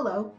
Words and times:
Hello, 0.00 0.32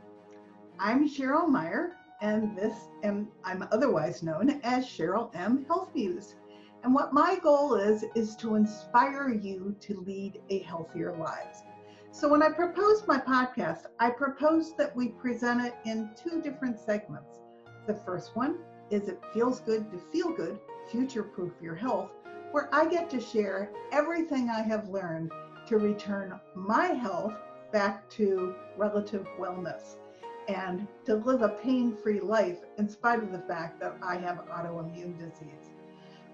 I'm 0.80 1.06
Cheryl 1.06 1.50
Meyer, 1.50 1.98
and 2.22 2.58
this 2.58 2.88
and 3.04 3.28
I'm 3.44 3.68
otherwise 3.74 4.24
known 4.24 4.62
as 4.64 4.86
Cheryl 4.86 5.36
M. 5.36 5.66
Health 5.66 5.90
Muse. 5.94 6.38
And 6.86 6.94
what 6.94 7.12
my 7.12 7.38
goal 7.44 7.76
is 7.76 8.06
is 8.16 8.38
to 8.38 8.56
inspire 8.56 9.28
you 9.28 9.76
to 9.82 10.00
lead 10.00 10.40
a 10.50 10.60
healthier 10.60 11.14
life. 11.18 11.58
So 12.12 12.30
when 12.30 12.42
I 12.42 12.54
proposed 12.54 13.06
my 13.06 13.18
podcast, 13.18 13.88
I 14.00 14.12
proposed 14.12 14.78
that 14.78 14.96
we 14.96 15.10
present 15.10 15.60
it 15.60 15.76
in 15.84 16.12
two 16.16 16.42
different 16.42 16.80
segments. 16.80 17.40
The 17.86 17.96
first 18.06 18.38
one 18.38 18.60
is 18.90 19.10
it 19.10 19.22
feels 19.34 19.60
good 19.60 19.92
to 19.92 20.00
feel 20.10 20.32
good, 20.32 20.58
future 20.90 21.24
proof 21.24 21.52
your 21.62 21.76
health, 21.76 22.12
where 22.54 22.74
I 22.74 22.88
get 22.88 23.10
to 23.10 23.20
share 23.20 23.74
everything 23.92 24.50
I 24.50 24.62
have 24.62 24.88
learned 24.88 25.34
to 25.68 25.78
return 25.78 26.40
my 26.56 26.86
health 26.86 27.34
back 27.72 28.10
to 28.12 28.56
relative 28.78 29.28
wellness 29.40 29.98
and 30.48 30.88
to 31.06 31.16
live 31.16 31.42
a 31.42 31.50
pain 31.50 31.96
free 31.96 32.20
life 32.20 32.58
in 32.78 32.90
spite 32.90 33.22
of 33.22 33.32
the 33.32 33.40
fact 33.40 33.80
that 33.80 33.96
I 34.02 34.18
have 34.18 34.48
autoimmune 34.48 35.18
disease. 35.18 35.70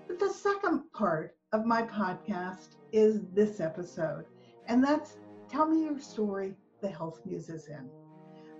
But 0.07 0.19
the 0.19 0.29
second 0.29 0.83
part 0.93 1.35
of 1.51 1.65
my 1.65 1.83
podcast 1.83 2.75
is 2.91 3.21
this 3.33 3.59
episode, 3.59 4.25
and 4.67 4.83
that's 4.83 5.17
Tell 5.49 5.67
Me 5.67 5.83
Your 5.83 5.99
Story, 5.99 6.55
The 6.81 6.87
Health 6.87 7.19
Muse 7.25 7.49
is 7.49 7.67
in. 7.67 7.89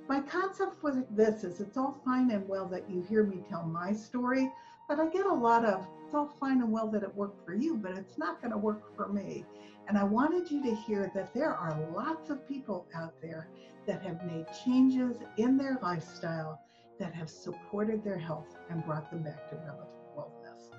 My 0.07 0.20
concept 0.20 0.84
with 0.84 1.03
this 1.15 1.43
is 1.43 1.62
it's 1.62 1.77
all 1.77 1.99
fine 2.03 2.29
and 2.31 2.48
well 2.48 2.67
that 2.67 2.89
you 2.89 3.01
hear 3.01 3.23
me 3.23 3.43
tell 3.49 3.63
my 3.63 3.93
story, 3.93 4.51
but 4.87 4.99
I 4.99 5.07
get 5.07 5.26
a 5.26 5.34
lot 5.34 5.65
of 5.65 5.87
all 6.16 6.34
fine 6.40 6.62
and 6.62 6.72
well 6.72 6.88
that 6.92 7.04
it 7.04 7.16
worked 7.16 7.46
for 7.46 7.54
you, 7.54 7.78
but 7.78 7.98
it's 7.98 8.18
not 8.18 8.42
going 8.42 8.52
to 8.52 8.58
work 8.58 8.96
for 8.96 9.10
me. 9.10 9.46
And 9.88 9.98
I 9.98 10.04
wanted 10.04 10.49
you 10.49 10.63
to 10.63 10.76
hear 10.76 11.12
that 11.13 11.34
there 11.34 11.54
are 11.54 11.90
lots 11.94 12.30
of 12.30 12.48
people 12.48 12.88
out 12.96 13.13
there 13.22 13.49
that 13.85 14.02
have 14.02 14.26
made 14.26 14.46
changes 14.66 15.18
in 15.38 15.57
their 15.57 15.77
lifestyle 15.82 16.62
that 16.99 17.13
have 17.13 17.30
supported 17.30 18.04
their 18.04 18.18
health 18.18 18.55
and 18.70 18.84
brought 18.85 19.12
them 19.12 19.24
back 19.24 19.49
to 19.49 19.57
relative 19.57 19.88
wellness. 20.18 20.72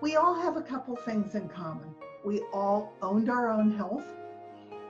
We 0.00 0.16
all 0.16 0.34
have 0.34 0.56
a 0.56 0.62
couple 0.62 0.96
things 0.96 1.34
in 1.34 1.48
common. 1.48 1.94
We 2.24 2.40
all 2.52 2.92
owned 3.00 3.30
our 3.30 3.50
own 3.50 3.72
health. 3.76 4.04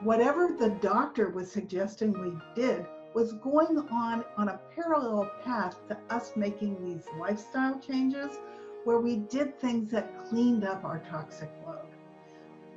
Whatever 0.01 0.55
the 0.59 0.71
doctor 0.81 1.29
was 1.29 1.51
suggesting 1.51 2.11
we 2.13 2.61
did 2.61 2.85
was 3.13 3.33
going 3.33 3.77
on 3.91 4.25
on 4.37 4.49
a 4.49 4.59
parallel 4.75 5.31
path 5.43 5.77
to 5.87 5.97
us 6.09 6.33
making 6.35 6.83
these 6.83 7.05
lifestyle 7.19 7.79
changes 7.79 8.39
where 8.85 8.99
we 8.99 9.17
did 9.17 9.59
things 9.59 9.91
that 9.91 10.17
cleaned 10.27 10.63
up 10.63 10.83
our 10.83 10.99
toxic 11.09 11.49
load 11.65 11.93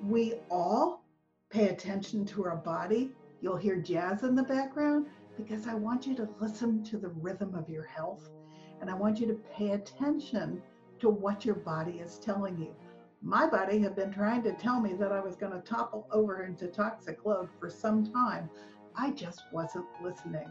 we 0.03 0.35
all 0.51 1.05
pay 1.51 1.69
attention 1.69 2.25
to 2.27 2.45
our 2.45 2.57
body. 2.57 3.11
You'll 3.41 3.57
hear 3.57 3.77
jazz 3.77 4.23
in 4.23 4.35
the 4.35 4.43
background 4.43 5.07
because 5.37 5.67
I 5.67 5.75
want 5.75 6.07
you 6.07 6.15
to 6.17 6.29
listen 6.41 6.83
to 6.85 6.99
the 6.99 7.09
rhythm 7.09 7.55
of 7.55 7.69
your 7.69 7.85
health 7.85 8.31
and 8.81 8.91
I 8.91 8.95
want 8.95 9.21
you 9.21 9.27
to 9.27 9.41
pay 9.55 9.71
attention 9.71 10.63
to 11.01 11.09
what 11.09 11.45
your 11.45 11.55
body 11.55 11.99
is 11.99 12.19
telling 12.19 12.59
you. 12.59 12.75
My 13.23 13.47
body 13.47 13.79
had 13.79 13.97
been 13.97 14.13
trying 14.13 14.43
to 14.45 14.53
tell 14.53 14.81
me 14.81 14.93
that 14.95 15.13
I 15.13 15.21
was 15.21 15.37
going 15.37 15.53
to 15.53 15.61
topple 15.61 16.07
over 16.13 16.45
into 16.45 16.69
toxic 16.69 17.25
load 17.25 17.49
for 17.59 17.71
some 17.71 18.05
time. 18.13 18.49
I 18.95 19.11
just 19.11 19.43
wasn't 19.53 19.87
listening. 20.03 20.49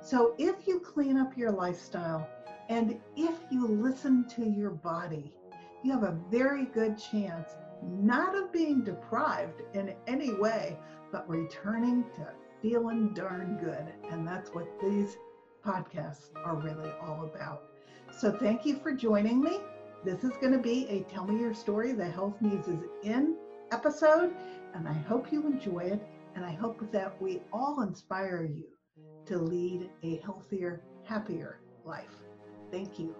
So 0.00 0.34
if 0.38 0.66
you 0.66 0.80
clean 0.80 1.16
up 1.16 1.36
your 1.36 1.50
lifestyle 1.50 2.28
and 2.68 2.98
if 3.16 3.34
you 3.50 3.66
listen 3.66 4.26
to 4.36 4.44
your 4.44 4.70
body, 4.70 5.32
you 5.82 5.92
have 5.92 6.04
a 6.04 6.18
very 6.30 6.64
good 6.66 6.98
chance 6.98 7.50
not 7.82 8.34
of 8.34 8.52
being 8.52 8.82
deprived 8.82 9.62
in 9.74 9.94
any 10.06 10.32
way, 10.34 10.78
but 11.12 11.28
returning 11.28 12.04
to 12.14 12.28
feeling 12.62 13.12
darn 13.12 13.58
good. 13.62 13.92
And 14.10 14.26
that's 14.26 14.50
what 14.50 14.66
these 14.80 15.16
podcasts 15.64 16.30
are 16.44 16.56
really 16.56 16.90
all 17.02 17.24
about. 17.24 17.64
So 18.18 18.32
thank 18.32 18.64
you 18.64 18.78
for 18.78 18.92
joining 18.92 19.42
me. 19.42 19.58
This 20.04 20.24
is 20.24 20.32
going 20.40 20.52
to 20.52 20.58
be 20.58 20.86
a 20.88 21.02
Tell 21.02 21.26
Me 21.26 21.40
Your 21.40 21.54
Story, 21.54 21.92
the 21.92 22.08
Health 22.08 22.40
Muse 22.40 22.68
is 22.68 22.84
in 23.02 23.36
episode, 23.70 24.34
and 24.74 24.88
I 24.88 24.92
hope 24.92 25.32
you 25.32 25.46
enjoy 25.46 25.80
it. 25.80 26.02
And 26.36 26.44
I 26.44 26.52
hope 26.52 26.90
that 26.90 27.20
we 27.22 27.42
all 27.52 27.82
inspire 27.82 28.42
you 28.42 28.64
to 29.26 29.38
lead 29.38 29.88
a 30.02 30.16
healthier, 30.16 30.82
happier 31.04 31.60
life. 31.84 32.23
Thank 32.70 32.98
you. 32.98 33.14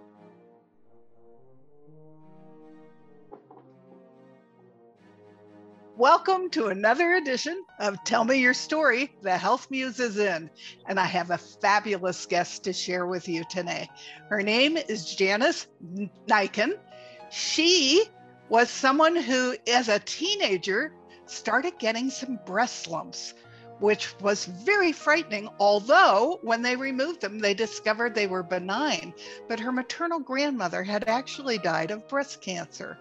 Welcome 5.97 6.49
to 6.49 6.67
another 6.67 7.13
edition 7.13 7.63
of 7.79 8.03
Tell 8.03 8.25
Me 8.25 8.37
Your 8.37 8.53
Story, 8.53 9.15
The 9.21 9.37
Health 9.37 9.71
Muse 9.71 9.97
is 10.01 10.17
in. 10.17 10.49
And 10.87 10.99
I 10.99 11.05
have 11.05 11.31
a 11.31 11.37
fabulous 11.37 12.25
guest 12.25 12.65
to 12.65 12.73
share 12.73 13.05
with 13.05 13.29
you 13.29 13.45
today. 13.49 13.89
Her 14.27 14.41
name 14.41 14.75
is 14.75 15.15
Janice 15.15 15.67
Naiken. 16.27 16.73
She 17.31 18.03
was 18.49 18.69
someone 18.69 19.15
who, 19.15 19.55
as 19.67 19.87
a 19.87 19.99
teenager, 19.99 20.91
started 21.27 21.79
getting 21.79 22.09
some 22.09 22.39
breast 22.45 22.89
lumps, 22.89 23.33
which 23.79 24.13
was 24.21 24.45
very 24.45 24.91
frightening. 24.91 25.49
Although, 25.59 26.39
when 26.41 26.61
they 26.61 26.75
removed 26.75 27.21
them, 27.21 27.39
they 27.39 27.53
discovered 27.53 28.15
they 28.15 28.27
were 28.27 28.43
benign. 28.43 29.13
But 29.47 29.59
her 29.59 29.71
maternal 29.71 30.19
grandmother 30.19 30.83
had 30.83 31.07
actually 31.07 31.57
died 31.57 31.91
of 31.91 32.07
breast 32.07 32.41
cancer. 32.41 32.97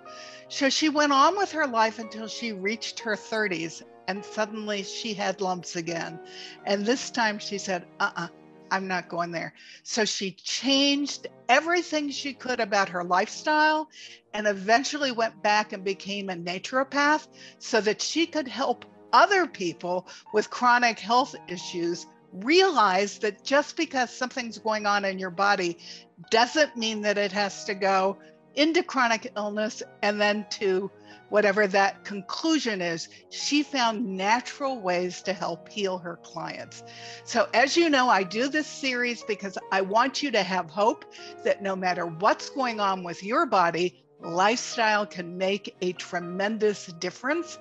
So 0.49 0.69
she 0.69 0.89
went 0.89 1.12
on 1.12 1.37
with 1.37 1.53
her 1.53 1.67
life 1.67 1.99
until 1.99 2.29
she 2.29 2.53
reached 2.53 3.01
her 3.01 3.17
30s, 3.17 3.83
and 4.09 4.25
suddenly 4.25 4.83
she 4.83 5.15
had 5.15 5.41
lumps 5.41 5.77
again. 5.77 6.19
And 6.65 6.85
this 6.85 7.11
time 7.11 7.39
she 7.39 7.59
said, 7.59 7.87
uh 8.01 8.11
uh-uh, 8.15 8.25
uh, 8.25 8.29
i 8.71 8.77
am 8.77 8.89
not 8.89 9.09
going 9.09 9.31
there. 9.31 9.55
So 9.85 10.05
she 10.05 10.33
changed 10.33 11.29
everything 11.49 12.11
she 12.11 12.35
could 12.35 12.61
about 12.61 12.89
her 12.89 13.05
lifestyle 13.05 13.89
and 14.33 14.47
eventually 14.47 15.12
went 15.12 15.43
back 15.43 15.73
and 15.73 15.85
became 15.85 16.29
a 16.29 16.35
naturopath 16.35 17.29
so 17.59 17.81
that 17.83 18.03
she 18.03 18.27
could 18.27 18.49
help 18.49 18.85
other 19.15 19.47
people 19.47 20.07
with 20.35 20.51
chronic 20.51 20.99
health 20.99 21.35
issues 21.49 22.07
realize 22.33 23.21
that 23.21 23.45
just 23.45 23.77
because 23.77 24.11
something's 24.11 24.59
going 24.59 24.87
on 24.87 25.05
in 25.05 25.21
your 25.21 25.31
body 25.31 25.79
doesn't 26.31 26.77
mean 26.77 27.01
that 27.03 27.17
it 27.17 27.31
has 27.31 27.65
to 27.65 27.75
go 27.75 28.19
into 28.57 28.83
chronic 28.83 29.33
illness 29.37 29.83
and 30.03 30.21
then 30.21 30.45
to 30.51 30.91
whatever 31.29 31.67
that 31.67 32.05
conclusion 32.05 32.81
is, 32.81 33.09
she 33.31 33.63
found 33.63 34.05
natural 34.05 34.81
ways 34.81 35.23
to 35.23 35.33
help 35.33 35.69
heal 35.69 35.99
her 35.99 36.17
clients. 36.23 36.83
So, 37.25 37.49
as 37.55 37.77
you 37.77 37.91
know, 37.91 38.09
I 38.09 38.23
do 38.23 38.49
this 38.49 38.67
series 38.67 39.23
because 39.23 39.59
I 39.73 39.81
want 39.81 40.23
you 40.23 40.31
to 40.33 40.43
have 40.43 40.71
hope 40.71 41.05
that 41.45 41.63
no 41.63 41.75
matter 41.75 42.07
what's 42.07 42.51
going 42.51 42.81
on 42.81 43.03
with 43.05 43.23
your 43.23 43.47
body, 43.47 44.05
lifestyle 44.21 45.07
can 45.07 45.37
make 45.37 45.75
a 45.83 45.93
tremendous 45.93 46.87
difference 46.87 47.59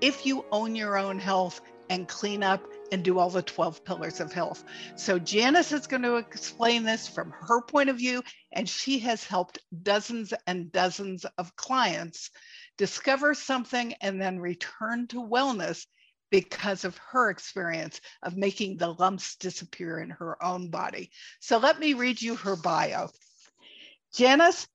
if 0.00 0.26
you 0.26 0.44
own 0.52 0.74
your 0.74 0.98
own 0.98 1.18
health 1.18 1.60
and 1.88 2.08
clean 2.08 2.42
up 2.42 2.62
and 2.92 3.04
do 3.04 3.18
all 3.18 3.30
the 3.30 3.42
12 3.42 3.84
pillars 3.84 4.20
of 4.20 4.32
health. 4.32 4.64
So 4.96 5.18
Janice 5.18 5.72
is 5.72 5.86
going 5.86 6.02
to 6.02 6.16
explain 6.16 6.82
this 6.82 7.08
from 7.08 7.32
her 7.40 7.62
point 7.62 7.88
of 7.88 7.96
view, 7.96 8.22
and 8.52 8.68
she 8.68 8.98
has 9.00 9.24
helped 9.24 9.58
dozens 9.82 10.32
and 10.46 10.70
dozens 10.72 11.24
of 11.38 11.54
clients 11.56 12.30
discover 12.76 13.34
something 13.34 13.94
and 14.00 14.20
then 14.20 14.38
return 14.38 15.06
to 15.08 15.22
wellness 15.22 15.86
because 16.30 16.84
of 16.84 16.98
her 16.98 17.30
experience 17.30 18.00
of 18.22 18.36
making 18.36 18.76
the 18.76 18.88
lumps 18.88 19.36
disappear 19.36 20.00
in 20.00 20.10
her 20.10 20.42
own 20.42 20.70
body. 20.70 21.10
So 21.40 21.58
let 21.58 21.78
me 21.78 21.94
read 21.94 22.20
you 22.20 22.34
her 22.36 22.56
bio. 22.56 23.10
Janice 24.14 24.66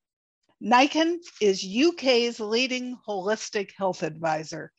Naiken 0.64 1.18
is 1.42 1.66
UK's 1.66 2.40
leading 2.40 2.98
holistic 3.08 3.72
health 3.78 4.04
advisor. 4.04 4.72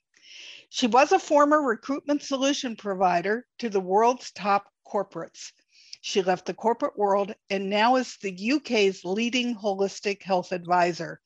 She 0.74 0.86
was 0.86 1.12
a 1.12 1.18
former 1.18 1.60
recruitment 1.60 2.22
solution 2.22 2.76
provider 2.76 3.46
to 3.58 3.68
the 3.68 3.78
world's 3.78 4.30
top 4.30 4.72
corporates. 4.86 5.52
She 6.00 6.22
left 6.22 6.46
the 6.46 6.54
corporate 6.54 6.96
world 6.96 7.34
and 7.50 7.68
now 7.68 7.96
is 7.96 8.16
the 8.16 8.52
UK's 8.52 9.04
leading 9.04 9.54
holistic 9.54 10.22
health 10.22 10.50
advisor. 10.50 11.20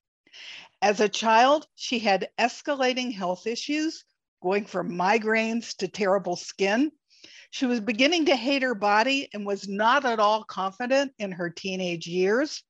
As 0.82 0.98
a 0.98 1.08
child, 1.08 1.68
she 1.76 2.00
had 2.00 2.28
escalating 2.36 3.14
health 3.14 3.46
issues, 3.46 4.04
going 4.42 4.64
from 4.66 4.90
migraines 4.90 5.76
to 5.76 5.86
terrible 5.86 6.34
skin. 6.34 6.90
She 7.52 7.66
was 7.66 7.78
beginning 7.78 8.24
to 8.26 8.34
hate 8.34 8.62
her 8.62 8.74
body 8.74 9.28
and 9.32 9.46
was 9.46 9.68
not 9.68 10.04
at 10.04 10.18
all 10.18 10.42
confident 10.42 11.12
in 11.20 11.30
her 11.30 11.50
teenage 11.50 12.08
years 12.08 12.64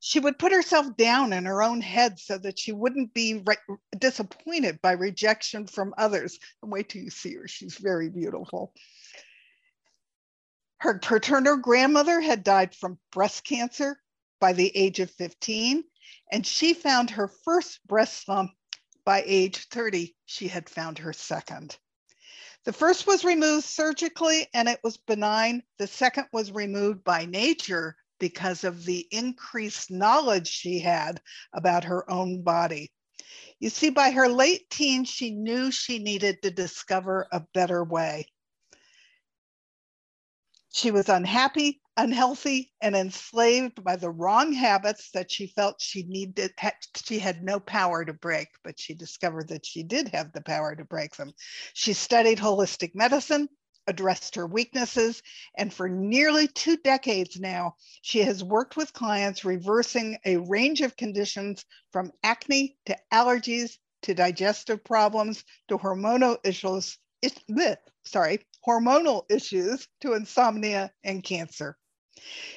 she 0.00 0.20
would 0.20 0.38
put 0.38 0.52
herself 0.52 0.96
down 0.96 1.32
in 1.32 1.44
her 1.44 1.62
own 1.62 1.80
head 1.80 2.18
so 2.18 2.38
that 2.38 2.58
she 2.58 2.72
wouldn't 2.72 3.12
be 3.14 3.42
re- 3.44 3.76
disappointed 3.98 4.80
by 4.80 4.92
rejection 4.92 5.66
from 5.66 5.94
others. 5.98 6.38
And 6.62 6.70
wait 6.70 6.88
till 6.88 7.02
you 7.02 7.10
see 7.10 7.34
her, 7.34 7.48
she's 7.48 7.76
very 7.76 8.08
beautiful. 8.08 8.72
Her 10.78 10.98
paternal 10.98 11.56
grandmother 11.56 12.20
had 12.20 12.44
died 12.44 12.74
from 12.74 13.00
breast 13.10 13.44
cancer 13.44 14.00
by 14.40 14.52
the 14.52 14.70
age 14.76 15.00
of 15.00 15.10
15, 15.10 15.82
and 16.30 16.46
she 16.46 16.74
found 16.74 17.10
her 17.10 17.26
first 17.26 17.84
breast 17.86 18.28
lump 18.28 18.52
by 19.04 19.24
age 19.26 19.66
30. 19.68 20.14
She 20.26 20.46
had 20.46 20.68
found 20.68 20.98
her 20.98 21.12
second. 21.12 21.76
The 22.64 22.72
first 22.72 23.06
was 23.06 23.24
removed 23.24 23.64
surgically 23.64 24.46
and 24.54 24.68
it 24.68 24.80
was 24.84 24.96
benign. 24.96 25.62
The 25.78 25.86
second 25.86 26.26
was 26.32 26.52
removed 26.52 27.02
by 27.02 27.24
nature 27.24 27.96
because 28.18 28.64
of 28.64 28.84
the 28.84 29.06
increased 29.10 29.90
knowledge 29.90 30.48
she 30.48 30.78
had 30.78 31.20
about 31.52 31.84
her 31.84 32.10
own 32.10 32.42
body. 32.42 32.92
You 33.60 33.70
see, 33.70 33.90
by 33.90 34.10
her 34.10 34.28
late 34.28 34.70
teens, 34.70 35.08
she 35.08 35.32
knew 35.32 35.70
she 35.70 35.98
needed 35.98 36.42
to 36.42 36.50
discover 36.50 37.26
a 37.32 37.42
better 37.54 37.82
way. 37.82 38.26
She 40.70 40.90
was 40.90 41.08
unhappy, 41.08 41.80
unhealthy, 41.96 42.72
and 42.80 42.94
enslaved 42.94 43.82
by 43.82 43.96
the 43.96 44.10
wrong 44.10 44.52
habits 44.52 45.10
that 45.10 45.32
she 45.32 45.48
felt 45.48 45.80
she 45.80 46.04
needed. 46.04 46.52
She 47.04 47.18
had 47.18 47.42
no 47.42 47.58
power 47.58 48.04
to 48.04 48.12
break, 48.12 48.48
but 48.62 48.78
she 48.78 48.94
discovered 48.94 49.48
that 49.48 49.66
she 49.66 49.82
did 49.82 50.08
have 50.08 50.32
the 50.32 50.42
power 50.42 50.76
to 50.76 50.84
break 50.84 51.16
them. 51.16 51.32
She 51.74 51.94
studied 51.94 52.38
holistic 52.38 52.94
medicine, 52.94 53.48
addressed 53.88 54.36
her 54.36 54.46
weaknesses, 54.46 55.22
and 55.56 55.72
for 55.72 55.88
nearly 55.88 56.46
two 56.46 56.76
decades 56.76 57.40
now, 57.40 57.74
she 58.02 58.20
has 58.20 58.44
worked 58.44 58.76
with 58.76 58.92
clients 58.92 59.44
reversing 59.44 60.16
a 60.24 60.36
range 60.36 60.82
of 60.82 60.96
conditions 60.96 61.64
from 61.90 62.12
acne 62.22 62.76
to 62.86 62.96
allergies 63.12 63.78
to 64.02 64.14
digestive 64.14 64.84
problems 64.84 65.42
to 65.66 65.78
hormonal 65.78 66.36
issues. 66.44 66.98
sorry, 68.04 68.46
hormonal 68.66 69.24
issues 69.30 69.88
to 70.02 70.12
insomnia 70.12 70.92
and 71.02 71.24
cancer. 71.24 71.76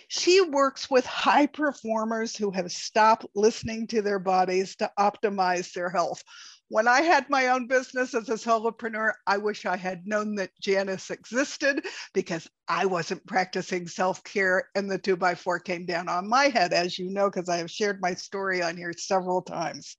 She 0.08 0.42
works 0.42 0.90
with 0.90 1.06
high 1.06 1.46
performers 1.46 2.36
who 2.36 2.52
have 2.52 2.72
stopped 2.72 3.26
listening 3.36 3.88
to 3.88 4.02
their 4.02 4.20
bodies 4.20 4.76
to 4.78 4.92
optimize 5.00 5.74
their 5.74 5.90
health. 5.90 6.24
When 6.72 6.88
I 6.88 7.02
had 7.02 7.30
my 7.30 7.50
own 7.50 7.68
business 7.68 8.14
as 8.14 8.30
a 8.30 8.38
solopreneur, 8.38 9.12
I 9.28 9.38
wish 9.38 9.66
I 9.66 9.76
had 9.76 10.08
known 10.08 10.36
that 10.36 10.58
Janice 10.62 11.12
existed 11.12 11.86
because 12.14 12.48
I 12.66 12.86
wasn't 12.86 13.28
practicing 13.28 13.90
self 13.90 14.24
care 14.24 14.70
and 14.74 14.90
the 14.90 14.98
two 14.98 15.18
by 15.18 15.36
four 15.36 15.60
came 15.60 15.86
down 15.86 16.08
on 16.08 16.30
my 16.30 16.46
head, 16.46 16.72
as 16.72 16.98
you 16.98 17.10
know, 17.10 17.30
because 17.30 17.50
I 17.50 17.58
have 17.58 17.70
shared 17.70 18.00
my 18.00 18.14
story 18.14 18.64
on 18.64 18.78
here 18.78 18.94
several 18.98 19.42
times. 19.42 19.98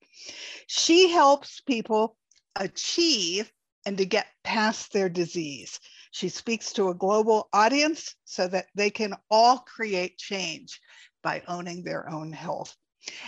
She 0.66 1.10
helps 1.10 1.60
people 1.60 2.16
achieve 2.56 3.52
and 3.84 3.98
to 3.98 4.06
get 4.06 4.28
past 4.42 4.94
their 4.94 5.10
disease. 5.10 5.78
She 6.10 6.30
speaks 6.30 6.72
to 6.72 6.88
a 6.88 6.94
global 6.94 7.50
audience 7.52 8.14
so 8.24 8.48
that 8.48 8.68
they 8.74 8.88
can 8.88 9.12
all 9.30 9.58
create 9.58 10.16
change 10.16 10.80
by 11.22 11.42
owning 11.46 11.84
their 11.84 12.08
own 12.08 12.32
health. 12.32 12.74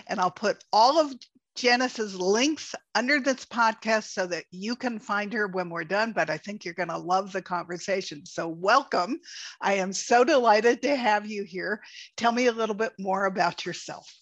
And 0.07 0.19
I'll 0.19 0.31
put 0.31 0.65
all 0.73 0.99
of 0.99 1.13
Janice's 1.55 2.17
links 2.17 2.75
under 2.97 3.21
this 3.21 3.45
podcast 3.45 4.13
so 4.13 4.27
that 4.27 4.45
you 4.51 4.75
can 4.75 4.99
find 4.99 5.33
her 5.33 5.47
when 5.47 5.71
we're 5.71 5.85
done, 5.85 6.13
but 6.13 6.29
I 6.29 6.37
think 6.37 6.65
you're 6.65 6.75
going 6.75 6.89
to 6.89 6.99
love 6.99 7.31
the 7.31 7.43
conversation. 7.43 8.27
So, 8.27 8.49
welcome. 8.49 9.21
I 9.61 9.75
am 9.75 9.93
so 9.93 10.25
delighted 10.25 10.83
to 10.83 10.97
have 10.97 11.27
you 11.27 11.45
here. 11.45 11.81
Tell 12.17 12.33
me 12.33 12.47
a 12.47 12.53
little 12.53 12.75
bit 12.75 12.93
more 12.99 13.27
about 13.27 13.65
yourself. 13.65 14.13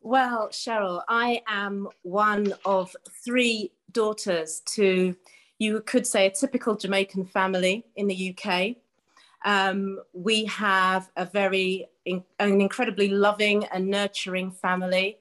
Well, 0.00 0.48
Cheryl, 0.48 1.02
I 1.08 1.42
am 1.46 1.86
one 2.02 2.54
of 2.64 2.96
three 3.24 3.70
daughters 3.92 4.62
to, 4.70 5.14
you 5.58 5.80
could 5.82 6.06
say, 6.06 6.26
a 6.26 6.30
typical 6.30 6.74
Jamaican 6.74 7.26
family 7.26 7.84
in 7.94 8.08
the 8.08 8.36
UK. 8.36 8.76
Um, 9.44 10.00
we 10.12 10.46
have 10.46 11.08
a 11.16 11.24
very, 11.24 11.86
an 12.06 12.24
incredibly 12.60 13.08
loving 13.10 13.64
and 13.66 13.86
nurturing 13.88 14.50
family 14.50 15.18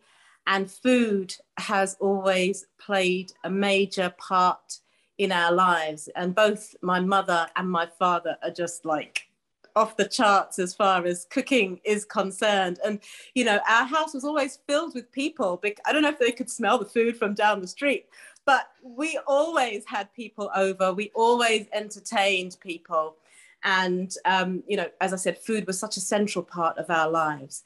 and 0.47 0.69
food 0.69 1.36
has 1.57 1.95
always 2.00 2.65
played 2.80 3.31
a 3.44 3.50
major 3.50 4.13
part 4.18 4.80
in 5.18 5.31
our 5.31 5.51
lives. 5.51 6.09
And 6.15 6.33
both 6.33 6.75
my 6.81 7.00
mother 7.00 7.47
and 7.56 7.69
my 7.69 7.88
father 8.00 8.38
are 8.41 8.50
just 8.50 8.86
like 8.86 9.30
off 9.75 9.97
the 9.97 10.07
charts 10.07 10.59
as 10.59 10.74
far 10.74 11.06
as 11.06 11.25
cooking 11.30 11.80
is 11.83 12.06
concerned. 12.06 12.80
And, 12.83 13.00
you 13.36 13.45
know, 13.45 13.59
our 13.69 13.86
house 13.86 14.13
was 14.13 14.25
always 14.25 14.59
filled 14.68 14.95
with 14.95 15.12
people. 15.12 15.62
I 15.86 15.94
don't 15.94 16.01
know 16.01 16.09
if 16.09 16.19
they 16.19 16.31
could 16.31 16.50
smell 16.50 16.77
the 16.77 16.85
food 16.85 17.18
from 17.18 17.33
down 17.33 17.62
the 17.62 17.68
street, 17.68 18.07
but 18.45 18.69
we 18.83 19.19
always 19.27 19.85
had 19.85 20.12
people 20.13 20.50
over. 20.56 20.94
We 20.94 21.12
always 21.13 21.68
entertained 21.71 22.57
people. 22.59 23.15
And, 23.63 24.13
um, 24.25 24.63
you 24.68 24.77
know, 24.77 24.88
as 25.01 25.13
I 25.13 25.18
said, 25.18 25.38
food 25.38 25.68
was 25.68 25.80
such 25.80 25.97
a 25.97 26.01
central 26.01 26.44
part 26.44 26.77
of 26.77 26.89
our 26.89 27.09
lives. 27.09 27.63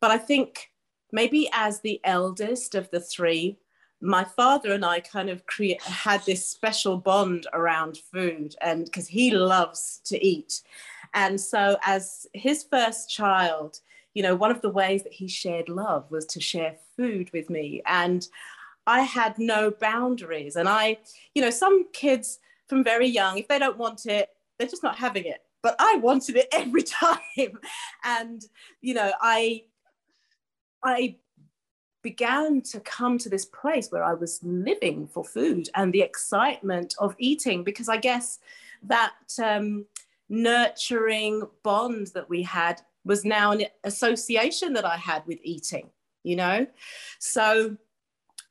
But 0.00 0.10
I 0.10 0.18
think 0.18 0.71
maybe 1.12 1.48
as 1.52 1.80
the 1.80 2.00
eldest 2.04 2.74
of 2.74 2.90
the 2.90 3.00
three, 3.00 3.58
my 4.00 4.24
father 4.24 4.72
and 4.72 4.84
I 4.84 5.00
kind 5.00 5.30
of 5.30 5.46
create, 5.46 5.80
had 5.82 6.24
this 6.24 6.46
special 6.46 6.96
bond 6.96 7.46
around 7.52 7.98
food, 8.12 8.56
and 8.60 8.84
because 8.84 9.06
he 9.06 9.30
loves 9.30 10.00
to 10.06 10.24
eat. 10.24 10.62
And 11.14 11.40
so, 11.40 11.76
as 11.82 12.26
his 12.34 12.64
first 12.64 13.10
child, 13.10 13.80
you 14.14 14.22
know, 14.22 14.34
one 14.34 14.50
of 14.50 14.60
the 14.60 14.70
ways 14.70 15.02
that 15.04 15.12
he 15.12 15.28
shared 15.28 15.68
love 15.68 16.10
was 16.10 16.26
to 16.26 16.40
share 16.40 16.74
food 16.96 17.30
with 17.32 17.48
me. 17.48 17.82
And 17.86 18.26
I 18.86 19.02
had 19.02 19.38
no 19.38 19.70
boundaries. 19.70 20.56
And 20.56 20.68
I, 20.68 20.98
you 21.34 21.42
know, 21.42 21.50
some 21.50 21.86
kids 21.92 22.38
from 22.68 22.82
very 22.82 23.06
young, 23.06 23.38
if 23.38 23.48
they 23.48 23.58
don't 23.58 23.78
want 23.78 24.06
it, 24.06 24.30
they're 24.58 24.68
just 24.68 24.82
not 24.82 24.96
having 24.96 25.24
it. 25.24 25.42
But 25.62 25.76
I 25.78 25.96
wanted 25.96 26.36
it 26.36 26.48
every 26.52 26.82
time. 26.82 27.20
And, 28.04 28.44
you 28.80 28.94
know, 28.94 29.12
I 29.20 29.64
I 30.84 31.16
began 32.02 32.60
to 32.62 32.80
come 32.80 33.16
to 33.18 33.28
this 33.28 33.44
place 33.44 33.90
where 33.90 34.02
I 34.02 34.14
was 34.14 34.40
living 34.42 35.06
for 35.06 35.24
food 35.24 35.68
and 35.74 35.92
the 35.92 36.02
excitement 36.02 36.94
of 36.98 37.14
eating, 37.18 37.62
because 37.62 37.88
I 37.88 37.96
guess 37.96 38.40
that 38.82 39.14
um, 39.42 39.86
nurturing 40.28 41.42
bond 41.62 42.08
that 42.14 42.28
we 42.28 42.42
had 42.42 42.82
was 43.04 43.24
now 43.24 43.52
an 43.52 43.64
association 43.84 44.72
that 44.72 44.84
I 44.84 44.96
had 44.96 45.24
with 45.26 45.38
eating, 45.42 45.90
you 46.24 46.36
know? 46.36 46.66
So 47.18 47.76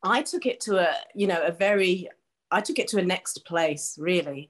I 0.04 0.22
took 0.22 0.46
it 0.46 0.62
to 0.62 0.78
a, 0.80 0.96
you 1.14 1.28
know, 1.28 1.42
a 1.44 1.52
very, 1.52 2.10
I 2.52 2.62
took 2.62 2.80
it 2.80 2.88
to 2.90 3.00
a 3.00 3.04
next 3.04 3.46
place, 3.46 3.98
really 4.00 4.50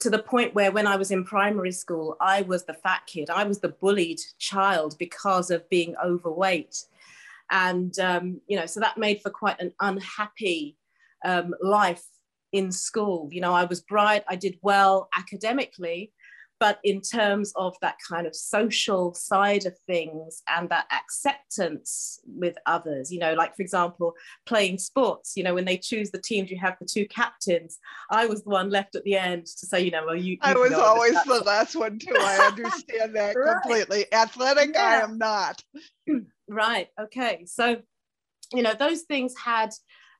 to 0.00 0.10
the 0.10 0.22
point 0.22 0.54
where 0.54 0.72
when 0.72 0.86
I 0.86 0.96
was 0.96 1.10
in 1.10 1.24
primary 1.24 1.72
school, 1.72 2.16
I 2.20 2.42
was 2.42 2.64
the 2.64 2.74
fat 2.74 3.02
kid. 3.06 3.28
I 3.28 3.44
was 3.44 3.60
the 3.60 3.68
bullied 3.68 4.20
child 4.38 4.96
because 4.98 5.50
of 5.50 5.68
being 5.68 5.94
overweight 6.02 6.84
and 7.50 7.98
um, 7.98 8.40
you 8.46 8.58
know 8.58 8.66
so 8.66 8.80
that 8.80 8.98
made 8.98 9.20
for 9.20 9.30
quite 9.30 9.60
an 9.60 9.72
unhappy 9.80 10.76
um, 11.24 11.54
life 11.60 12.04
in 12.52 12.72
school. 12.72 13.28
You 13.30 13.40
know 13.40 13.54
i 13.54 13.64
was 13.64 13.80
bright 13.80 14.24
i 14.28 14.36
did 14.36 14.58
well 14.62 15.08
academically 15.16 16.12
but 16.60 16.78
in 16.84 17.00
terms 17.00 17.52
of 17.56 17.74
that 17.80 17.96
kind 18.06 18.26
of 18.26 18.36
social 18.36 19.14
side 19.14 19.64
of 19.64 19.76
things 19.86 20.42
and 20.46 20.68
that 20.68 20.86
acceptance 20.92 22.20
with 22.26 22.54
others 22.66 23.10
you 23.10 23.18
know 23.18 23.32
like 23.34 23.56
for 23.56 23.62
example 23.62 24.14
playing 24.46 24.78
sports 24.78 25.32
you 25.36 25.42
know 25.42 25.54
when 25.54 25.64
they 25.64 25.76
choose 25.78 26.10
the 26.10 26.20
teams 26.20 26.50
you 26.50 26.58
have 26.58 26.76
the 26.80 26.86
two 26.86 27.08
captains 27.08 27.78
i 28.10 28.26
was 28.26 28.44
the 28.44 28.50
one 28.50 28.70
left 28.70 28.94
at 28.94 29.02
the 29.04 29.16
end 29.16 29.46
to 29.46 29.66
say 29.66 29.80
you 29.80 29.90
know 29.90 30.04
well 30.04 30.14
you, 30.14 30.32
you 30.32 30.38
i 30.42 30.54
was 30.54 30.72
always 30.72 31.14
the 31.24 31.42
last 31.44 31.74
one 31.74 31.98
too. 31.98 32.14
I 32.16 32.36
understand 32.52 33.16
that 33.16 33.34
right. 33.34 33.56
completely. 33.62 34.04
Athletic 34.12 34.70
yeah. 34.74 34.84
i 34.84 34.94
am 35.00 35.18
not 35.18 35.64
Right. 36.50 36.88
Okay. 37.00 37.44
So, 37.46 37.76
you 38.52 38.62
know, 38.62 38.74
those 38.74 39.02
things 39.02 39.34
had 39.38 39.70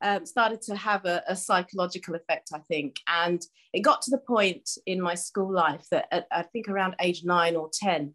um, 0.00 0.24
started 0.24 0.62
to 0.62 0.76
have 0.76 1.04
a, 1.04 1.24
a, 1.26 1.34
psychological 1.34 2.14
effect, 2.14 2.50
I 2.54 2.60
think. 2.60 2.96
And 3.08 3.44
it 3.72 3.80
got 3.80 4.00
to 4.02 4.12
the 4.12 4.18
point 4.18 4.70
in 4.86 5.00
my 5.00 5.14
school 5.16 5.52
life 5.52 5.84
that 5.90 6.06
at, 6.12 6.26
I 6.30 6.42
think 6.42 6.68
around 6.68 6.94
age 7.00 7.24
nine 7.24 7.56
or 7.56 7.68
10, 7.72 8.14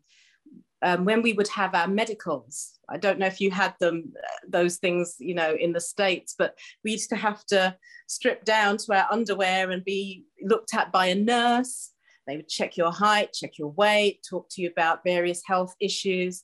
um, 0.82 1.04
when 1.04 1.22
we 1.22 1.34
would 1.34 1.50
have 1.50 1.76
our 1.76 1.90
medicals, 1.90 2.80
I 2.88 2.98
don't 2.98 3.20
know 3.20 3.28
if 3.28 3.42
you 3.42 3.52
had 3.52 3.76
them, 3.82 4.14
uh, 4.18 4.48
those 4.48 4.78
things, 4.78 5.18
you 5.20 5.36
know, 5.36 5.54
in 5.60 5.74
the 5.74 5.82
States, 5.82 6.36
but 6.38 6.58
we 6.86 6.94
used 6.94 7.10
to 7.10 7.18
have 7.18 7.46
to 7.48 7.76
strip 8.08 8.46
down 8.46 8.78
to 8.78 8.94
our 8.94 9.08
underwear 9.12 9.72
and 9.72 9.84
be 9.84 10.24
looked 10.42 10.74
at 10.74 10.92
by 10.94 11.08
a 11.08 11.16
nurse. 11.16 11.92
They 12.28 12.38
would 12.38 12.48
check 12.48 12.78
your 12.78 12.94
height, 12.94 13.34
check 13.34 13.58
your 13.58 13.72
weight, 13.72 14.26
talk 14.28 14.48
to 14.52 14.62
you 14.62 14.70
about 14.70 15.04
various 15.04 15.42
health 15.46 15.76
issues. 15.82 16.44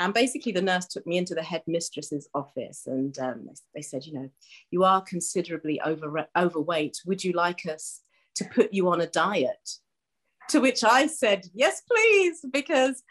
And 0.00 0.14
basically, 0.14 0.52
the 0.52 0.62
nurse 0.62 0.86
took 0.86 1.06
me 1.06 1.18
into 1.18 1.34
the 1.34 1.42
headmistress's 1.42 2.26
office 2.34 2.86
and 2.86 3.16
um, 3.18 3.50
they 3.74 3.82
said, 3.82 4.06
You 4.06 4.14
know, 4.14 4.30
you 4.70 4.82
are 4.82 5.02
considerably 5.02 5.78
over, 5.82 6.26
overweight. 6.34 7.02
Would 7.04 7.22
you 7.22 7.34
like 7.34 7.66
us 7.66 8.00
to 8.36 8.46
put 8.46 8.72
you 8.72 8.88
on 8.88 9.02
a 9.02 9.06
diet? 9.06 9.68
To 10.48 10.60
which 10.60 10.84
I 10.84 11.06
said, 11.06 11.44
Yes, 11.52 11.82
please, 11.86 12.40
because 12.50 13.02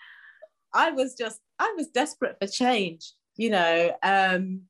I 0.74 0.90
was 0.90 1.14
just, 1.14 1.40
I 1.60 1.72
was 1.78 1.90
desperate 1.90 2.38
for 2.42 2.48
change, 2.48 3.14
you 3.38 3.52
know. 3.52 3.92
Um, 4.02 4.62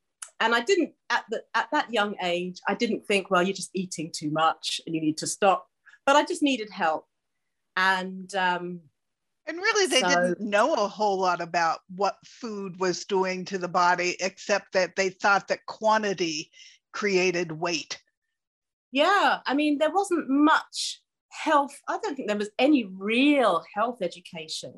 and 0.42 0.54
I 0.54 0.60
didn't, 0.60 0.92
at, 1.10 1.24
the, 1.30 1.44
at 1.56 1.70
that 1.72 1.94
young 1.94 2.16
age, 2.22 2.60
I 2.68 2.76
didn't 2.76 3.06
think, 3.06 3.32
Well, 3.32 3.44
you're 3.44 3.54
just 3.56 3.72
eating 3.74 4.12
too 4.14 4.30
much 4.30 4.82
and 4.86 4.94
you 4.94 5.00
need 5.00 5.18
to 5.20 5.28
stop. 5.28 5.68
But 6.06 6.18
I 6.18 6.26
just 6.26 6.44
needed 6.44 6.70
help. 6.70 7.06
And 7.78 8.36
um, 8.36 8.82
and 9.50 9.58
really, 9.58 9.88
they 9.88 10.02
so, 10.02 10.08
didn't 10.08 10.40
know 10.40 10.76
a 10.76 10.88
whole 10.88 11.20
lot 11.20 11.42
about 11.42 11.80
what 11.96 12.18
food 12.24 12.80
was 12.80 13.04
doing 13.04 13.44
to 13.46 13.58
the 13.58 13.68
body, 13.68 14.16
except 14.20 14.74
that 14.74 14.96
they 14.96 15.10
thought 15.10 15.48
that 15.48 15.66
quantity 15.66 16.52
created 16.94 17.52
weight. 17.52 18.00
Yeah, 18.92 19.40
I 19.48 19.56
mean, 19.56 19.80
there 19.80 19.92
wasn't 19.92 20.30
much 20.30 21.02
health, 21.32 21.76
I 21.88 21.98
don't 22.04 22.16
think 22.16 22.28
there 22.28 22.38
was 22.38 22.52
any 22.60 22.86
real 22.86 23.64
health 23.74 24.02
education 24.02 24.74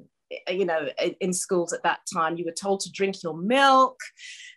eh, 0.48 0.52
you 0.52 0.66
know 0.66 0.88
in 1.20 1.34
schools 1.34 1.74
at 1.74 1.84
that 1.84 2.00
time 2.14 2.38
you 2.38 2.46
were 2.46 2.52
told 2.52 2.82
to 2.82 2.92
drink 2.92 3.24
your 3.24 3.36
milk 3.36 3.98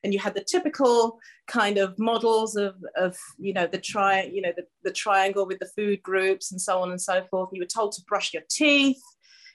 and 0.02 0.12
you 0.12 0.18
had 0.18 0.34
the 0.34 0.44
typical 0.44 1.18
kind 1.46 1.78
of 1.78 1.96
models 1.98 2.56
of, 2.56 2.74
of 2.96 3.16
you 3.38 3.52
know 3.52 3.66
the 3.66 3.78
tri 3.78 4.22
you 4.24 4.42
know 4.42 4.52
the, 4.56 4.64
the 4.82 4.92
triangle 4.92 5.46
with 5.46 5.60
the 5.60 5.70
food 5.76 6.02
groups 6.02 6.50
and 6.50 6.60
so 6.60 6.82
on 6.82 6.90
and 6.90 7.00
so 7.00 7.24
forth 7.30 7.50
you 7.52 7.62
were 7.62 7.66
told 7.66 7.92
to 7.92 8.02
brush 8.08 8.34
your 8.34 8.42
teeth 8.50 9.00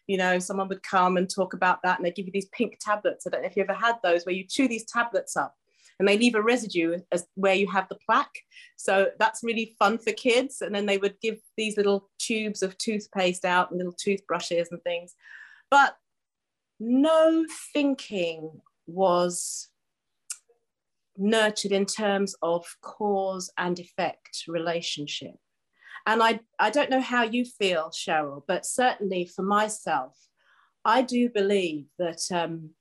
you 0.09 0.17
know 0.17 0.39
someone 0.39 0.67
would 0.67 0.83
come 0.83 1.17
and 1.17 1.29
talk 1.29 1.53
about 1.53 1.79
that 1.83 1.97
and 1.97 2.05
they 2.05 2.11
give 2.11 2.25
you 2.25 2.31
these 2.33 2.49
pink 2.51 2.77
tablets 2.81 3.25
i 3.25 3.29
don't 3.29 3.41
know 3.41 3.47
if 3.47 3.55
you 3.55 3.63
ever 3.63 3.73
had 3.73 3.95
those 4.03 4.25
where 4.25 4.35
you 4.35 4.43
chew 4.43 4.67
these 4.67 4.85
tablets 4.85 5.37
up 5.37 5.55
and 5.99 6.07
they 6.07 6.17
leave 6.17 6.35
a 6.35 6.41
residue 6.41 6.97
as 7.11 7.27
where 7.35 7.53
you 7.53 7.69
have 7.69 7.89
the 7.89 7.97
plaque. 8.05 8.39
So 8.77 9.09
that's 9.19 9.43
really 9.43 9.75
fun 9.77 9.97
for 9.97 10.13
kids. 10.13 10.61
And 10.61 10.73
then 10.73 10.85
they 10.85 10.97
would 10.97 11.19
give 11.21 11.39
these 11.57 11.75
little 11.75 12.09
tubes 12.17 12.63
of 12.63 12.77
toothpaste 12.77 13.43
out 13.43 13.69
and 13.69 13.77
little 13.77 13.93
toothbrushes 13.93 14.69
and 14.71 14.81
things. 14.83 15.13
But 15.69 15.97
no 16.79 17.45
thinking 17.73 18.61
was 18.87 19.67
nurtured 21.17 21.73
in 21.73 21.85
terms 21.85 22.33
of 22.41 22.65
cause 22.81 23.51
and 23.57 23.77
effect 23.77 24.45
relationship. 24.47 25.35
And 26.09 26.23
I, 26.23 26.39
I 26.57 26.71
don't 26.71 26.89
know 26.89 27.01
how 27.01 27.21
you 27.21 27.45
feel, 27.45 27.91
Cheryl, 27.91 28.41
but 28.47 28.65
certainly 28.65 29.25
for 29.27 29.43
myself, 29.43 30.17
I 30.83 31.03
do 31.03 31.29
believe 31.29 31.85
that 31.99 32.21
um, 32.31 32.71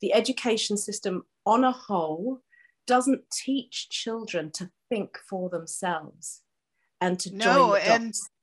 the 0.00 0.14
education 0.14 0.78
system 0.78 1.24
on 1.44 1.64
a 1.64 1.70
whole 1.70 2.40
doesn't 2.86 3.24
teach 3.30 3.90
children 3.90 4.50
to 4.52 4.70
think 4.88 5.18
for 5.28 5.50
themselves 5.50 6.40
and 6.98 7.20
to 7.20 7.36
no 7.36 7.74
and 7.74 8.14
uh, 8.14 8.39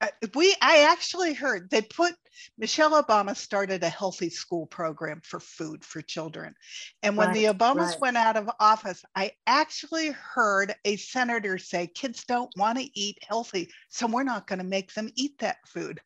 Uh, 0.00 0.06
we 0.34 0.54
i 0.62 0.86
actually 0.90 1.34
heard 1.34 1.68
they 1.70 1.82
put 1.82 2.14
michelle 2.56 3.02
obama 3.02 3.36
started 3.36 3.82
a 3.82 3.88
healthy 3.88 4.30
school 4.30 4.66
program 4.66 5.20
for 5.24 5.40
food 5.40 5.84
for 5.84 6.00
children 6.02 6.54
and 7.02 7.16
when 7.16 7.28
right, 7.28 7.34
the 7.34 7.44
obamas 7.46 7.90
right. 7.90 8.00
went 8.00 8.16
out 8.16 8.36
of 8.36 8.48
office 8.60 9.04
i 9.16 9.30
actually 9.46 10.10
heard 10.10 10.72
a 10.84 10.94
senator 10.96 11.58
say 11.58 11.86
kids 11.86 12.24
don't 12.24 12.50
want 12.56 12.78
to 12.78 12.88
eat 12.98 13.18
healthy 13.26 13.68
so 13.88 14.06
we're 14.06 14.22
not 14.22 14.46
going 14.46 14.60
to 14.60 14.64
make 14.64 14.92
them 14.94 15.10
eat 15.16 15.36
that 15.38 15.56
food 15.66 16.00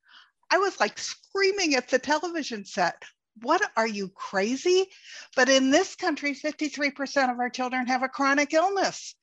i 0.50 0.56
was 0.56 0.80
like 0.80 0.98
screaming 0.98 1.74
at 1.74 1.88
the 1.88 1.98
television 1.98 2.64
set 2.64 3.02
what 3.40 3.62
are 3.76 3.86
you 3.86 4.08
crazy? 4.08 4.86
But 5.36 5.48
in 5.48 5.70
this 5.70 5.96
country, 5.96 6.34
53% 6.34 7.32
of 7.32 7.38
our 7.38 7.48
children 7.48 7.86
have 7.86 8.02
a 8.02 8.08
chronic 8.08 8.52
illness. 8.52 9.14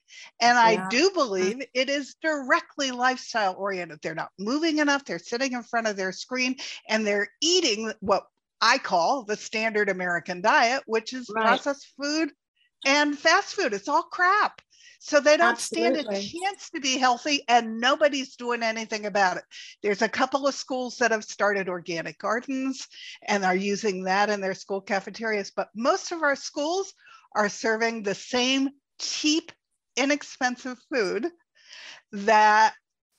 And 0.41 0.55
yeah. 0.55 0.61
I 0.61 0.89
do 0.89 1.07
uh-huh. 1.07 1.13
believe 1.13 1.61
it 1.73 1.89
is 1.89 2.15
directly 2.21 2.91
lifestyle 2.91 3.55
oriented. 3.57 3.99
They're 4.01 4.15
not 4.15 4.31
moving 4.37 4.79
enough, 4.79 5.05
they're 5.05 5.19
sitting 5.19 5.53
in 5.53 5.63
front 5.63 5.87
of 5.87 5.95
their 5.95 6.11
screen 6.11 6.55
and 6.87 7.05
they're 7.05 7.29
eating 7.41 7.91
what 7.99 8.25
I 8.61 8.77
call 8.77 9.23
the 9.23 9.37
standard 9.37 9.89
American 9.89 10.41
diet, 10.41 10.83
which 10.85 11.13
is 11.13 11.29
right. 11.33 11.45
processed 11.45 11.93
food 12.01 12.31
and 12.85 13.17
fast 13.17 13.55
food. 13.55 13.73
It's 13.73 13.87
all 13.87 14.03
crap. 14.03 14.61
So 15.01 15.21
they 15.21 15.37
don't 15.37 15.51
Absolutely. 15.51 16.01
stand 16.01 16.17
a 16.17 16.21
chance 16.21 16.69
to 16.71 16.81
be 16.81 16.97
healthy, 16.97 17.43
and 17.47 17.79
nobody's 17.79 18.35
doing 18.35 18.61
anything 18.61 19.05
about 19.05 19.37
it. 19.37 19.45
There's 19.81 20.01
a 20.01 20.09
couple 20.09 20.45
of 20.45 20.53
schools 20.53 20.97
that 20.97 21.11
have 21.11 21.23
started 21.23 21.69
organic 21.69 22.17
gardens 22.19 22.85
and 23.25 23.45
are 23.45 23.55
using 23.55 24.03
that 24.03 24.29
in 24.29 24.41
their 24.41 24.53
school 24.53 24.81
cafeterias, 24.81 25.51
but 25.55 25.69
most 25.73 26.11
of 26.11 26.21
our 26.21 26.35
schools 26.35 26.93
are 27.33 27.47
serving 27.47 28.03
the 28.03 28.15
same 28.15 28.71
cheap, 28.99 29.53
inexpensive 29.99 30.77
food 30.93 31.27
that 32.11 32.73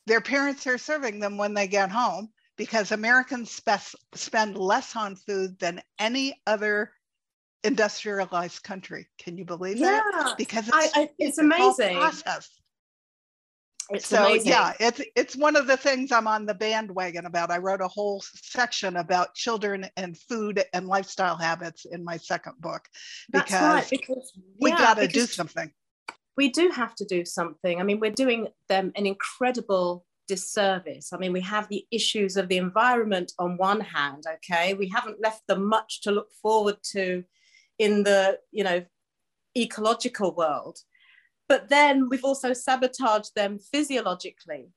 their 0.07 0.21
parents 0.21 0.67
are 0.67 0.79
serving 0.79 1.21
them 1.21 1.37
when 1.37 1.55
they 1.55 1.69
get 1.69 1.91
home 1.91 2.29
because 2.57 2.93
Americans 2.93 3.51
spe- 3.51 3.95
spend 4.15 4.57
less 4.57 4.97
on 4.97 5.17
food 5.17 5.59
than 5.61 5.81
any 5.99 6.41
other 6.47 6.93
industrialized 7.63 8.63
country. 8.63 9.09
Can 9.19 9.37
you 9.37 9.45
believe 9.45 9.79
yeah. 9.79 10.01
that? 10.13 10.35
Because 10.37 10.69
it's, 10.69 10.77
I, 10.77 11.03
I, 11.03 11.03
it's, 11.03 11.13
it's 11.19 11.39
amazing. 11.39 11.97
Process. 11.97 12.49
It's 13.91 14.07
so 14.07 14.25
amazing. 14.25 14.53
yeah, 14.53 14.73
it's 14.79 15.01
it's 15.17 15.37
one 15.37 15.57
of 15.57 15.67
the 15.67 15.77
things 15.77 16.13
I'm 16.13 16.29
on 16.29 16.47
the 16.47 16.55
bandwagon 16.55 17.27
about. 17.27 17.51
I 17.51 17.59
wrote 17.59 17.81
a 17.81 17.89
whole 17.89 18.23
section 18.23 18.97
about 18.97 19.35
children 19.35 19.87
and 19.97 20.17
food 20.17 20.63
and 20.73 20.87
lifestyle 20.87 21.37
habits 21.37 21.87
in 21.87 22.05
my 22.05 22.17
second 22.17 22.55
book 22.61 22.83
because, 23.33 23.53
right, 23.61 23.91
because 23.91 24.33
we 24.61 24.71
yeah, 24.71 24.79
got 24.79 24.95
to 24.99 25.09
do 25.09 25.27
something. 25.27 25.73
We 26.41 26.49
do 26.49 26.71
have 26.71 26.95
to 26.97 27.05
do 27.05 27.25
something. 27.25 27.81
I 27.81 27.85
mean, 27.85 28.01
we're 28.01 28.21
doing 28.25 28.49
them 28.69 28.93
an 28.97 29.07
incredible 29.07 30.07
disservice. 30.27 31.13
I 31.13 31.19
mean, 31.19 31.33
we 31.33 31.43
have 31.43 31.69
the 31.69 31.85
issues 31.91 32.37
of 32.37 32.49
the 32.49 32.57
environment 32.57 33.33
on 33.39 33.57
one 33.71 33.81
hand, 33.81 34.25
okay? 34.37 34.75
We 34.75 34.89
haven't 34.89 35.21
left 35.27 35.43
them 35.49 35.63
much 35.77 36.01
to 36.03 36.11
look 36.11 36.31
forward 36.43 36.79
to 36.95 37.25
in 37.81 38.03
the 38.05 38.39
you 38.53 38.63
know 38.63 38.85
ecological 39.57 40.33
world 40.37 40.79
but 41.49 41.69
then 41.71 42.09
we've 42.09 42.25
also 42.25 42.53
sabotaged 42.53 43.35
them 43.35 43.59
physiologically 43.59 44.69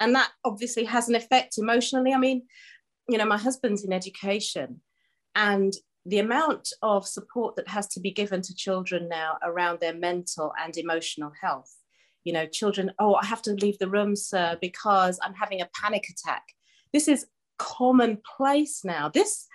and 0.00 0.14
that 0.14 0.30
obviously 0.44 0.84
has 0.84 1.08
an 1.08 1.16
effect 1.16 1.58
emotionally 1.58 2.14
i 2.14 2.16
mean 2.16 2.42
you 3.08 3.18
know 3.18 3.26
my 3.26 3.36
husband's 3.36 3.84
in 3.84 3.92
education 3.92 4.80
and 5.34 5.74
the 6.06 6.18
amount 6.18 6.72
of 6.82 7.06
support 7.06 7.56
that 7.56 7.68
has 7.68 7.86
to 7.88 8.00
be 8.00 8.10
given 8.10 8.42
to 8.42 8.54
children 8.54 9.08
now 9.08 9.38
around 9.42 9.80
their 9.80 9.94
mental 9.94 10.52
and 10.62 10.76
emotional 10.76 11.32
health. 11.40 11.74
You 12.24 12.32
know 12.32 12.46
children 12.46 12.90
oh 12.98 13.16
i 13.16 13.26
have 13.26 13.42
to 13.42 13.52
leave 13.52 13.78
the 13.78 13.88
room 13.88 14.16
sir 14.16 14.56
because 14.58 15.20
i'm 15.22 15.34
having 15.34 15.60
a 15.60 15.68
panic 15.80 16.06
attack. 16.08 16.42
This 16.92 17.06
is 17.06 17.26
commonplace 17.58 18.82
now. 18.82 19.10
This 19.10 19.46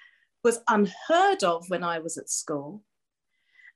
was 0.44 0.60
unheard 0.68 1.44
of 1.44 1.70
when 1.70 1.84
i 1.84 2.00
was 2.00 2.18
at 2.18 2.30
school. 2.30 2.84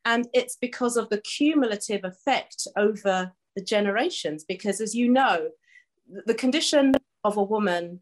And 0.05 0.27
it's 0.33 0.57
because 0.57 0.97
of 0.97 1.09
the 1.09 1.21
cumulative 1.21 2.03
effect 2.03 2.67
over 2.77 3.31
the 3.55 3.63
generations. 3.63 4.43
Because 4.43 4.81
as 4.81 4.93
you 4.93 5.09
know, 5.09 5.49
the 6.25 6.33
condition 6.33 6.93
of 7.23 7.37
a 7.37 7.43
woman, 7.43 8.01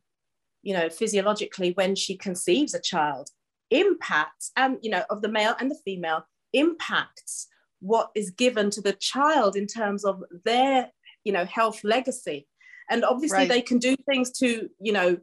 you 0.64 0.74
know, 0.74 0.90
physiologically 0.90 1.72
when 1.74 1.96
she 1.96 2.18
conceives 2.18 2.74
a 2.74 2.82
child 2.82 3.30
impacts, 3.72 4.52
and 4.56 4.78
you 4.82 4.92
know, 4.92 5.04
of 5.10 5.22
the 5.22 5.30
male 5.30 5.56
and 5.60 5.72
the 5.72 5.80
female 5.84 6.26
impacts 6.54 7.48
what 7.80 8.12
is 8.14 8.30
given 8.30 8.70
to 8.70 8.82
the 8.82 8.94
child 8.94 9.56
in 9.56 9.66
terms 9.66 10.06
of 10.06 10.24
their, 10.46 10.92
you 11.24 11.34
know, 11.34 11.46
health 11.46 11.84
legacy. 11.84 12.48
And 12.92 13.04
obviously 13.04 13.40
right. 13.40 13.50
they 13.50 13.62
can 13.62 13.80
do 13.80 13.96
things 14.06 14.32
to, 14.34 14.70
you 14.80 14.92
know, 14.92 15.18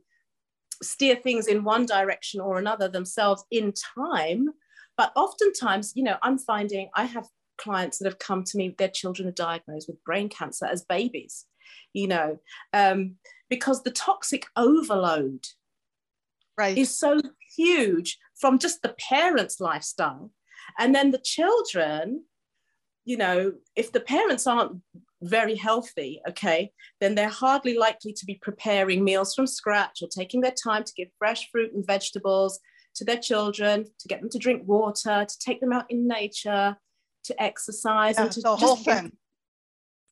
steer 0.83 1.15
things 1.15 1.47
in 1.47 1.63
one 1.63 1.87
direction 1.87 2.41
or 2.41 2.59
another 2.59 2.89
themselves 2.89 3.45
in 3.51 3.73
time 3.97 4.49
but 4.99 5.13
oftentimes, 5.15 5.93
you 5.95 6.03
know, 6.03 6.17
I'm 6.23 6.39
finding 6.39 6.91
I 6.93 7.05
have 7.05 7.29
clients 7.57 7.99
that 7.99 8.07
have 8.07 8.19
come 8.19 8.43
to 8.45 8.59
me, 8.59 8.75
their 8.77 8.89
children 8.89 9.29
are 9.29 9.33
diagnosed 9.33 9.89
with 9.89 10.03
brain 10.05 10.29
cancer 10.29 10.67
as 10.67 10.85
babies, 10.85 11.47
you 11.95 12.09
know, 12.09 12.39
um, 12.73 13.15
because 13.49 13.83
the 13.83 13.93
toxic 13.93 14.47
overload 14.57 15.47
right. 16.59 16.77
is 16.77 16.99
so 16.99 17.21
huge 17.57 18.19
from 18.41 18.59
just 18.59 18.83
the 18.83 18.95
parents' 18.99 19.61
lifestyle. 19.61 20.31
And 20.79 20.95
then 20.95 21.11
the 21.11 21.19
children, 21.19 22.25
you 23.05 23.17
know, 23.17 23.53
if 23.75 23.93
the 23.93 24.01
parents 24.01 24.47
aren't 24.47 24.81
very 25.23 25.57
healthy, 25.57 26.21
okay, 26.29 26.73
then 27.01 27.15
they're 27.15 27.29
hardly 27.29 27.77
likely 27.77 28.13
to 28.13 28.27
be 28.27 28.39
preparing 28.41 29.03
meals 29.03 29.35
from 29.35 29.47
scratch 29.47 30.03
or 30.03 30.09
taking 30.09 30.41
their 30.41 30.55
time 30.63 30.85
to 30.85 30.93
give 30.97 31.09
fresh 31.19 31.51
fruit 31.51 31.73
and 31.73 31.87
vegetables 31.87 32.61
to 32.95 33.05
their 33.05 33.17
children, 33.19 33.85
to 33.99 34.09
get 34.09 34.21
them 34.21 34.31
to 34.31 34.39
drink 34.39 34.63
water, 34.67 35.25
to 35.25 35.39
take 35.41 35.61
them 35.61 35.73
out 35.73 35.91
in 35.91 36.07
nature, 36.07 36.77
to 37.25 37.43
exercise, 37.43 38.17
yeah, 38.17 38.25
and 38.25 38.33
to 38.33 38.41
the 38.41 38.57
whole 38.57 38.77
thing. 38.77 39.13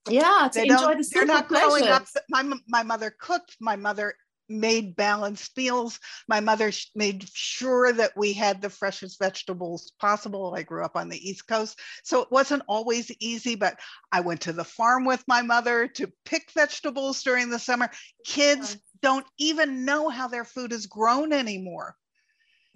Yeah, 0.09 0.49
to 0.53 0.61
they 0.61 0.69
enjoy 0.69 0.95
the 0.95 1.09
They're 1.13 1.27
not 1.27 1.49
growing 1.49 1.89
up. 1.89 2.07
My 2.29 2.43
my 2.69 2.83
mother 2.83 3.15
cooked. 3.19 3.57
My 3.61 3.77
mother 3.77 4.15
made 4.49 4.97
balanced 4.97 5.57
meals. 5.57 5.99
My 6.29 6.41
mother 6.41 6.73
made 6.95 7.29
sure 7.33 7.93
that 7.93 8.17
we 8.17 8.33
had 8.33 8.61
the 8.61 8.71
freshest 8.71 9.19
vegetables 9.19 9.93
possible. 10.01 10.55
I 10.57 10.63
grew 10.63 10.85
up 10.85 10.97
on 10.97 11.09
the 11.09 11.29
East 11.29 11.47
Coast, 11.47 11.79
so 12.05 12.23
it 12.23 12.31
wasn't 12.31 12.63
always 12.69 13.11
easy, 13.21 13.55
but 13.55 13.79
I 14.13 14.21
went 14.21 14.43
to 14.43 14.53
the 14.53 14.65
farm 14.65 15.05
with 15.05 15.25
my 15.27 15.43
mother 15.43 15.89
to 15.89 16.13
pick 16.25 16.51
vegetables 16.53 17.23
during 17.23 17.51
the 17.51 17.59
summer. 17.59 17.91
Kids 18.25 18.77
don't 19.03 19.27
even 19.39 19.85
know 19.85 20.09
how 20.09 20.29
their 20.29 20.45
food 20.45 20.73
is 20.73 20.87
grown 20.87 21.33
anymore. 21.33 21.97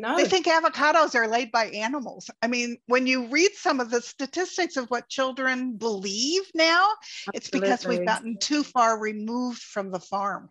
No. 0.01 0.17
They 0.17 0.25
think 0.25 0.47
avocados 0.47 1.15
are 1.15 1.29
laid 1.29 1.53
by 1.53 1.67
animals. 1.67 2.31
I 2.41 2.47
mean, 2.47 2.79
when 2.87 3.07
you 3.07 3.27
read 3.27 3.51
some 3.55 3.81
of 3.81 3.91
the 3.91 4.01
statistics 4.01 4.79
of 4.79 4.89
what 4.89 5.11
children 5.11 5.77
believe 5.77 6.51
now, 6.55 6.89
Absolutely. 7.29 7.31
it's 7.35 7.51
because 7.51 7.87
we've 7.87 8.07
gotten 8.07 8.39
too 8.39 8.65
far 8.65 8.99
removed 8.99 9.61
from 9.61 9.91
the 9.91 10.01
farm. 10.01 10.49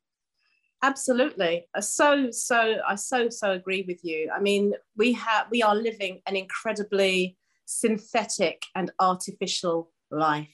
Absolutely. 0.82 1.68
So, 1.82 2.32
so, 2.32 2.78
I 2.88 2.96
so, 2.96 3.30
so 3.30 3.52
agree 3.52 3.84
with 3.88 4.00
you. 4.04 4.32
I 4.34 4.40
mean, 4.40 4.74
we 4.96 5.14
have, 5.14 5.48
we 5.52 5.62
are 5.62 5.76
living 5.76 6.22
an 6.26 6.36
incredibly 6.36 7.38
synthetic 7.66 8.64
and 8.76 8.92
artificial 9.00 9.92
life, 10.10 10.48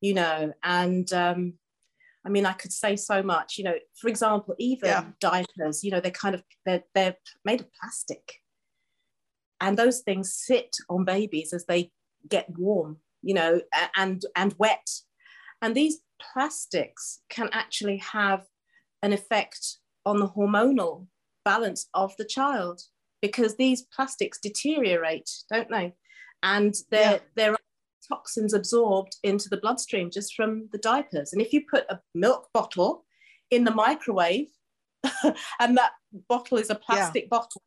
you 0.00 0.14
know, 0.14 0.52
and 0.62 1.12
um, 1.12 1.54
I 2.24 2.28
mean, 2.28 2.46
I 2.46 2.52
could 2.52 2.72
say 2.72 2.96
so 2.96 3.22
much. 3.22 3.56
You 3.56 3.64
know, 3.64 3.74
for 4.00 4.08
example, 4.08 4.54
even 4.58 4.88
yeah. 4.88 5.04
diapers. 5.20 5.82
You 5.82 5.92
know, 5.92 6.00
they're 6.00 6.10
kind 6.10 6.34
of 6.34 6.42
they're 6.66 6.82
they're 6.94 7.16
made 7.44 7.60
of 7.60 7.68
plastic, 7.80 8.34
and 9.60 9.76
those 9.76 10.00
things 10.00 10.34
sit 10.34 10.76
on 10.88 11.04
babies 11.04 11.52
as 11.52 11.66
they 11.66 11.90
get 12.28 12.46
warm. 12.58 12.98
You 13.22 13.34
know, 13.34 13.60
and 13.96 14.22
and 14.36 14.54
wet, 14.58 14.86
and 15.62 15.74
these 15.74 15.98
plastics 16.32 17.20
can 17.28 17.48
actually 17.52 17.98
have 17.98 18.44
an 19.02 19.12
effect 19.12 19.78
on 20.04 20.18
the 20.18 20.28
hormonal 20.28 21.06
balance 21.44 21.88
of 21.94 22.14
the 22.16 22.24
child 22.24 22.80
because 23.22 23.56
these 23.56 23.82
plastics 23.94 24.38
deteriorate, 24.42 25.30
don't 25.50 25.70
they? 25.70 25.94
And 26.42 26.74
there, 26.90 27.12
yeah. 27.12 27.18
there 27.36 27.52
are 27.52 27.58
toxins 28.08 28.54
absorbed 28.54 29.16
into 29.22 29.48
the 29.48 29.58
bloodstream 29.58 30.10
just 30.10 30.34
from 30.34 30.68
the 30.72 30.78
diapers. 30.78 31.32
And 31.32 31.42
if 31.42 31.52
you 31.52 31.62
put 31.70 31.84
a 31.90 32.00
milk 32.14 32.48
bottle 32.54 33.04
in 33.50 33.64
the 33.64 33.70
microwave 33.70 34.48
and 35.60 35.76
that 35.76 35.92
bottle 36.28 36.58
is 36.58 36.70
a 36.70 36.74
plastic 36.74 37.24
yeah. 37.24 37.28
bottle, 37.30 37.62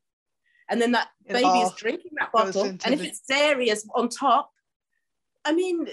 and 0.70 0.82
then 0.82 0.92
that 0.94 1.10
it 1.26 1.34
baby 1.34 1.60
is 1.60 1.72
drinking 1.74 2.12
that 2.20 2.32
bottle, 2.32 2.64
and 2.64 2.88
if 2.88 3.02
it's 3.04 3.22
dairy 3.28 3.70
is 3.70 3.88
on 3.96 4.10
top, 4.10 4.50
I 5.46 5.54
mean, 5.54 5.88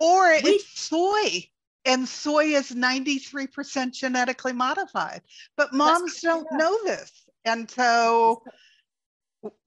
or 0.00 0.30
we... 0.42 0.50
it's 0.50 0.78
soy 0.78 1.48
and 1.84 2.08
soy 2.08 2.46
is 2.46 2.72
93% 2.72 3.92
genetically 3.92 4.52
modified. 4.52 5.22
But 5.56 5.72
moms 5.72 6.20
don't 6.20 6.46
know 6.52 6.78
this. 6.84 7.10
And 7.44 7.70
so 7.70 8.42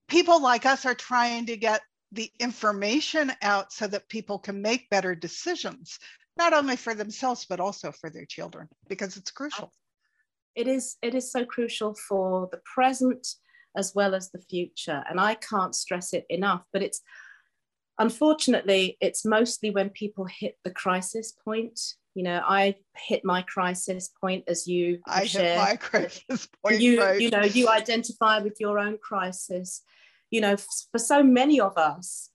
people 0.08 0.42
like 0.42 0.66
us 0.66 0.86
are 0.86 0.96
trying 0.96 1.46
to 1.48 1.58
get 1.58 1.82
the 2.12 2.32
information 2.40 3.32
out 3.42 3.72
so 3.72 3.88
that 3.88 4.10
people 4.10 4.40
can 4.40 4.62
make 4.62 4.90
better 4.90 5.14
decisions 5.14 6.00
not 6.38 6.54
only 6.54 6.76
for 6.76 6.94
themselves 6.94 7.46
but 7.50 7.60
also 7.60 7.92
for 7.92 8.10
their 8.10 8.26
children 8.26 8.68
because 8.88 9.18
it's 9.18 9.32
crucial. 9.32 9.72
It 10.56 10.68
is 10.68 10.96
it 11.02 11.14
is 11.14 11.32
so 11.32 11.46
crucial 11.46 11.96
for 12.08 12.48
the 12.52 12.62
present 12.74 13.28
as 13.76 13.94
well 13.94 14.16
as 14.16 14.32
the 14.32 14.42
future. 14.50 15.04
And 15.10 15.20
i 15.20 15.36
can't 15.36 15.76
stress 15.76 16.14
it 16.14 16.26
enough 16.30 16.64
but 16.72 16.82
it's 16.82 17.02
unfortunately 18.00 18.98
it's 19.01 19.25
mostly 19.25 19.70
when 19.70 19.89
people 19.89 20.25
hit 20.25 20.58
the 20.63 20.72
crisis 20.72 21.34
point 21.44 21.80
you 22.13 22.24
know 22.24 22.42
i 22.48 22.75
hit 22.96 23.24
my 23.24 23.42
crisis 23.44 24.10
point 24.20 24.44
as 24.48 24.68
you 24.68 25.00
i 25.08 25.25
shared. 25.25 25.46
hit 25.46 25.58
my 25.58 25.75
crisis 25.89 26.48
point 26.63 26.82
you 26.82 27.01
right. 27.01 27.22
you 27.22 27.30
know 27.30 27.44
you 27.44 27.70
identify 27.70 28.39
with 28.39 28.58
your 28.60 28.80
own 28.80 28.98
crisis 28.98 29.82
you 30.32 30.42
know 30.42 30.56
for 30.92 31.00
so 31.00 31.24
many 31.24 31.60
of 31.60 31.77
us 31.77 32.30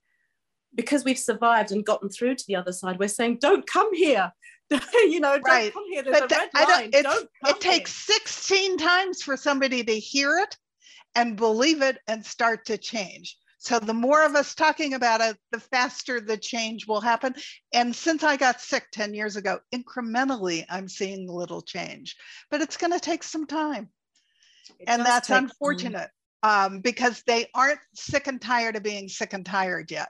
because 0.75 1.03
we've 1.03 1.19
survived 1.19 1.71
and 1.71 1.85
gotten 1.85 2.09
through 2.09 2.35
to 2.35 2.45
the 2.47 2.55
other 2.55 2.71
side 2.71 2.99
we're 2.99 3.07
saying 3.07 3.37
don't 3.39 3.67
come 3.67 3.93
here 3.93 4.31
you 4.93 5.19
know 5.19 5.33
don't 5.33 5.43
right. 5.43 5.73
come 5.73 5.85
here 5.89 6.01
there's 6.03 6.19
but 6.19 6.31
a 6.31 6.35
red 6.35 6.67
line. 6.67 6.89
Don't, 6.89 7.03
don't 7.03 7.29
it 7.45 7.61
takes 7.61 7.93
16 7.93 8.77
times 8.77 9.21
for 9.21 9.37
somebody 9.37 9.83
to 9.83 9.93
hear 9.93 10.37
it 10.37 10.57
and 11.15 11.35
believe 11.35 11.81
it 11.81 11.99
and 12.07 12.25
start 12.25 12.65
to 12.65 12.77
change 12.77 13.37
so 13.63 13.79
the 13.79 13.93
more 13.93 14.25
of 14.25 14.35
us 14.35 14.55
talking 14.55 14.93
about 14.93 15.21
it, 15.21 15.37
the 15.53 15.59
faster 15.59 16.19
the 16.19 16.35
change 16.35 16.85
will 16.85 16.99
happen. 16.99 17.33
And 17.73 17.95
since 17.95 18.21
I 18.21 18.35
got 18.35 18.59
sick 18.59 18.87
10 18.91 19.13
years 19.13 19.37
ago, 19.37 19.59
incrementally, 19.73 20.65
I'm 20.69 20.89
seeing 20.89 21.29
little 21.29 21.61
change, 21.61 22.17
but 22.51 22.59
it's 22.59 22.75
going 22.75 22.91
to 22.91 22.99
take 22.99 23.23
some 23.23 23.47
time. 23.47 23.87
It 24.79 24.89
and 24.89 25.05
that's 25.05 25.29
unfortunate 25.29 26.09
um, 26.43 26.81
because 26.81 27.23
they 27.25 27.47
aren't 27.55 27.79
sick 27.95 28.27
and 28.27 28.41
tired 28.41 28.75
of 28.75 28.83
being 28.83 29.07
sick 29.07 29.31
and 29.31 29.45
tired 29.45 29.91
yet. 29.91 30.09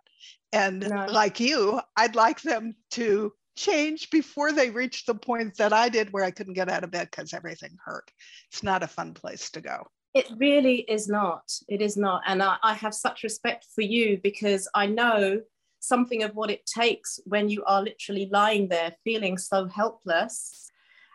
And 0.52 0.90
no. 0.90 1.06
like 1.12 1.40
you, 1.40 1.80
I'd 1.96 2.16
like 2.16 2.42
them 2.42 2.76
to 2.92 3.34
change 3.56 4.10
before 4.10 4.52
they 4.52 4.72
reach 4.72 5.06
the 5.06 5.14
point 5.14 5.58
that 5.58 5.74
I 5.74 5.90
did 5.90 6.12
where 6.12 6.24
I 6.24 6.32
couldn't 6.32 6.54
get 6.56 6.70
out 6.70 6.84
of 6.84 6.90
bed 6.90 7.10
because 7.12 7.36
everything 7.36 7.78
hurt. 7.86 8.10
It's 8.52 8.64
not 8.64 8.82
a 8.82 8.88
fun 8.88 9.14
place 9.14 9.52
to 9.52 9.62
go. 9.62 9.86
It 10.14 10.28
really 10.38 10.82
is 10.82 11.08
not. 11.08 11.52
It 11.68 11.82
is 11.82 11.98
not. 11.98 12.22
And 12.28 12.42
I, 12.44 12.58
I, 12.62 12.74
have 12.74 12.94
such 12.94 13.24
respect 13.24 13.66
for 13.74 13.82
you 13.82 14.20
because 14.22 14.68
I 14.76 14.86
know 14.86 15.42
something 15.80 16.24
of 16.24 16.36
what 16.36 16.52
it 16.52 16.66
takes 16.66 17.20
when 17.26 17.50
you 17.50 17.64
are 17.66 17.82
literally 17.82 18.30
lying 18.32 18.70
there 18.70 18.94
feeling 19.04 19.38
so 19.38 19.68
helpless. 19.68 20.70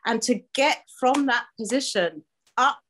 And 0.04 0.20
to 0.22 0.42
get 0.54 0.82
from 0.98 1.26
that 1.26 1.46
position 1.58 2.22
up 2.56 2.80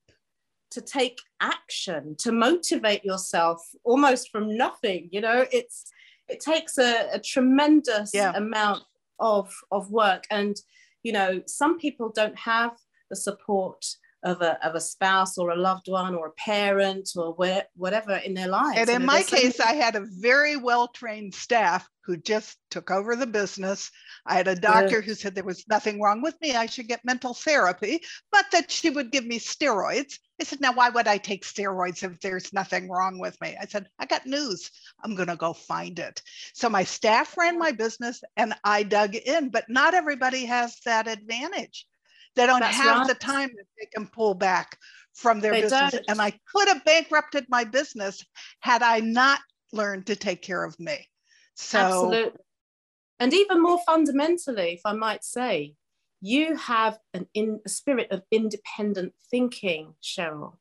to 0.71 0.81
take 0.81 1.21
action, 1.40 2.16
to 2.21 2.33
motivate 2.33 3.05
yourself 3.05 3.62
almost 3.85 4.31
from 4.31 4.57
nothing, 4.57 5.09
you 5.12 5.21
know, 5.21 5.47
it's 5.53 5.90
it 6.29 6.40
takes 6.40 6.79
a, 6.79 7.09
a 7.12 7.18
tremendous 7.18 8.11
yeah. 8.12 8.33
amount 8.35 8.83
of, 9.18 9.53
of 9.71 9.90
work. 9.90 10.25
And, 10.31 10.57
you 11.03 11.12
know, 11.12 11.42
some 11.47 11.79
people 11.79 12.11
don't 12.11 12.38
have 12.38 12.73
the 13.11 13.16
support 13.16 13.85
of 14.22 14.42
a, 14.42 14.66
of 14.66 14.74
a 14.74 14.81
spouse 14.81 15.38
or 15.38 15.50
a 15.50 15.57
loved 15.57 15.88
one 15.88 16.14
or 16.14 16.28
a 16.28 16.33
parent 16.33 17.11
or 17.16 17.33
where, 17.35 17.64
whatever 17.76 18.16
in 18.16 18.35
their 18.35 18.48
lives. 18.48 18.78
And 18.78 18.90
in 18.90 19.07
my 19.07 19.22
case, 19.22 19.61
I 19.61 19.74
had 19.74 19.94
a 19.94 20.07
very 20.20 20.57
well 20.57 20.88
trained 20.88 21.35
staff 21.35 21.88
who 22.09 22.16
just 22.16 22.57
took 22.70 22.90
over 22.90 23.14
the 23.14 23.26
business. 23.26 23.90
I 24.24 24.35
had 24.35 24.48
a 24.48 24.57
doctor 24.57 25.02
who 25.02 25.14
said 25.14 25.35
there 25.35 25.44
was 25.44 25.68
nothing 25.68 26.00
wrong 26.00 26.22
with 26.22 26.40
me. 26.40 26.54
I 26.54 26.64
should 26.64 26.88
get 26.88 27.04
mental 27.04 27.35
therapy, 27.35 28.00
but 28.33 28.46
that 28.50 28.70
she 28.70 28.88
would 28.88 29.12
give 29.12 29.26
me 29.26 29.38
steroids. 29.38 30.18
I 30.40 30.44
said, 30.44 30.61
Now, 30.61 30.72
why 30.72 30.88
would 30.88 31.07
I 31.07 31.18
take 31.18 31.44
steroids 31.44 32.02
if 32.02 32.18
there's 32.20 32.52
nothing 32.52 32.88
wrong 32.88 33.18
with 33.18 33.38
me? 33.42 33.57
I 33.61 33.66
said, 33.66 33.88
I 33.98 34.07
got 34.07 34.26
news. 34.26 34.70
I'm 35.04 35.16
going 35.16 35.28
to 35.28 35.37
go 35.37 35.52
find 35.52 35.98
it. 35.98 36.22
So 36.54 36.70
my 36.70 36.83
staff 36.83 37.37
ran 37.37 37.59
my 37.59 37.72
business 37.72 38.22
and 38.37 38.54
I 38.64 38.85
dug 38.85 39.14
in, 39.14 39.50
but 39.50 39.66
not 39.68 39.94
everybody 39.94 40.46
has 40.46 40.81
that 40.87 41.09
advantage. 41.09 41.87
They 42.37 42.47
don't 42.47 42.61
That's 42.61 42.77
have 42.77 42.99
right. 42.99 43.09
the 43.09 43.14
time 43.14 43.51
that 43.57 43.67
they 43.79 43.87
can 43.87 44.07
pull 44.07 44.35
back 44.35 44.79
from 45.14 45.41
their 45.41 45.53
they 45.53 45.62
business. 45.62 45.93
Don't. 45.93 46.05
And 46.09 46.21
I 46.21 46.33
could 46.55 46.69
have 46.69 46.85
bankrupted 46.85 47.47
my 47.49 47.64
business 47.64 48.25
had 48.61 48.83
I 48.83 49.01
not 49.01 49.41
learned 49.73 50.07
to 50.07 50.17
take 50.17 50.43
care 50.43 50.64
of 50.64 50.79
me. 50.79 51.09
So 51.57 51.79
Absolutely. 51.79 52.41
And 53.21 53.35
even 53.35 53.61
more 53.61 53.81
fundamentally, 53.85 54.75
if 54.75 54.81
I 54.85 54.93
might 54.93 55.25
say, 55.25 55.75
you 56.21 56.57
have 56.57 56.99
an 57.14 57.27
in, 57.35 57.61
a 57.64 57.69
spirit 57.69 58.09
of 58.11 58.23
independent 58.31 59.12
thinking, 59.31 59.95
Cheryl. 60.03 60.55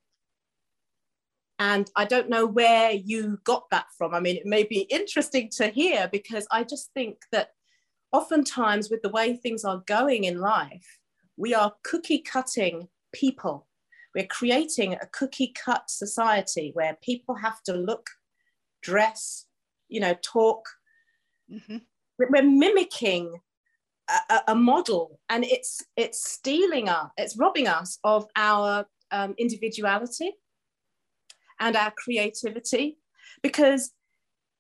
And 1.60 1.90
I 1.96 2.06
don't 2.06 2.30
know 2.30 2.46
where 2.46 2.92
you 2.92 3.40
got 3.44 3.70
that 3.72 3.88
from. 3.98 4.14
I 4.14 4.20
mean, 4.20 4.38
it 4.38 4.46
may 4.46 4.64
be 4.64 4.82
interesting 4.82 5.50
to 5.58 5.70
hear 5.70 6.08
because 6.12 6.48
I 6.52 6.64
just 6.64 6.92
think 6.94 7.18
that 7.32 7.50
oftentimes, 8.12 8.90
with 8.90 9.02
the 9.02 9.10
way 9.10 9.36
things 9.36 9.64
are 9.64 9.84
going 9.88 10.26
in 10.26 10.40
life, 10.40 10.97
we 11.38 11.54
are 11.54 11.76
cookie 11.84 12.20
cutting 12.20 12.90
people. 13.14 13.68
We're 14.16 14.28
creating 14.28 14.94
a 14.94 15.06
cookie 15.12 15.54
cut 15.54 15.90
society 15.90 16.72
where 16.74 16.98
people 17.04 17.36
have 17.36 17.62
to 17.64 17.74
look, 17.74 18.10
dress, 18.82 19.46
you 19.88 20.00
know, 20.00 20.16
talk. 20.22 20.68
Mm-hmm. 21.52 21.78
We're 22.18 22.42
mimicking 22.42 23.40
a, 24.10 24.42
a, 24.48 24.56
model, 24.56 25.20
and 25.30 25.44
it's 25.44 25.84
it's 25.96 26.28
stealing 26.28 26.90
us, 26.90 27.12
it's 27.18 27.38
robbing 27.38 27.68
us 27.68 28.00
of 28.04 28.26
our 28.36 28.88
um, 29.12 29.36
individuality 29.38 30.32
and 31.60 31.76
our 31.76 31.92
creativity, 31.92 32.98
because 33.44 33.92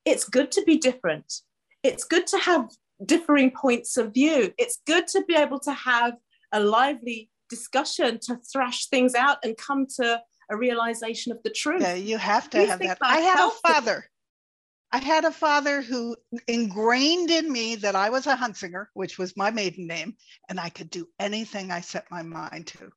it's 0.05 0.27
good 0.27 0.51
to 0.51 0.61
be 0.63 0.77
different. 0.77 1.41
It's 1.81 2.03
good 2.03 2.27
to 2.27 2.37
have 2.37 2.69
differing 3.05 3.51
points 3.51 3.97
of 3.97 4.13
view. 4.13 4.53
It's 4.57 4.79
good 4.85 5.07
to 5.07 5.23
be 5.27 5.35
able 5.35 5.59
to 5.61 5.71
have 5.71 6.13
a 6.51 6.59
lively 6.59 7.29
discussion 7.49 8.19
to 8.23 8.37
thrash 8.51 8.87
things 8.87 9.15
out 9.15 9.37
and 9.43 9.57
come 9.57 9.85
to 9.97 10.21
a 10.49 10.57
realization 10.57 11.31
of 11.31 11.41
the 11.43 11.49
truth. 11.49 11.81
Yeah, 11.81 11.95
you 11.95 12.17
have 12.17 12.49
to 12.51 12.65
have 12.65 12.79
that. 12.79 12.97
I 13.01 13.19
had 13.19 13.47
a 13.47 13.51
father. 13.51 14.05
I 14.91 14.99
had 14.99 15.25
a 15.25 15.31
father 15.31 15.81
who 15.81 16.15
ingrained 16.47 17.29
in 17.29 17.51
me 17.51 17.75
that 17.75 17.95
I 17.95 18.09
was 18.09 18.25
a 18.25 18.35
Hunsinger, 18.35 18.85
which 18.93 19.17
was 19.17 19.35
my 19.35 19.51
maiden 19.51 19.85
name, 19.85 20.15
and 20.47 20.59
I 20.59 20.69
could 20.69 20.89
do 20.89 21.09
anything 21.19 21.71
I 21.71 21.81
set 21.81 22.09
my 22.09 22.21
mind 22.21 22.67
to. 22.67 22.89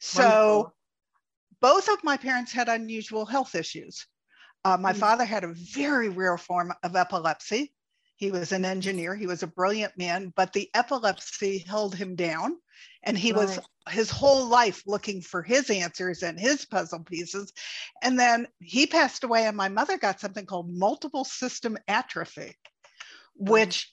So 0.00 0.22
Wonderful. 0.22 0.74
both 1.60 1.88
of 1.88 2.02
my 2.02 2.16
parents 2.16 2.52
had 2.52 2.68
unusual 2.68 3.24
health 3.24 3.54
issues. 3.54 4.04
Uh, 4.64 4.76
my 4.76 4.90
mm-hmm. 4.90 5.00
father 5.00 5.24
had 5.24 5.44
a 5.44 5.54
very 5.54 6.08
rare 6.08 6.38
form 6.38 6.72
of 6.82 6.96
epilepsy. 6.96 7.72
He 8.22 8.30
was 8.30 8.52
an 8.52 8.64
engineer, 8.64 9.16
he 9.16 9.26
was 9.26 9.42
a 9.42 9.48
brilliant 9.48 9.98
man, 9.98 10.32
but 10.36 10.52
the 10.52 10.70
epilepsy 10.74 11.58
held 11.58 11.96
him 11.96 12.14
down. 12.14 12.56
And 13.02 13.18
he 13.18 13.32
right. 13.32 13.40
was 13.40 13.58
his 13.90 14.10
whole 14.10 14.46
life 14.46 14.84
looking 14.86 15.20
for 15.20 15.42
his 15.42 15.68
answers 15.70 16.22
and 16.22 16.38
his 16.38 16.64
puzzle 16.64 17.00
pieces. 17.00 17.52
And 18.00 18.16
then 18.16 18.46
he 18.60 18.86
passed 18.86 19.24
away, 19.24 19.46
and 19.46 19.56
my 19.56 19.68
mother 19.68 19.98
got 19.98 20.20
something 20.20 20.46
called 20.46 20.70
multiple 20.70 21.24
system 21.24 21.76
atrophy, 21.88 22.54
which 23.34 23.92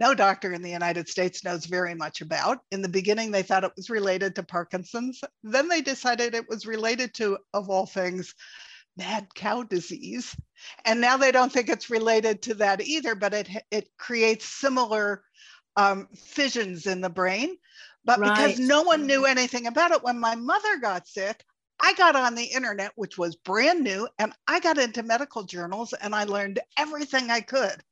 mm. 0.00 0.06
no 0.06 0.14
doctor 0.14 0.52
in 0.52 0.60
the 0.60 0.68
United 0.68 1.08
States 1.08 1.42
knows 1.42 1.64
very 1.64 1.94
much 1.94 2.20
about. 2.20 2.58
In 2.72 2.82
the 2.82 2.90
beginning, 2.90 3.30
they 3.30 3.42
thought 3.42 3.64
it 3.64 3.72
was 3.74 3.88
related 3.88 4.34
to 4.34 4.42
Parkinson's. 4.42 5.22
Then 5.42 5.68
they 5.68 5.80
decided 5.80 6.34
it 6.34 6.46
was 6.46 6.66
related 6.66 7.14
to, 7.14 7.38
of 7.54 7.70
all 7.70 7.86
things, 7.86 8.34
mad 8.96 9.34
cow 9.34 9.62
disease. 9.62 10.36
And 10.84 11.00
now 11.00 11.16
they 11.16 11.32
don't 11.32 11.52
think 11.52 11.68
it's 11.68 11.90
related 11.90 12.42
to 12.42 12.54
that 12.54 12.80
either, 12.80 13.14
but 13.14 13.34
it, 13.34 13.48
it 13.70 13.88
creates 13.98 14.44
similar 14.44 15.22
um, 15.76 16.08
fissions 16.14 16.86
in 16.86 17.00
the 17.00 17.10
brain. 17.10 17.56
But 18.04 18.20
right. 18.20 18.34
because 18.34 18.58
no 18.58 18.82
one 18.82 19.06
knew 19.06 19.24
anything 19.24 19.66
about 19.66 19.92
it, 19.92 20.02
when 20.02 20.18
my 20.18 20.34
mother 20.34 20.78
got 20.78 21.06
sick, 21.06 21.44
I 21.80 21.94
got 21.94 22.16
on 22.16 22.34
the 22.34 22.44
internet, 22.44 22.92
which 22.94 23.18
was 23.18 23.36
brand 23.36 23.82
new, 23.82 24.08
and 24.18 24.32
I 24.46 24.60
got 24.60 24.78
into 24.78 25.02
medical 25.02 25.42
journals 25.42 25.92
and 25.92 26.14
I 26.14 26.24
learned 26.24 26.60
everything 26.78 27.30
I 27.30 27.40
could 27.40 27.82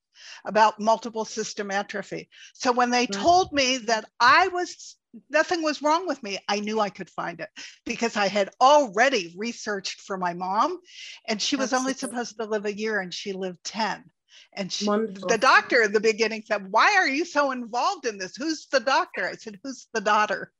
about 0.45 0.79
multiple 0.79 1.25
system 1.25 1.71
atrophy. 1.71 2.29
So 2.53 2.73
when 2.73 2.91
they 2.91 3.07
told 3.07 3.53
me 3.53 3.79
that 3.79 4.05
I 4.21 4.49
was 4.49 4.97
nothing 5.29 5.63
was 5.63 5.83
wrong 5.83 6.07
with 6.07 6.23
me, 6.23 6.39
I 6.49 6.61
knew 6.61 6.81
I 6.81 6.91
could 6.91 7.11
find 7.11 7.41
it 7.41 7.49
because 7.85 8.17
I 8.17 8.29
had 8.29 8.51
already 8.61 9.35
researched 9.37 10.01
for 10.03 10.17
my 10.17 10.35
mom 10.35 10.79
and 11.27 11.41
she 11.41 11.57
was 11.57 11.73
only 11.73 11.95
supposed 11.95 12.37
to 12.39 12.45
live 12.45 12.67
a 12.67 12.77
year 12.77 13.01
and 13.01 13.13
she 13.13 13.33
lived 13.33 13.63
10. 13.65 14.05
And 14.53 14.73
she, 14.73 14.87
the 14.87 15.39
doctor 15.41 15.83
in 15.83 15.93
the 15.93 16.01
beginning 16.01 16.43
said, 16.45 16.71
Why 16.71 16.97
are 16.97 17.09
you 17.09 17.25
so 17.25 17.51
involved 17.51 18.07
in 18.07 18.19
this? 18.19 18.37
Who's 18.37 18.67
the 18.67 18.81
doctor? 18.81 19.27
I 19.27 19.35
said, 19.35 19.61
Who's 19.63 19.87
the 19.93 20.01
daughter? 20.01 20.53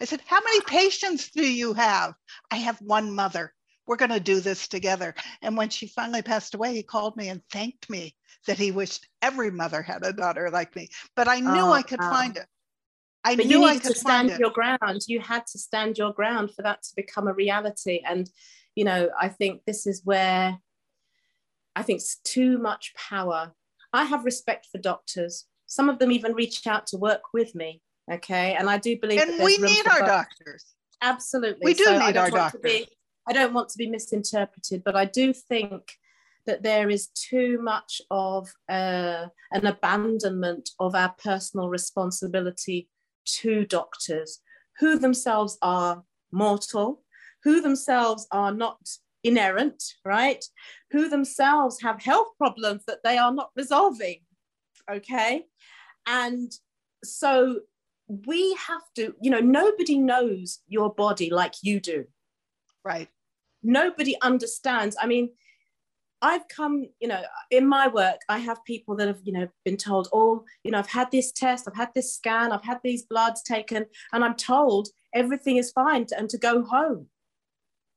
I 0.00 0.04
said, 0.04 0.20
How 0.26 0.40
many 0.42 0.60
patients 0.62 1.30
do 1.30 1.46
you 1.46 1.72
have? 1.74 2.14
I 2.50 2.56
have 2.56 2.78
one 2.80 3.14
mother. 3.14 3.54
We're 3.86 3.96
going 3.96 4.10
to 4.10 4.20
do 4.20 4.40
this 4.40 4.68
together. 4.68 5.14
And 5.40 5.56
when 5.56 5.70
she 5.70 5.86
finally 5.86 6.20
passed 6.20 6.54
away, 6.54 6.74
he 6.74 6.82
called 6.82 7.16
me 7.16 7.28
and 7.28 7.42
thanked 7.50 7.88
me 7.88 8.14
that 8.46 8.58
he 8.58 8.70
wished 8.70 9.08
every 9.22 9.50
mother 9.50 9.80
had 9.80 10.04
a 10.04 10.12
daughter 10.12 10.50
like 10.50 10.76
me. 10.76 10.90
But 11.16 11.28
I 11.28 11.40
knew 11.40 11.64
oh, 11.64 11.72
I 11.72 11.82
could 11.82 12.02
find 12.02 12.36
it. 12.36 12.46
I 13.24 13.36
but 13.36 13.46
knew 13.46 13.60
you 13.60 13.66
needed 13.66 13.84
to 13.84 13.94
stand 13.94 14.30
your 14.38 14.50
ground. 14.50 15.02
You 15.06 15.20
had 15.20 15.46
to 15.48 15.58
stand 15.58 15.98
your 15.98 16.12
ground 16.12 16.52
for 16.54 16.62
that 16.62 16.82
to 16.84 16.90
become 16.96 17.28
a 17.28 17.34
reality. 17.34 18.00
And, 18.06 18.30
you 18.74 18.84
know, 18.84 19.10
I 19.20 19.28
think 19.28 19.62
this 19.66 19.86
is 19.86 20.02
where 20.04 20.58
I 21.74 21.82
think 21.82 22.00
it's 22.00 22.16
too 22.24 22.58
much 22.58 22.94
power. 22.94 23.52
I 23.92 24.04
have 24.04 24.24
respect 24.24 24.66
for 24.70 24.78
doctors. 24.78 25.46
Some 25.66 25.88
of 25.88 25.98
them 25.98 26.12
even 26.12 26.34
reach 26.34 26.66
out 26.66 26.86
to 26.88 26.96
work 26.96 27.22
with 27.32 27.54
me. 27.54 27.82
Okay. 28.10 28.54
And 28.54 28.70
I 28.70 28.78
do 28.78 28.98
believe 28.98 29.20
and 29.20 29.42
we 29.42 29.58
need 29.58 29.86
our 29.86 30.00
both. 30.00 30.08
doctors. 30.08 30.64
Absolutely. 31.02 31.60
We 31.64 31.74
do 31.74 31.84
so 31.84 31.98
need 31.98 32.16
our 32.16 32.30
doctors. 32.30 32.60
Be, 32.62 32.88
I 33.28 33.32
don't 33.32 33.52
want 33.52 33.68
to 33.70 33.78
be 33.78 33.88
misinterpreted, 33.88 34.82
but 34.84 34.96
I 34.96 35.04
do 35.04 35.32
think 35.32 35.92
that 36.46 36.62
there 36.62 36.88
is 36.88 37.08
too 37.08 37.60
much 37.60 38.00
of 38.10 38.50
uh, 38.68 39.26
an 39.52 39.66
abandonment 39.66 40.70
of 40.80 40.94
our 40.94 41.14
personal 41.22 41.68
responsibility 41.68 42.88
to 43.40 43.64
doctors 43.66 44.40
who 44.78 44.98
themselves 44.98 45.58
are 45.62 46.02
mortal, 46.32 47.02
who 47.44 47.60
themselves 47.60 48.26
are 48.30 48.52
not 48.52 48.78
inerrant, 49.24 49.82
right? 50.04 50.44
Who 50.90 51.08
themselves 51.08 51.80
have 51.82 52.02
health 52.02 52.28
problems 52.38 52.84
that 52.86 53.02
they 53.04 53.18
are 53.18 53.32
not 53.32 53.50
resolving, 53.56 54.20
okay? 54.90 55.44
And 56.06 56.52
so 57.04 57.60
we 58.08 58.54
have 58.54 58.82
to, 58.96 59.14
you 59.20 59.30
know, 59.30 59.40
nobody 59.40 59.98
knows 59.98 60.60
your 60.66 60.92
body 60.94 61.30
like 61.30 61.54
you 61.62 61.80
do. 61.80 62.06
Right. 62.84 63.08
Nobody 63.62 64.16
understands. 64.22 64.96
I 65.00 65.06
mean, 65.06 65.30
I've 66.20 66.48
come, 66.48 66.86
you 67.00 67.08
know, 67.08 67.22
in 67.50 67.66
my 67.66 67.88
work, 67.88 68.20
I 68.28 68.38
have 68.38 68.64
people 68.64 68.96
that 68.96 69.06
have, 69.06 69.20
you 69.22 69.32
know, 69.32 69.48
been 69.64 69.76
told, 69.76 70.08
oh, 70.12 70.44
you 70.64 70.70
know, 70.70 70.78
I've 70.78 70.88
had 70.88 71.10
this 71.10 71.30
test, 71.30 71.68
I've 71.68 71.76
had 71.76 71.90
this 71.94 72.14
scan, 72.14 72.50
I've 72.50 72.64
had 72.64 72.80
these 72.82 73.04
bloods 73.04 73.42
taken, 73.42 73.86
and 74.12 74.24
I'm 74.24 74.34
told 74.34 74.88
everything 75.14 75.58
is 75.58 75.70
fine 75.70 76.06
to, 76.06 76.18
and 76.18 76.28
to 76.30 76.38
go 76.38 76.64
home. 76.64 77.06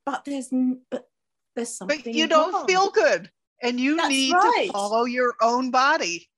But 0.05 0.25
there's, 0.25 0.49
but 0.89 1.09
there's 1.55 1.75
something. 1.75 2.01
But 2.03 2.13
you 2.13 2.27
don't 2.27 2.53
wrong. 2.53 2.67
feel 2.67 2.89
good, 2.91 3.31
and 3.61 3.79
you 3.79 3.97
That's 3.97 4.09
need 4.09 4.33
right. 4.33 4.67
to 4.67 4.73
follow 4.73 5.05
your 5.05 5.33
own 5.41 5.71
body. 5.71 6.29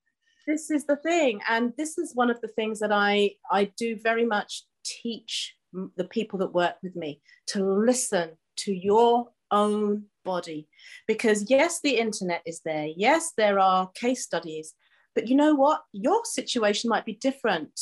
This 0.47 0.71
is 0.71 0.85
the 0.85 0.97
thing, 0.97 1.41
and 1.49 1.73
this 1.77 1.97
is 1.97 2.15
one 2.15 2.29
of 2.29 2.39
the 2.41 2.49
things 2.49 2.79
that 2.79 2.91
I 2.91 3.31
I 3.49 3.71
do 3.77 3.97
very 4.01 4.25
much 4.25 4.63
teach 4.85 5.55
the 5.95 6.03
people 6.03 6.39
that 6.39 6.53
work 6.53 6.75
with 6.83 6.95
me 6.95 7.21
to 7.47 7.63
listen 7.63 8.31
to 8.57 8.73
your 8.73 9.29
own 9.51 10.03
body. 10.23 10.67
Because 11.07 11.49
yes, 11.49 11.79
the 11.83 11.97
internet 11.97 12.41
is 12.45 12.61
there. 12.65 12.87
Yes, 12.95 13.31
there 13.37 13.59
are 13.59 13.89
case 13.95 14.23
studies. 14.23 14.73
But 15.15 15.27
you 15.27 15.35
know 15.35 15.53
what? 15.53 15.81
Your 15.91 16.25
situation 16.25 16.89
might 16.89 17.05
be 17.05 17.13
different 17.13 17.79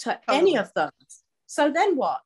to 0.00 0.18
any 0.28 0.56
of 0.56 0.70
those. 0.74 0.90
So 1.46 1.70
then 1.72 1.96
what? 1.96 2.22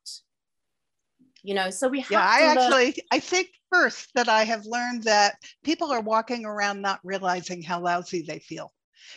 You 1.41 1.55
know, 1.55 1.69
so 1.71 1.89
we 1.89 1.99
have 2.01 2.11
yeah, 2.11 2.25
I 2.25 2.41
actually 2.43 2.95
I 3.11 3.19
think 3.19 3.49
first 3.71 4.09
that 4.15 4.29
I 4.29 4.43
have 4.45 4.65
learned 4.65 5.03
that 5.03 5.35
people 5.63 5.91
are 5.91 5.99
walking 5.99 6.45
around 6.45 6.81
not 6.81 6.99
realizing 7.03 7.61
how 7.61 7.81
lousy 7.81 8.21
they 8.21 8.39
feel 8.39 8.71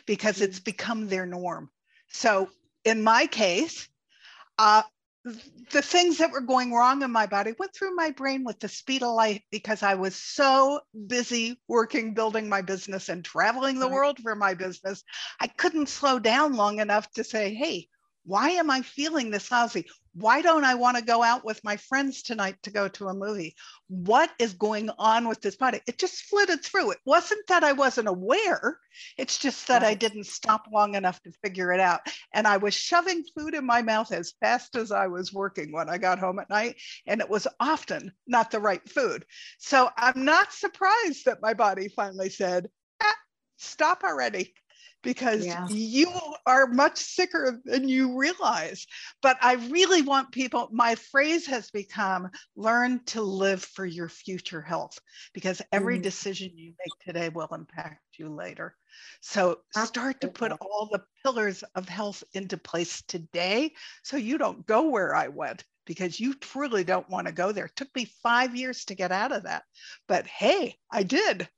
because 0.06 0.40
it's 0.40 0.58
mm. 0.58 0.64
become 0.64 1.06
their 1.06 1.26
norm. 1.26 1.70
So 2.08 2.50
in 2.84 3.02
my 3.02 3.26
case, 3.26 3.88
uh, 4.58 4.82
the 5.72 5.82
things 5.82 6.18
that 6.18 6.30
were 6.30 6.40
going 6.40 6.72
wrong 6.72 7.02
in 7.02 7.10
my 7.10 7.26
body 7.26 7.52
went 7.58 7.74
through 7.74 7.94
my 7.96 8.10
brain 8.12 8.44
with 8.44 8.60
the 8.60 8.68
speed 8.68 9.02
of 9.02 9.14
light 9.14 9.42
because 9.50 9.82
I 9.82 9.94
was 9.94 10.14
so 10.14 10.80
busy 11.06 11.60
working, 11.66 12.14
building 12.14 12.48
my 12.48 12.62
business, 12.62 13.08
and 13.08 13.24
traveling 13.24 13.78
the 13.78 13.88
world 13.88 14.18
for 14.20 14.36
my 14.36 14.54
business. 14.54 15.02
I 15.40 15.48
couldn't 15.48 15.88
slow 15.88 16.18
down 16.18 16.54
long 16.54 16.78
enough 16.78 17.10
to 17.12 17.24
say, 17.24 17.54
hey, 17.54 17.88
why 18.24 18.50
am 18.50 18.70
I 18.70 18.82
feeling 18.82 19.30
this 19.30 19.50
lousy? 19.50 19.86
Why 20.18 20.40
don't 20.40 20.64
I 20.64 20.76
want 20.76 20.96
to 20.96 21.04
go 21.04 21.22
out 21.22 21.44
with 21.44 21.62
my 21.62 21.76
friends 21.76 22.22
tonight 22.22 22.56
to 22.62 22.70
go 22.70 22.88
to 22.88 23.08
a 23.08 23.14
movie? 23.14 23.54
What 23.88 24.30
is 24.38 24.54
going 24.54 24.88
on 24.98 25.28
with 25.28 25.42
this 25.42 25.56
body? 25.56 25.80
It 25.86 25.98
just 25.98 26.22
flitted 26.22 26.64
through. 26.64 26.92
It 26.92 27.00
wasn't 27.04 27.46
that 27.48 27.62
I 27.62 27.72
wasn't 27.72 28.08
aware, 28.08 28.78
it's 29.18 29.38
just 29.38 29.68
that 29.68 29.82
I 29.84 29.92
didn't 29.92 30.24
stop 30.24 30.68
long 30.72 30.94
enough 30.94 31.22
to 31.24 31.32
figure 31.44 31.70
it 31.70 31.80
out. 31.80 32.00
And 32.32 32.46
I 32.46 32.56
was 32.56 32.72
shoving 32.72 33.24
food 33.36 33.54
in 33.54 33.66
my 33.66 33.82
mouth 33.82 34.10
as 34.10 34.32
fast 34.40 34.74
as 34.74 34.90
I 34.90 35.06
was 35.06 35.34
working 35.34 35.70
when 35.70 35.90
I 35.90 35.98
got 35.98 36.18
home 36.18 36.38
at 36.38 36.48
night. 36.48 36.76
And 37.06 37.20
it 37.20 37.28
was 37.28 37.46
often 37.60 38.10
not 38.26 38.50
the 38.50 38.60
right 38.60 38.88
food. 38.88 39.26
So 39.58 39.90
I'm 39.98 40.24
not 40.24 40.50
surprised 40.50 41.26
that 41.26 41.42
my 41.42 41.52
body 41.52 41.88
finally 41.88 42.30
said, 42.30 42.70
ah, 43.02 43.16
stop 43.58 44.02
already 44.02 44.54
because 45.02 45.46
yeah. 45.46 45.66
you 45.68 46.10
are 46.46 46.66
much 46.66 46.98
sicker 46.98 47.60
than 47.64 47.88
you 47.88 48.18
realize. 48.18 48.86
But 49.22 49.36
I 49.40 49.54
really 49.54 50.02
want 50.02 50.32
people, 50.32 50.68
my 50.72 50.94
phrase 50.94 51.46
has 51.46 51.70
become 51.70 52.30
learn 52.56 53.04
to 53.06 53.22
live 53.22 53.62
for 53.62 53.86
your 53.86 54.08
future 54.08 54.60
health 54.60 54.98
because 55.32 55.62
every 55.72 55.98
mm. 55.98 56.02
decision 56.02 56.50
you 56.54 56.72
make 56.78 57.06
today 57.06 57.28
will 57.28 57.48
impact 57.52 58.02
you 58.18 58.28
later. 58.28 58.74
So 59.20 59.58
start 59.72 60.20
to 60.22 60.28
put 60.28 60.52
all 60.52 60.88
the 60.90 61.02
pillars 61.22 61.62
of 61.74 61.88
health 61.88 62.24
into 62.32 62.56
place 62.56 63.02
today 63.02 63.74
so 64.02 64.16
you 64.16 64.38
don't 64.38 64.66
go 64.66 64.88
where 64.88 65.14
I 65.14 65.28
went 65.28 65.64
because 65.86 66.18
you 66.18 66.34
truly 66.34 66.84
don't 66.84 67.08
want 67.08 67.26
to 67.26 67.32
go 67.32 67.52
there. 67.52 67.66
It 67.66 67.76
took 67.76 67.94
me 67.94 68.10
five 68.22 68.56
years 68.56 68.84
to 68.86 68.94
get 68.94 69.12
out 69.12 69.32
of 69.32 69.44
that. 69.44 69.62
But 70.08 70.26
hey, 70.26 70.76
I 70.90 71.04
did. 71.04 71.48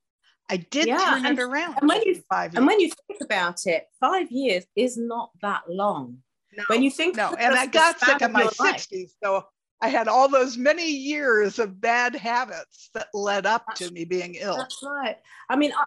I 0.49 0.57
did 0.57 0.87
yeah, 0.87 0.97
turn 0.97 1.25
and, 1.25 1.39
it 1.39 1.41
around. 1.41 1.77
And 1.79 1.87
when 1.87 2.01
you 2.03 2.23
and 2.31 2.65
when 2.65 2.79
you 2.79 2.89
think 3.07 3.21
about 3.21 3.65
it, 3.65 3.85
five 3.99 4.31
years 4.31 4.65
is 4.75 4.97
not 4.97 5.29
that 5.41 5.61
long. 5.69 6.17
No, 6.57 6.63
when 6.67 6.81
you 6.81 6.89
think 6.89 7.15
no, 7.15 7.35
and 7.35 7.53
I 7.53 7.67
got 7.67 7.99
sick 7.99 8.21
in 8.21 8.31
my 8.31 8.47
sixties, 8.47 9.15
so 9.23 9.45
I 9.81 9.89
had 9.89 10.07
all 10.07 10.27
those 10.27 10.57
many 10.57 10.89
years 10.89 11.59
of 11.59 11.79
bad 11.79 12.15
habits 12.15 12.89
that 12.93 13.07
led 13.13 13.45
up 13.45 13.63
that's, 13.67 13.79
to 13.81 13.91
me 13.91 14.05
being 14.05 14.35
ill. 14.35 14.57
That's 14.57 14.81
right. 14.83 15.17
I 15.49 15.55
mean, 15.55 15.71
I, 15.71 15.83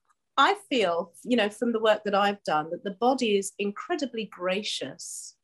I 0.53 0.57
feel, 0.71 1.13
you 1.25 1.37
know, 1.37 1.51
from 1.51 1.73
the 1.73 1.81
work 1.81 2.05
that 2.05 2.15
I've 2.15 2.43
done, 2.45 2.71
that 2.71 2.85
the 2.85 2.97
body 3.01 3.37
is 3.37 3.53
incredibly 3.59 4.27
gracious, 4.27 5.35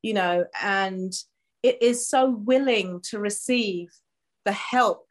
you 0.00 0.14
know, 0.14 0.46
and 0.62 1.12
it 1.62 1.82
is 1.82 2.08
so 2.08 2.30
willing 2.30 3.00
to 3.10 3.18
receive 3.18 3.88
the 4.44 4.52
help 4.52 5.06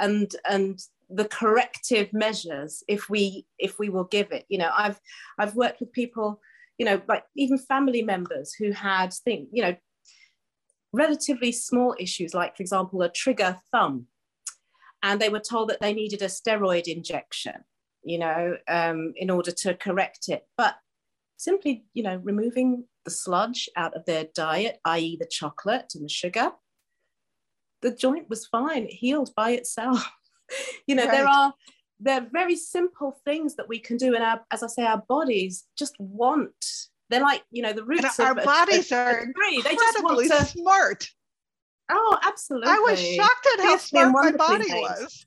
and 0.00 0.34
and 0.50 0.78
the 1.10 1.26
corrective 1.26 2.12
measures 2.12 2.82
if 2.88 3.08
we 3.10 3.46
if 3.58 3.78
we 3.78 3.88
will 3.88 4.04
give 4.04 4.32
it. 4.32 4.44
You 4.48 4.58
know 4.58 4.70
i've 4.76 5.00
i've 5.38 5.54
worked 5.56 5.80
with 5.80 5.92
people 5.92 6.40
you 6.78 6.86
know 6.86 7.00
like 7.08 7.24
even 7.36 7.58
family 7.58 8.02
members 8.02 8.54
who 8.54 8.72
had 8.72 9.12
think 9.12 9.48
you 9.52 9.62
know 9.62 9.76
relatively 10.92 11.52
small 11.52 11.94
issues 11.98 12.34
like 12.34 12.56
for 12.56 12.62
example 12.62 13.02
a 13.02 13.08
trigger 13.08 13.58
thumb 13.72 14.06
and 15.02 15.20
they 15.20 15.28
were 15.28 15.40
told 15.40 15.68
that 15.68 15.80
they 15.80 15.92
needed 15.92 16.22
a 16.22 16.26
steroid 16.26 16.86
injection 16.86 17.64
you 18.04 18.18
know 18.18 18.56
um, 18.68 19.12
in 19.16 19.30
order 19.30 19.50
to 19.50 19.74
correct 19.74 20.28
it. 20.28 20.46
But 20.56 20.76
simply 21.36 21.84
you 21.94 22.02
know 22.02 22.20
removing 22.22 22.84
the 23.04 23.10
sludge 23.10 23.68
out 23.76 23.94
of 23.94 24.04
their 24.06 24.26
diet 24.34 24.78
i.e 24.84 25.16
the 25.18 25.26
chocolate 25.26 25.92
and 25.94 26.04
the 26.04 26.08
sugar 26.08 26.52
the 27.84 27.94
joint 27.94 28.30
was 28.30 28.46
fine. 28.46 28.84
It 28.84 28.94
healed 28.94 29.34
by 29.36 29.50
itself 29.50 30.10
you 30.86 30.94
know 30.94 31.04
right. 31.04 31.12
there 31.12 31.28
are 31.28 31.54
there 32.00 32.20
are 32.20 32.26
very 32.32 32.56
simple 32.56 33.16
things 33.24 33.56
that 33.56 33.68
we 33.68 33.78
can 33.78 33.96
do 33.96 34.14
and 34.14 34.24
our 34.24 34.40
as 34.50 34.62
i 34.62 34.66
say 34.66 34.84
our 34.84 35.02
bodies 35.08 35.64
just 35.76 35.94
want. 35.98 36.52
They're 37.10 37.20
like 37.20 37.42
you 37.50 37.62
know 37.62 37.72
the 37.72 37.84
roots 37.84 38.18
and 38.18 38.28
our 38.28 38.38
of, 38.38 38.44
bodies 38.44 38.90
are 38.90 39.24
incredibly 39.24 39.62
they 39.62 39.74
just 39.74 40.02
want 40.02 40.30
to, 40.30 40.44
smart. 40.46 41.08
Oh 41.90 42.18
absolutely. 42.24 42.70
I 42.70 42.78
was 42.78 42.98
shocked 42.98 43.46
at 43.58 43.64
how 43.64 43.76
smart 43.76 44.12
my 44.12 44.32
body 44.32 44.64
things. 44.64 44.88
was. 44.88 45.26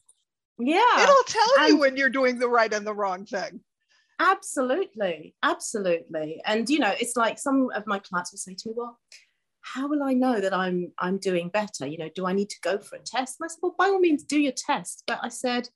Yeah. 0.60 1.04
It'll 1.04 1.24
tell 1.28 1.48
and, 1.60 1.70
you 1.70 1.78
when 1.78 1.96
you're 1.96 2.10
doing 2.10 2.40
the 2.40 2.50
right 2.50 2.74
and 2.74 2.86
the 2.86 2.96
wrong 2.96 3.26
thing. 3.26 3.62
Absolutely. 4.20 5.36
Absolutely. 5.44 6.42
And 6.46 6.68
you 6.68 6.80
know 6.80 6.94
it's 7.00 7.16
like 7.16 7.38
some 7.38 7.70
of 7.76 7.86
my 7.86 8.00
clients 8.00 8.32
will 8.32 8.40
say 8.40 8.56
to 8.56 8.70
me 8.70 8.74
well 8.76 8.98
how 9.74 9.88
will 9.88 10.04
I 10.04 10.14
know 10.14 10.40
that 10.40 10.54
I'm 10.54 10.92
I'm 11.00 11.18
doing 11.18 11.50
better? 11.50 11.86
You 11.86 11.98
know, 11.98 12.10
do 12.16 12.26
I 12.26 12.34
need 12.34 12.50
to 12.50 12.62
go 12.62 12.78
for 12.78 12.96
a 12.96 13.00
test? 13.00 13.38
And 13.40 13.46
I 13.46 13.48
said, 13.50 13.60
well, 13.62 13.76
by 13.78 13.88
all 13.88 14.00
means, 14.00 14.24
do 14.24 14.40
your 14.40 14.54
test. 14.54 15.04
But 15.08 15.20
I 15.22 15.30
said, 15.30 15.70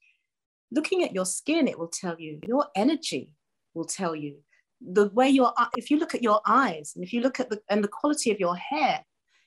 looking 0.71 1.03
at 1.03 1.13
your 1.13 1.25
skin, 1.25 1.67
it 1.67 1.77
will 1.77 1.87
tell 1.87 2.19
you. 2.19 2.39
Your 2.47 2.67
energy 2.75 3.31
will 3.73 3.85
tell 3.85 4.15
you. 4.15 4.37
The 4.81 5.09
way 5.09 5.29
your 5.29 5.53
if 5.77 5.91
you 5.91 5.99
look 5.99 6.15
at 6.15 6.23
your 6.23 6.41
eyes 6.47 6.93
and 6.95 7.03
if 7.03 7.13
you 7.13 7.21
look 7.21 7.39
at 7.39 7.49
the 7.49 7.61
and 7.69 7.83
the 7.83 7.87
quality 7.87 8.31
of 8.31 8.39
your 8.39 8.55
hair, 8.55 9.03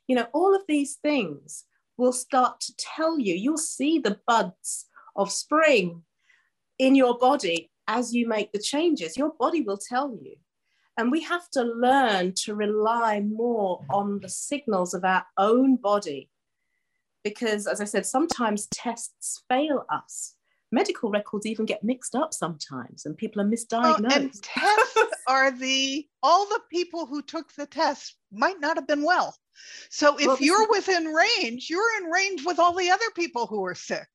you 0.06 0.14
know, 0.16 0.26
all 0.32 0.54
of 0.54 0.62
these 0.68 0.96
things 0.96 1.64
will 1.96 2.12
start 2.12 2.60
to 2.60 2.74
tell 2.76 3.18
you. 3.18 3.34
You'll 3.34 3.58
see 3.58 3.98
the 3.98 4.18
buds 4.26 4.86
of 5.16 5.30
spring 5.30 6.02
in 6.78 6.94
your 6.94 7.18
body 7.18 7.70
as 7.86 8.14
you 8.14 8.28
make 8.28 8.52
the 8.52 8.58
changes. 8.58 9.16
Your 9.16 9.32
body 9.38 9.62
will 9.62 9.78
tell 9.78 10.16
you. 10.22 10.36
And 10.96 11.10
we 11.10 11.22
have 11.22 11.48
to 11.50 11.62
learn 11.62 12.32
to 12.44 12.54
rely 12.54 13.20
more 13.20 13.84
on 13.90 14.20
the 14.20 14.28
signals 14.28 14.94
of 14.94 15.04
our 15.04 15.24
own 15.36 15.76
body. 15.76 16.30
Because, 17.24 17.66
as 17.66 17.80
I 17.80 17.84
said, 17.84 18.06
sometimes 18.06 18.66
tests 18.66 19.42
fail 19.48 19.86
us. 19.90 20.34
Medical 20.70 21.10
records 21.10 21.46
even 21.46 21.66
get 21.66 21.84
mixed 21.84 22.14
up 22.14 22.34
sometimes, 22.34 23.06
and 23.06 23.16
people 23.16 23.40
are 23.40 23.46
misdiagnosed. 23.46 24.10
Oh, 24.10 24.14
and 24.14 24.42
tests 24.42 24.98
are 25.28 25.50
the, 25.50 26.06
all 26.22 26.46
the 26.46 26.60
people 26.70 27.06
who 27.06 27.22
took 27.22 27.52
the 27.54 27.66
test 27.66 28.16
might 28.32 28.60
not 28.60 28.76
have 28.76 28.86
been 28.86 29.02
well. 29.02 29.34
So 29.88 30.16
if 30.18 30.26
well, 30.26 30.36
you're 30.40 30.68
within 30.68 31.06
range, 31.06 31.70
you're 31.70 31.96
in 32.02 32.10
range 32.10 32.44
with 32.44 32.58
all 32.58 32.74
the 32.74 32.90
other 32.90 33.10
people 33.14 33.46
who 33.46 33.64
are 33.64 33.74
sick. 33.74 34.08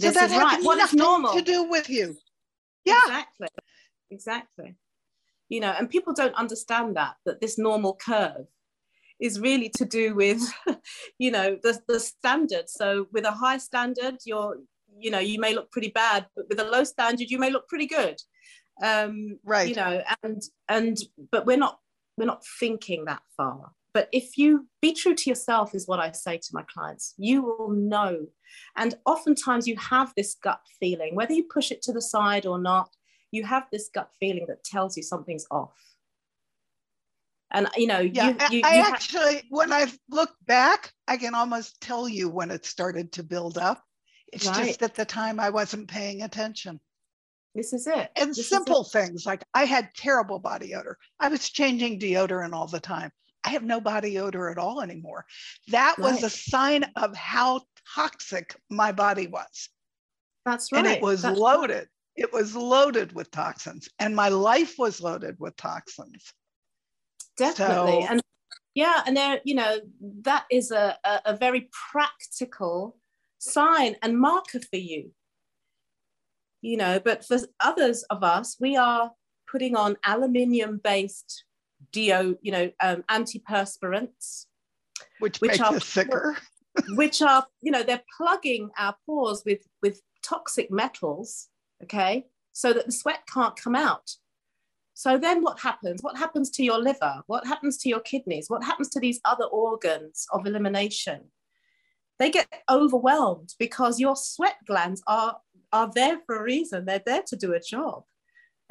So 0.00 0.10
that 0.10 0.30
has 0.30 0.42
right. 0.42 0.60
nothing 0.62 0.98
normal. 0.98 1.34
to 1.34 1.42
do 1.42 1.64
with 1.64 1.88
you. 1.88 2.16
Yeah. 2.84 3.00
Exactly. 3.04 3.48
Exactly 4.10 4.76
you 5.48 5.60
know 5.60 5.74
and 5.78 5.90
people 5.90 6.12
don't 6.12 6.34
understand 6.34 6.96
that 6.96 7.16
that 7.24 7.40
this 7.40 7.58
normal 7.58 7.96
curve 7.96 8.46
is 9.20 9.40
really 9.40 9.70
to 9.70 9.84
do 9.84 10.14
with 10.14 10.40
you 11.18 11.30
know 11.30 11.58
the, 11.62 11.80
the 11.88 12.00
standard. 12.00 12.68
So 12.68 13.06
with 13.12 13.24
a 13.24 13.30
high 13.30 13.58
standard 13.58 14.16
you're 14.24 14.58
you 14.98 15.10
know 15.10 15.18
you 15.18 15.40
may 15.40 15.54
look 15.54 15.70
pretty 15.70 15.88
bad 15.90 16.26
but 16.36 16.46
with 16.48 16.60
a 16.60 16.64
low 16.64 16.84
standard 16.84 17.30
you 17.30 17.38
may 17.38 17.50
look 17.50 17.68
pretty 17.68 17.86
good. 17.86 18.16
Um 18.82 19.38
right. 19.44 19.68
you 19.68 19.74
know 19.74 20.02
and 20.22 20.42
and 20.68 20.98
but 21.30 21.46
we're 21.46 21.56
not 21.56 21.78
we're 22.16 22.26
not 22.26 22.44
thinking 22.60 23.04
that 23.06 23.22
far. 23.36 23.72
But 23.92 24.08
if 24.12 24.36
you 24.36 24.66
be 24.82 24.92
true 24.92 25.14
to 25.14 25.30
yourself 25.30 25.72
is 25.72 25.86
what 25.86 26.00
i 26.00 26.10
say 26.10 26.36
to 26.38 26.48
my 26.52 26.64
clients. 26.64 27.14
You 27.16 27.42
will 27.42 27.70
know. 27.70 28.26
And 28.76 28.96
oftentimes 29.06 29.66
you 29.66 29.76
have 29.78 30.12
this 30.16 30.36
gut 30.42 30.60
feeling 30.80 31.14
whether 31.14 31.32
you 31.32 31.44
push 31.44 31.70
it 31.70 31.82
to 31.82 31.92
the 31.92 32.02
side 32.02 32.46
or 32.46 32.58
not 32.58 32.90
you 33.34 33.44
have 33.44 33.64
this 33.72 33.90
gut 33.92 34.10
feeling 34.20 34.46
that 34.48 34.64
tells 34.64 34.96
you 34.96 35.02
something's 35.02 35.46
off. 35.50 35.74
And 37.50 37.68
you 37.76 37.86
know 37.86 38.00
yeah 38.00 38.28
you, 38.50 38.58
you, 38.58 38.62
i, 38.64 38.76
you 38.76 38.82
actually 38.82 39.42
when 39.48 39.72
i 39.72 39.86
look 40.10 40.30
back 40.44 40.90
i 41.06 41.16
can 41.16 41.36
almost 41.36 41.80
tell 41.80 42.08
you 42.08 42.28
when 42.28 42.50
it 42.50 42.64
started 42.64 43.12
to 43.12 43.22
build 43.22 43.58
up. 43.58 43.82
It's 44.32 44.46
right. 44.46 44.66
just 44.66 44.82
at 44.82 44.94
the 44.94 45.04
time 45.04 45.38
i 45.38 45.50
wasn't 45.50 45.88
paying 45.88 46.22
attention. 46.22 46.80
This 47.54 47.72
is 47.72 47.86
it. 47.86 48.10
And 48.16 48.30
this 48.30 48.48
simple 48.48 48.82
it. 48.82 48.88
things 48.90 49.24
like 49.24 49.44
i 49.54 49.64
had 49.64 49.94
terrible 49.94 50.40
body 50.40 50.74
odor. 50.74 50.98
I 51.20 51.28
was 51.28 51.48
changing 51.48 52.00
deodorant 52.00 52.54
all 52.54 52.66
the 52.66 52.80
time. 52.80 53.12
I 53.44 53.50
have 53.50 53.62
no 53.62 53.80
body 53.80 54.18
odor 54.18 54.50
at 54.50 54.58
all 54.58 54.80
anymore. 54.80 55.24
That 55.68 55.96
right. 55.98 56.12
was 56.12 56.24
a 56.24 56.30
sign 56.30 56.84
of 56.96 57.14
how 57.14 57.60
toxic 57.94 58.56
my 58.68 58.90
body 58.90 59.28
was. 59.28 59.68
That's 60.44 60.72
right 60.72 60.84
and 60.84 60.94
it 60.96 61.02
was 61.02 61.22
that's 61.22 61.38
loaded. 61.38 61.76
right 61.76 61.88
it 62.16 62.32
was 62.32 62.54
loaded 62.54 63.12
with 63.12 63.30
toxins 63.30 63.88
and 63.98 64.14
my 64.14 64.28
life 64.28 64.74
was 64.78 65.00
loaded 65.00 65.36
with 65.38 65.56
toxins. 65.56 66.32
Definitely. 67.36 68.02
So, 68.02 68.08
and 68.08 68.20
yeah 68.74 69.02
and 69.06 69.16
there 69.16 69.40
you 69.44 69.54
know 69.54 69.78
that 70.22 70.44
is 70.50 70.70
a, 70.70 70.96
a, 71.04 71.20
a 71.26 71.36
very 71.36 71.68
practical 71.92 72.96
sign 73.38 73.96
and 74.02 74.18
marker 74.18 74.60
for 74.60 74.76
you. 74.76 75.10
You 76.62 76.76
know 76.76 77.00
but 77.00 77.24
for 77.24 77.38
others 77.60 78.04
of 78.10 78.22
us 78.22 78.56
we 78.60 78.76
are 78.76 79.10
putting 79.50 79.76
on 79.76 79.96
aluminium 80.04 80.80
based 80.82 81.44
do 81.92 82.36
you 82.40 82.52
know 82.52 82.70
um, 82.80 83.04
antiperspirants 83.10 84.46
which, 85.18 85.38
which 85.38 85.60
are 85.60 85.78
sicker 85.80 86.36
which 86.90 87.20
are 87.22 87.46
you 87.60 87.70
know 87.70 87.82
they're 87.82 88.02
plugging 88.16 88.70
our 88.78 88.96
pores 89.04 89.42
with 89.44 89.60
with 89.82 90.00
toxic 90.22 90.70
metals 90.70 91.48
okay, 91.84 92.26
so 92.52 92.72
that 92.72 92.86
the 92.86 92.92
sweat 92.92 93.20
can't 93.32 93.56
come 93.56 93.74
out. 93.74 94.10
So 94.94 95.18
then 95.18 95.42
what 95.42 95.58
happens? 95.58 96.02
What 96.02 96.16
happens 96.16 96.50
to 96.50 96.62
your 96.62 96.78
liver? 96.78 97.22
What 97.26 97.46
happens 97.46 97.76
to 97.78 97.88
your 97.88 98.00
kidneys? 98.00 98.46
What 98.48 98.62
happens 98.62 98.88
to 98.90 99.00
these 99.00 99.20
other 99.24 99.44
organs 99.44 100.26
of 100.32 100.46
elimination? 100.46 101.30
They 102.20 102.30
get 102.30 102.46
overwhelmed 102.70 103.54
because 103.58 103.98
your 103.98 104.14
sweat 104.14 104.56
glands 104.66 105.02
are, 105.08 105.38
are 105.72 105.90
there 105.92 106.18
for 106.26 106.36
a 106.36 106.42
reason. 106.42 106.84
They're 106.84 107.02
there 107.04 107.24
to 107.26 107.36
do 107.36 107.54
a 107.54 107.60
job. 107.60 108.04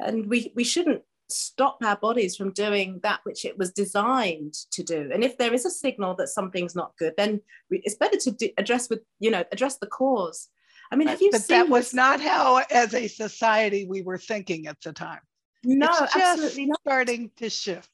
And 0.00 0.26
we, 0.26 0.50
we 0.56 0.64
shouldn't 0.64 1.02
stop 1.28 1.78
our 1.84 1.96
bodies 1.96 2.36
from 2.36 2.52
doing 2.52 3.00
that 3.02 3.20
which 3.24 3.44
it 3.44 3.58
was 3.58 3.72
designed 3.72 4.54
to 4.72 4.82
do. 4.82 5.10
And 5.12 5.22
if 5.22 5.36
there 5.36 5.52
is 5.52 5.66
a 5.66 5.70
signal 5.70 6.14
that 6.16 6.28
something's 6.28 6.74
not 6.74 6.96
good, 6.98 7.14
then 7.18 7.42
it's 7.70 7.96
better 7.96 8.16
to 8.16 8.50
address 8.56 8.88
with, 8.88 9.00
you 9.20 9.30
know, 9.30 9.44
address 9.52 9.76
the 9.76 9.86
cause 9.86 10.48
I 10.90 10.96
mean, 10.96 11.08
have 11.08 11.20
you 11.20 11.30
but 11.30 11.42
seen 11.42 11.58
that 11.58 11.68
was 11.68 11.94
not 11.94 12.20
how, 12.20 12.62
as 12.70 12.94
a 12.94 13.08
society, 13.08 13.86
we 13.88 14.02
were 14.02 14.18
thinking 14.18 14.66
at 14.66 14.80
the 14.82 14.92
time. 14.92 15.20
No, 15.64 15.88
absolutely 16.14 16.66
not. 16.66 16.80
Starting 16.82 17.30
to 17.36 17.48
shift. 17.48 17.88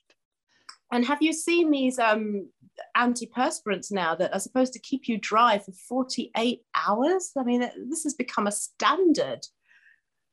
And 0.92 1.04
have 1.06 1.22
you 1.22 1.32
seen 1.32 1.70
these 1.70 1.98
um, 1.98 2.48
antiperspirants 2.96 3.92
now 3.92 4.14
that 4.16 4.34
are 4.34 4.40
supposed 4.40 4.72
to 4.72 4.80
keep 4.80 5.06
you 5.06 5.18
dry 5.18 5.58
for 5.58 5.72
48 5.72 6.62
hours? 6.74 7.30
I 7.38 7.44
mean, 7.44 7.60
this 7.88 8.02
has 8.02 8.14
become 8.14 8.46
a 8.46 8.52
standard. 8.52 9.46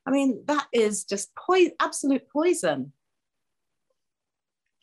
I 0.07 0.11
mean, 0.11 0.43
that 0.47 0.67
is 0.73 1.03
just 1.03 1.35
po- 1.35 1.71
absolute 1.79 2.27
poison. 2.29 2.93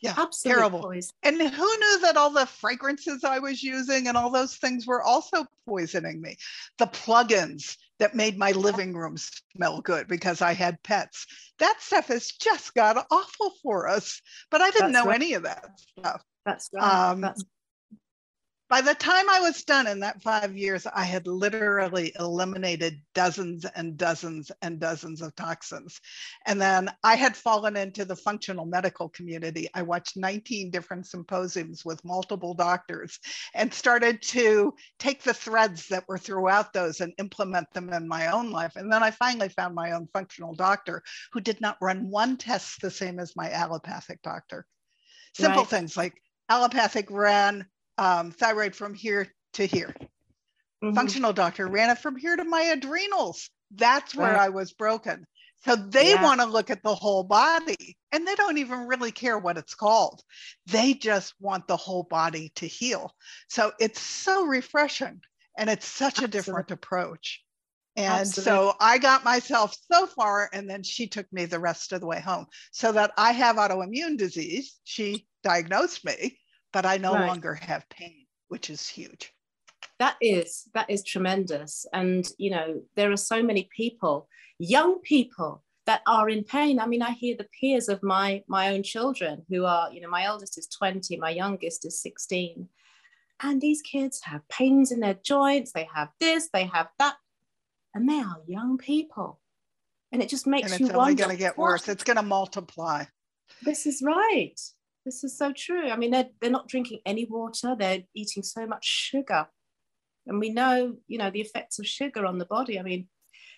Yeah, 0.01 0.15
Absolute 0.17 0.55
terrible. 0.55 0.83
Poison. 0.83 1.11
And 1.23 1.41
who 1.41 1.79
knew 1.79 2.01
that 2.01 2.17
all 2.17 2.31
the 2.31 2.47
fragrances 2.47 3.25
I 3.25 3.39
was 3.39 3.63
using 3.63 4.09
and 4.09 4.17
all 4.17 4.31
those 4.31 4.57
things 4.57 4.87
were 4.87 5.03
also 5.03 5.47
poisoning 5.67 6.21
me? 6.21 6.37
The 6.79 6.87
plugins 6.87 7.77
that 7.99 8.15
made 8.15 8.37
my 8.37 8.53
living 8.53 8.95
room 8.95 9.17
smell 9.57 9.81
good 9.81 10.09
because 10.09 10.43
I 10.43 10.53
had 10.53 10.83
pets. 10.83 11.27
That 11.59 11.81
stuff 11.81 12.09
has 12.09 12.29
just 12.29 12.75
got 12.75 13.07
awful 13.11 13.55
for 13.63 13.89
us. 13.89 14.21
But 14.51 14.61
I 14.61 14.71
didn't 14.71 14.93
That's 14.93 15.05
know 15.05 15.11
right. 15.11 15.15
any 15.15 15.35
of 15.35 15.45
that 15.45 15.71
stuff. 15.99 16.23
That's 16.45 16.69
right. 16.73 17.11
Um, 17.11 17.21
That's 17.21 17.45
by 18.71 18.81
the 18.81 18.95
time 18.95 19.29
I 19.29 19.41
was 19.41 19.63
done 19.63 19.87
in 19.87 20.01
that 20.01 20.23
five 20.23 20.57
years, 20.57 20.87
I 20.87 21.05
had 21.05 21.27
literally 21.27 22.13
eliminated 22.19 23.03
dozens 23.15 23.67
and 23.67 23.97
dozens 23.97 24.51
and 24.63 24.81
dozens 24.81 25.21
of 25.21 25.37
toxins. 25.37 26.01
And 26.47 26.61
then 26.61 26.91
I 27.05 27.17
had 27.17 27.37
fallen 27.37 27.77
into 27.77 28.07
the 28.07 28.17
functional 28.17 28.65
medical 28.65 29.11
community. 29.11 29.69
I 29.75 29.83
watched 29.83 30.17
19 30.17 30.71
different 30.71 31.07
symposiums 31.07 31.85
with 31.85 32.05
multiple 32.07 32.55
doctors 32.55 33.19
and 33.55 33.73
started 33.73 34.23
to 34.23 34.73
take 34.99 35.23
the 35.23 35.35
threads 35.35 35.87
that 35.89 36.09
were 36.09 36.19
throughout 36.19 36.73
those 36.73 37.03
and 37.03 37.13
implement 37.19 37.71
them 37.75 37.93
in 37.93 38.09
my 38.09 38.29
own 38.29 38.51
life. 38.51 38.77
And 38.77 38.91
then 38.91 39.03
I 39.03 39.11
finally 39.11 39.51
found 39.51 39.75
my 39.75 39.93
own 39.93 40.09
functional 40.13 40.55
doctor 40.55 41.03
who 41.33 41.41
did 41.41 41.61
not 41.61 41.77
run 41.83 42.09
one 42.09 42.39
test 42.39 42.81
the 42.81 42.91
same 42.91 43.21
as 43.21 43.37
my 43.37 43.51
allopathic 43.51 44.23
doctor. 44.23 44.67
Simple 45.35 45.63
right. 45.63 45.69
things 45.71 45.99
like 45.99 46.15
allopathic 46.49 47.11
ran 47.11 47.67
um, 47.99 48.31
thyroid 48.31 48.75
from 48.75 48.95
here 48.95 49.33
to 49.55 49.67
here. 49.67 49.95
Mm-hmm. 50.83 50.95
Functional 50.95 51.33
doctor 51.33 51.67
ran 51.67 51.91
it 51.91 51.99
from 51.99 52.17
here 52.17 52.37
to 52.37 52.45
my 52.45 52.63
adrenals. 52.63 53.51
That's 53.75 54.15
where 54.15 54.33
right. 54.33 54.41
I 54.41 54.49
was 54.51 54.73
broken. 54.73 55.27
So 55.65 55.77
they 55.77 56.11
yeah. 56.11 56.23
want 56.23 56.41
to 56.41 56.47
look 56.47 56.71
at 56.71 56.83
the 56.83 56.95
whole 56.95 57.25
body 57.25 57.97
and 58.13 58.27
they 58.27 58.35
don't 58.35 58.59
even 58.59 58.87
really 58.87 59.13
care 59.13 59.39
what 59.39 59.57
it's 59.57 59.75
called. 59.75 60.23
They 60.67 60.93
just 60.93 61.33
want 61.41 61.67
the 61.67 61.77
whole 61.77 62.03
body 62.03 62.53
to 62.57 62.67
heal. 62.67 63.13
So 63.49 63.73
it's 63.81 64.01
so 64.01 64.45
refreshing 64.45 65.23
and 65.57 65.71
it's 65.71 65.87
such 65.87 66.19
Absolutely. 66.19 66.39
a 66.39 66.43
different 66.43 66.71
approach. 66.71 67.41
And 67.97 68.13
Absolutely. 68.13 68.43
so 68.43 68.75
I 68.81 68.99
got 68.99 69.25
myself 69.25 69.77
so 69.91 70.07
far, 70.07 70.51
and 70.53 70.69
then 70.69 70.83
she 70.83 71.07
took 71.07 71.33
me 71.33 71.45
the 71.45 71.61
rest 71.61 71.93
of 71.93 72.01
the 72.01 72.09
way 72.09 72.21
home 72.21 72.47
so 72.73 72.91
that 72.91 73.13
I 73.17 73.31
have 73.31 73.55
autoimmune 73.55 74.19
disease. 74.19 74.81
She 74.83 75.29
diagnosed 75.45 76.05
me 76.05 76.37
but 76.75 76.85
I 76.85 76.99
no 76.99 77.15
right. 77.15 77.29
longer 77.29 77.55
have 77.55 77.89
pain, 77.89 78.27
which 78.49 78.69
is 78.69 78.87
huge. 78.87 79.33
That 80.01 80.17
is 80.21 80.69
that 80.75 80.91
is 80.91 81.05
tremendous, 81.05 81.87
and 81.95 82.29
you 82.37 82.51
know 82.51 82.83
there 82.97 83.11
are 83.13 83.17
so 83.17 83.43
many 83.43 83.71
people, 83.75 84.29
young 84.59 85.01
people 85.01 85.63
that 85.87 86.03
are 86.07 86.29
in 86.29 86.43
pain. 86.43 86.81
I 86.81 86.87
mean, 86.87 87.01
I 87.01 87.13
hear 87.13 87.37
the 87.37 87.49
peers 87.59 87.89
of 87.89 88.03
my 88.03 88.43
my 88.49 88.75
own 88.75 88.83
children 88.83 89.45
who 89.49 89.65
are, 89.65 89.93
you 89.93 90.01
know, 90.01 90.09
my 90.09 90.25
eldest 90.25 90.59
is 90.59 90.67
20, 90.67 91.17
my 91.19 91.31
youngest 91.31 91.85
is 91.87 92.03
16. 92.03 92.69
And 93.41 93.61
these 93.61 93.83
kids 93.83 94.21
have 94.25 94.49
pains 94.49 94.91
in 94.91 95.01
their 95.01 95.19
joints, 95.23 95.73
they 95.73 95.89
have 95.95 96.09
this, 96.21 96.49
they 96.53 96.65
have 96.65 96.89
that, 96.99 97.17
and 97.95 98.09
they 98.09 98.19
are 98.19 98.41
young 98.47 98.79
people. 98.79 99.41
And 100.13 100.23
it 100.23 100.29
just 100.29 100.47
makes 100.47 100.73
and 100.73 100.81
you 100.81 100.87
it's 100.87 100.95
only 100.95 101.15
going 101.15 101.31
to 101.31 101.37
get 101.37 101.59
worse. 101.59 101.89
It's 101.89 102.05
going 102.05 102.17
to 102.17 102.23
multiply. 102.23 103.05
This 103.63 103.87
is 103.87 104.03
right. 104.03 104.59
This 105.05 105.23
is 105.23 105.37
so 105.37 105.53
true. 105.53 105.91
I 105.91 105.97
mean, 105.97 106.11
they're, 106.11 106.29
they're 106.41 106.51
not 106.51 106.69
drinking 106.69 107.01
any 107.05 107.27
water, 107.27 107.77
they're 107.79 108.03
eating 108.15 108.43
so 108.43 108.67
much 108.67 108.85
sugar. 108.85 109.47
And 110.27 110.41
we 110.41 110.51
know, 110.51 110.97
you 111.07 111.19
know, 111.19 111.31
the 111.31 111.43
effects 111.43 111.79
of 111.79 111.87
sugar 111.87 112.25
on 112.25 112.39
the 112.39 112.47
body. 112.47 112.79
I 112.79 112.83
mean, 112.83 113.09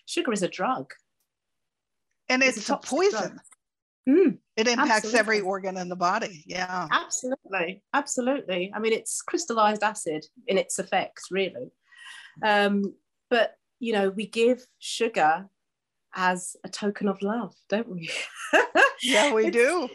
sugar 0.06 0.32
is 0.32 0.42
a 0.42 0.48
drug. 0.48 0.90
And 2.28 2.42
it's, 2.42 2.56
it's 2.56 2.70
a, 2.70 2.74
a 2.74 2.78
poison. 2.78 3.40
Mm, 4.08 4.38
it 4.56 4.68
impacts 4.68 4.90
absolutely. 4.90 5.18
every 5.18 5.40
organ 5.40 5.76
in 5.76 5.88
the 5.88 5.96
body. 5.96 6.42
Yeah. 6.46 6.88
Absolutely. 6.90 7.82
Absolutely. 7.94 8.72
I 8.74 8.78
mean, 8.78 8.92
it's 8.92 9.22
crystallized 9.22 9.82
acid 9.82 10.26
in 10.46 10.58
its 10.58 10.78
effects, 10.78 11.24
really. 11.30 11.70
Um, 12.44 12.94
but, 13.30 13.54
you 13.78 13.92
know, 13.92 14.10
we 14.10 14.26
give 14.26 14.64
sugar 14.78 15.48
as 16.14 16.56
a 16.64 16.68
token 16.68 17.08
of 17.08 17.20
love, 17.22 17.54
don't 17.68 17.88
we? 17.88 18.10
yeah, 19.02 19.32
we 19.32 19.50
do. 19.50 19.88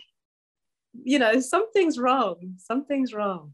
You 0.93 1.19
know, 1.19 1.39
something's 1.39 1.97
wrong. 1.97 2.55
Something's 2.57 3.13
wrong. 3.13 3.53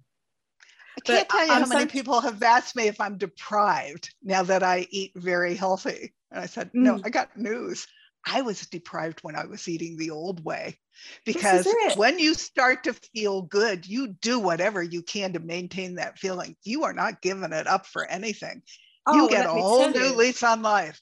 I 0.97 1.01
can't 1.01 1.27
but 1.27 1.37
tell 1.37 1.45
you 1.47 1.53
I'm 1.53 1.61
how 1.61 1.67
many 1.67 1.85
people 1.85 2.21
have 2.21 2.41
asked 2.41 2.75
me 2.75 2.87
if 2.87 2.99
I'm 2.99 3.17
deprived 3.17 4.13
now 4.23 4.43
that 4.43 4.63
I 4.63 4.87
eat 4.89 5.11
very 5.15 5.55
healthy. 5.55 6.13
And 6.31 6.41
I 6.41 6.47
said, 6.47 6.71
no, 6.73 6.95
mm. 6.95 7.01
I 7.05 7.09
got 7.09 7.37
news. 7.37 7.87
I 8.25 8.41
was 8.41 8.61
deprived 8.65 9.19
when 9.21 9.35
I 9.35 9.45
was 9.45 9.67
eating 9.69 9.95
the 9.95 10.09
old 10.09 10.43
way 10.43 10.77
because 11.25 11.67
when 11.95 12.19
you 12.19 12.33
start 12.33 12.83
to 12.83 12.93
feel 12.93 13.43
good, 13.43 13.87
you 13.87 14.07
do 14.07 14.39
whatever 14.39 14.83
you 14.83 15.01
can 15.01 15.33
to 15.33 15.39
maintain 15.39 15.95
that 15.95 16.19
feeling. 16.19 16.55
You 16.63 16.83
are 16.83 16.93
not 16.93 17.21
giving 17.21 17.53
it 17.53 17.67
up 17.67 17.85
for 17.85 18.05
anything. 18.05 18.63
Oh, 19.05 19.15
you 19.15 19.29
get 19.29 19.45
a 19.45 19.49
whole 19.49 19.89
new 19.89 20.13
lease 20.15 20.43
on 20.43 20.61
life. 20.61 21.01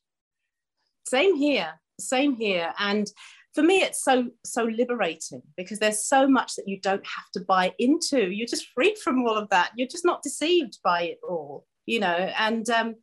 Same 1.08 1.36
here. 1.36 1.74
Same 2.00 2.36
here. 2.36 2.74
And 2.78 3.08
for 3.56 3.64
me, 3.64 3.78
it's 3.78 4.04
so, 4.04 4.28
so 4.44 4.66
liberating 4.66 5.42
because 5.56 5.80
there's 5.80 6.06
so 6.06 6.28
much 6.28 6.56
that 6.56 6.68
you 6.68 6.80
don't 6.82 7.06
have 7.06 7.32
to 7.34 7.40
buy 7.40 7.74
into. 7.80 8.30
You're 8.30 8.48
just 8.48 8.68
free 8.76 8.96
from 9.02 9.26
all 9.26 9.38
of 9.38 9.50
that. 9.50 9.72
You're 9.78 9.88
just 9.88 10.06
not 10.06 10.22
deceived 10.22 10.80
by 10.84 11.04
it 11.04 11.20
all, 11.28 11.66
you 11.86 12.02
know. 12.02 12.32
And 12.38 12.70
um, 12.70 12.96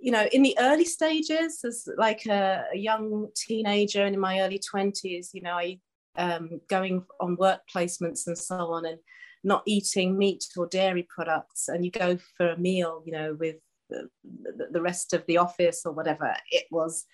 you 0.00 0.10
know, 0.10 0.26
in 0.32 0.42
the 0.42 0.56
early 0.58 0.86
stages, 0.86 1.60
as 1.64 1.86
like 1.98 2.24
a, 2.26 2.64
a 2.72 2.78
young 2.78 3.28
teenager 3.36 4.04
and 4.04 4.14
in 4.14 4.20
my 4.20 4.40
early 4.40 4.60
20s, 4.74 5.28
you 5.34 5.42
know, 5.42 5.52
I 5.52 5.78
um, 6.16 6.60
going 6.68 7.04
on 7.20 7.36
work 7.36 7.60
placements 7.72 8.26
and 8.26 8.36
so 8.36 8.56
on 8.56 8.86
and 8.86 8.98
not 9.44 9.62
eating 9.66 10.18
meat 10.18 10.44
or 10.56 10.66
dairy 10.66 11.06
products 11.14 11.68
and 11.68 11.84
you 11.84 11.92
go 11.92 12.18
for 12.36 12.48
a 12.48 12.58
meal 12.58 13.02
you 13.06 13.12
know 13.12 13.36
with 13.38 13.54
the, 13.88 14.08
the 14.72 14.82
rest 14.82 15.14
of 15.14 15.24
the 15.26 15.38
office 15.38 15.82
or 15.86 15.92
whatever 15.92 16.34
it 16.50 16.64
was 16.72 17.06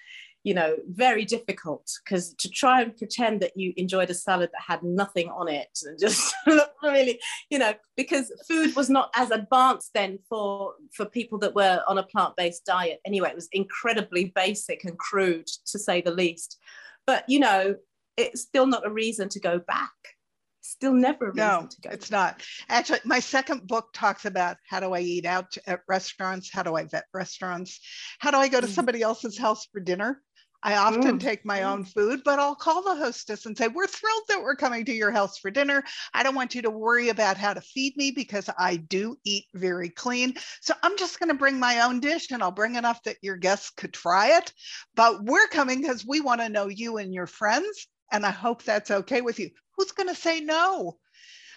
you 0.45 0.53
know, 0.53 0.77
very 0.89 1.25
difficult 1.25 1.91
because 2.05 2.35
to 2.35 2.51
try 2.51 2.83
and 2.83 2.97
pretend 2.97 3.41
that 3.41 3.57
you 3.57 3.73
enjoyed 3.79 4.11
a 4.11 4.15
salad 4.15 4.51
that 4.53 4.61
had 4.61 4.83
nothing 4.83 5.31
on 5.31 5.49
it 5.49 5.77
and 5.85 5.99
just 5.99 6.35
really, 6.83 7.19
you 7.51 7.59
know, 7.59 7.73
because 7.97 8.31
food 8.47 8.77
was 8.77 8.91
not 8.91 9.11
as 9.17 9.31
advanced 9.31 9.91
then 9.95 10.19
for 10.29 10.75
for 10.93 11.07
people 11.07 11.39
that 11.39 11.55
were 11.55 11.81
on 11.89 11.99
a 11.99 12.03
plant-based 12.03 12.65
diet. 12.65 13.01
Anyway, 13.07 13.31
it 13.31 13.35
was 13.35 13.49
incredibly 13.53 14.33
basic 14.37 14.85
and 14.85 14.99
crude 14.99 15.47
to 15.67 15.79
say 15.79 16.03
the 16.03 16.11
least. 16.11 16.59
But 17.07 17.25
you 17.27 17.41
know, 17.41 17.77
it's 18.19 18.43
still 18.43 18.67
not 18.67 18.87
a 18.87 18.91
reason 18.91 19.31
to 19.31 19.41
go 19.41 19.59
back. 19.59 19.93
Still 20.61 20.93
never 20.93 21.27
a 21.27 21.33
reason 21.33 21.47
no, 21.47 21.69
to 21.71 21.81
go. 21.81 21.89
No, 21.89 21.95
it's 21.95 22.11
not. 22.11 22.43
Actually, 22.69 23.01
my 23.05 23.21
second 23.21 23.67
book 23.67 23.89
talks 23.95 24.25
about 24.25 24.57
how 24.69 24.81
do 24.81 24.93
I 24.93 25.01
eat 25.01 25.25
out 25.27 25.57
at 25.67 25.81
restaurants? 25.89 26.51
How 26.53 26.63
do 26.63 26.75
I 26.75 26.85
vet 26.85 27.05
restaurants? 27.15 27.81
How 28.19 28.31
do 28.31 28.39
I 28.39 28.49
go 28.49 28.61
to 28.61 28.67
mm. 28.67 28.71
somebody 28.71 29.03
else's 29.03 29.39
house 29.39 29.67
for 29.73 29.81
dinner? 29.81 30.23
I 30.65 30.77
often 30.77 31.19
mm. 31.19 31.21
take 31.21 31.45
my 31.45 31.63
own 31.63 31.85
food, 31.85 32.23
but 32.25 32.39
I'll 32.39 32.55
call 32.55 32.83
the 32.83 32.97
hostess 32.97 33.45
and 33.45 33.57
say, 33.57 33.69
We're 33.69 33.87
thrilled 33.87 34.23
that 34.29 34.43
we're 34.43 34.57
coming 34.57 34.87
to 34.87 34.95
your 34.95 35.11
house 35.11 35.37
for 35.39 35.51
dinner. 35.51 35.85
I 36.15 36.23
don't 36.23 36.35
want 36.35 36.55
you 36.55 36.63
to 36.63 36.71
worry 36.71 37.11
about 37.11 37.37
how 37.37 37.53
to 37.53 37.61
feed 37.61 37.97
me 37.99 38.11
because 38.11 38.49
I 38.59 38.77
do 38.77 39.17
eat 39.25 39.45
very 39.53 39.91
clean. 39.91 40.35
So 40.63 40.73
I'm 40.83 40.97
just 40.97 41.21
going 41.21 41.29
to 41.29 41.35
bring 41.35 41.61
my 41.61 41.83
own 41.83 42.01
dish 42.01 42.31
and 42.31 42.43
I'll 42.43 42.51
bring 42.51 42.77
enough 42.77 43.03
that 43.03 43.19
your 43.21 43.37
guests 43.37 43.71
could 43.71 43.93
try 43.93 44.39
it. 44.39 44.55
But 44.95 45.23
we're 45.25 45.49
coming 45.49 45.83
because 45.83 46.07
we 46.07 46.21
want 46.21 46.41
to 46.41 46.49
know 46.49 46.69
you 46.69 46.97
and 46.97 47.13
your 47.13 47.27
friends. 47.27 47.87
And 48.11 48.25
I 48.25 48.31
hope 48.31 48.63
that's 48.63 48.91
okay 48.91 49.21
with 49.21 49.39
you. 49.39 49.51
Who's 49.77 49.93
going 49.93 50.09
to 50.09 50.15
say 50.15 50.41
no? 50.41 50.97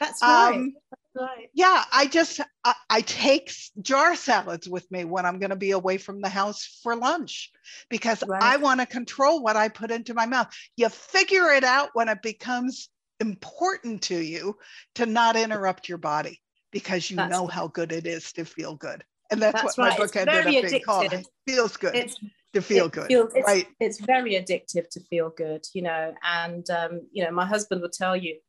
That's 0.02 0.22
right. 0.22 0.56
Um, 0.56 0.74
right. 1.18 1.50
Yeah, 1.54 1.84
I 1.92 2.08
just 2.08 2.40
I, 2.64 2.74
I, 2.90 3.02
take 3.02 3.52
jar 3.82 4.16
salads 4.16 4.68
with 4.70 4.90
me 4.92 5.04
when 5.04 5.26
I'm 5.26 5.40
going 5.40 5.50
to 5.50 5.56
be 5.56 5.72
away 5.72 5.98
from 5.98 6.22
the 6.22 6.30
house 6.30 6.80
for 6.84 6.96
lunch 6.96 7.52
because 7.90 8.24
right. 8.28 8.42
I 8.42 8.58
want 8.58 8.80
to 8.80 8.86
control 8.86 9.42
what 9.42 9.56
I 9.56 9.70
put 9.70 9.92
into 9.92 10.14
my 10.14 10.26
mouth. 10.26 10.48
You 10.76 10.90
figure 10.90 11.52
it 11.52 11.64
out 11.64 11.90
when 11.94 12.10
it 12.10 12.22
becomes 12.22 12.90
important 13.20 14.02
to 14.04 14.18
you 14.18 14.58
to 14.96 15.06
not 15.06 15.36
interrupt 15.36 15.90
your 15.90 15.98
body 15.98 16.42
because 16.72 17.10
you 17.10 17.18
that's 17.18 17.32
know 17.32 17.48
how 17.48 17.68
good 17.68 17.92
it 17.92 18.06
is 18.06 18.32
to 18.34 18.46
feel 18.46 18.76
good. 18.76 19.04
And 19.32 19.42
that's, 19.42 19.62
that's 19.62 19.78
what 19.78 19.84
right. 19.84 19.92
my 19.92 19.98
book 19.98 20.16
it's 20.16 20.16
ended 20.16 20.64
up 20.64 20.70
being 20.70 20.84
called. 20.84 21.14
It 21.14 21.28
feels 21.48 21.78
good. 21.78 21.96
It's, 21.96 22.16
to 22.54 22.62
feel 22.62 22.86
it 22.86 22.92
good 22.94 23.08
feels, 23.08 23.32
it's, 23.36 23.46
right 23.46 23.68
it's 23.82 24.00
very 24.00 24.32
addictive 24.36 24.88
to 24.90 25.02
feel 25.02 25.30
good 25.30 25.66
you 25.74 25.82
know 25.82 26.14
and 26.24 26.70
um, 26.70 27.02
you 27.12 27.24
know 27.24 27.30
my 27.30 27.46
husband 27.46 27.82
will 27.82 27.90
tell 27.90 28.16
you 28.16 28.40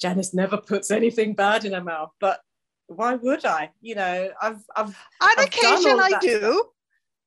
Janice 0.00 0.34
never 0.34 0.56
puts 0.56 0.90
anything 0.90 1.34
bad 1.34 1.64
in 1.64 1.72
her 1.72 1.82
mouth, 1.82 2.10
but 2.20 2.40
why 2.86 3.14
would 3.14 3.44
I? 3.44 3.70
You 3.80 3.96
know, 3.96 4.30
I've, 4.40 4.62
I've 4.74 4.86
on 4.86 4.94
I've 5.20 5.46
occasion 5.46 6.00
I 6.00 6.18
do, 6.20 6.64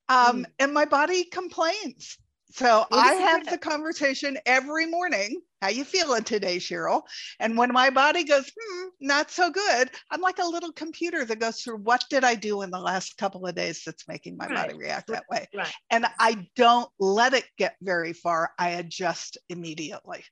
um, 0.09 0.43
mm. 0.43 0.45
and 0.59 0.73
my 0.73 0.85
body 0.85 1.25
complains. 1.25 2.17
So 2.53 2.85
well, 2.91 2.99
I 2.99 3.13
have 3.13 3.45
the 3.47 3.57
conversation 3.57 4.37
every 4.45 4.85
morning. 4.85 5.41
How 5.61 5.69
you 5.69 5.85
feeling 5.85 6.23
today, 6.23 6.57
Cheryl? 6.57 7.03
And 7.39 7.55
when 7.55 7.71
my 7.71 7.91
body 7.91 8.23
goes, 8.23 8.51
hmm, 8.59 8.87
not 8.99 9.29
so 9.29 9.51
good, 9.51 9.91
I'm 10.09 10.19
like 10.19 10.39
a 10.39 10.47
little 10.47 10.71
computer 10.71 11.23
that 11.23 11.39
goes 11.39 11.61
through 11.61 11.77
what 11.77 12.03
did 12.09 12.23
I 12.23 12.33
do 12.33 12.63
in 12.63 12.71
the 12.71 12.79
last 12.79 13.15
couple 13.17 13.45
of 13.45 13.53
days 13.53 13.83
that's 13.85 14.07
making 14.07 14.37
my 14.37 14.47
right. 14.47 14.55
body 14.55 14.73
react 14.73 15.07
that 15.09 15.25
way. 15.29 15.47
Right. 15.55 15.71
And 15.91 16.07
I 16.17 16.47
don't 16.55 16.89
let 16.99 17.35
it 17.35 17.45
get 17.59 17.75
very 17.79 18.11
far. 18.11 18.51
I 18.57 18.69
adjust 18.69 19.37
immediately. 19.49 20.23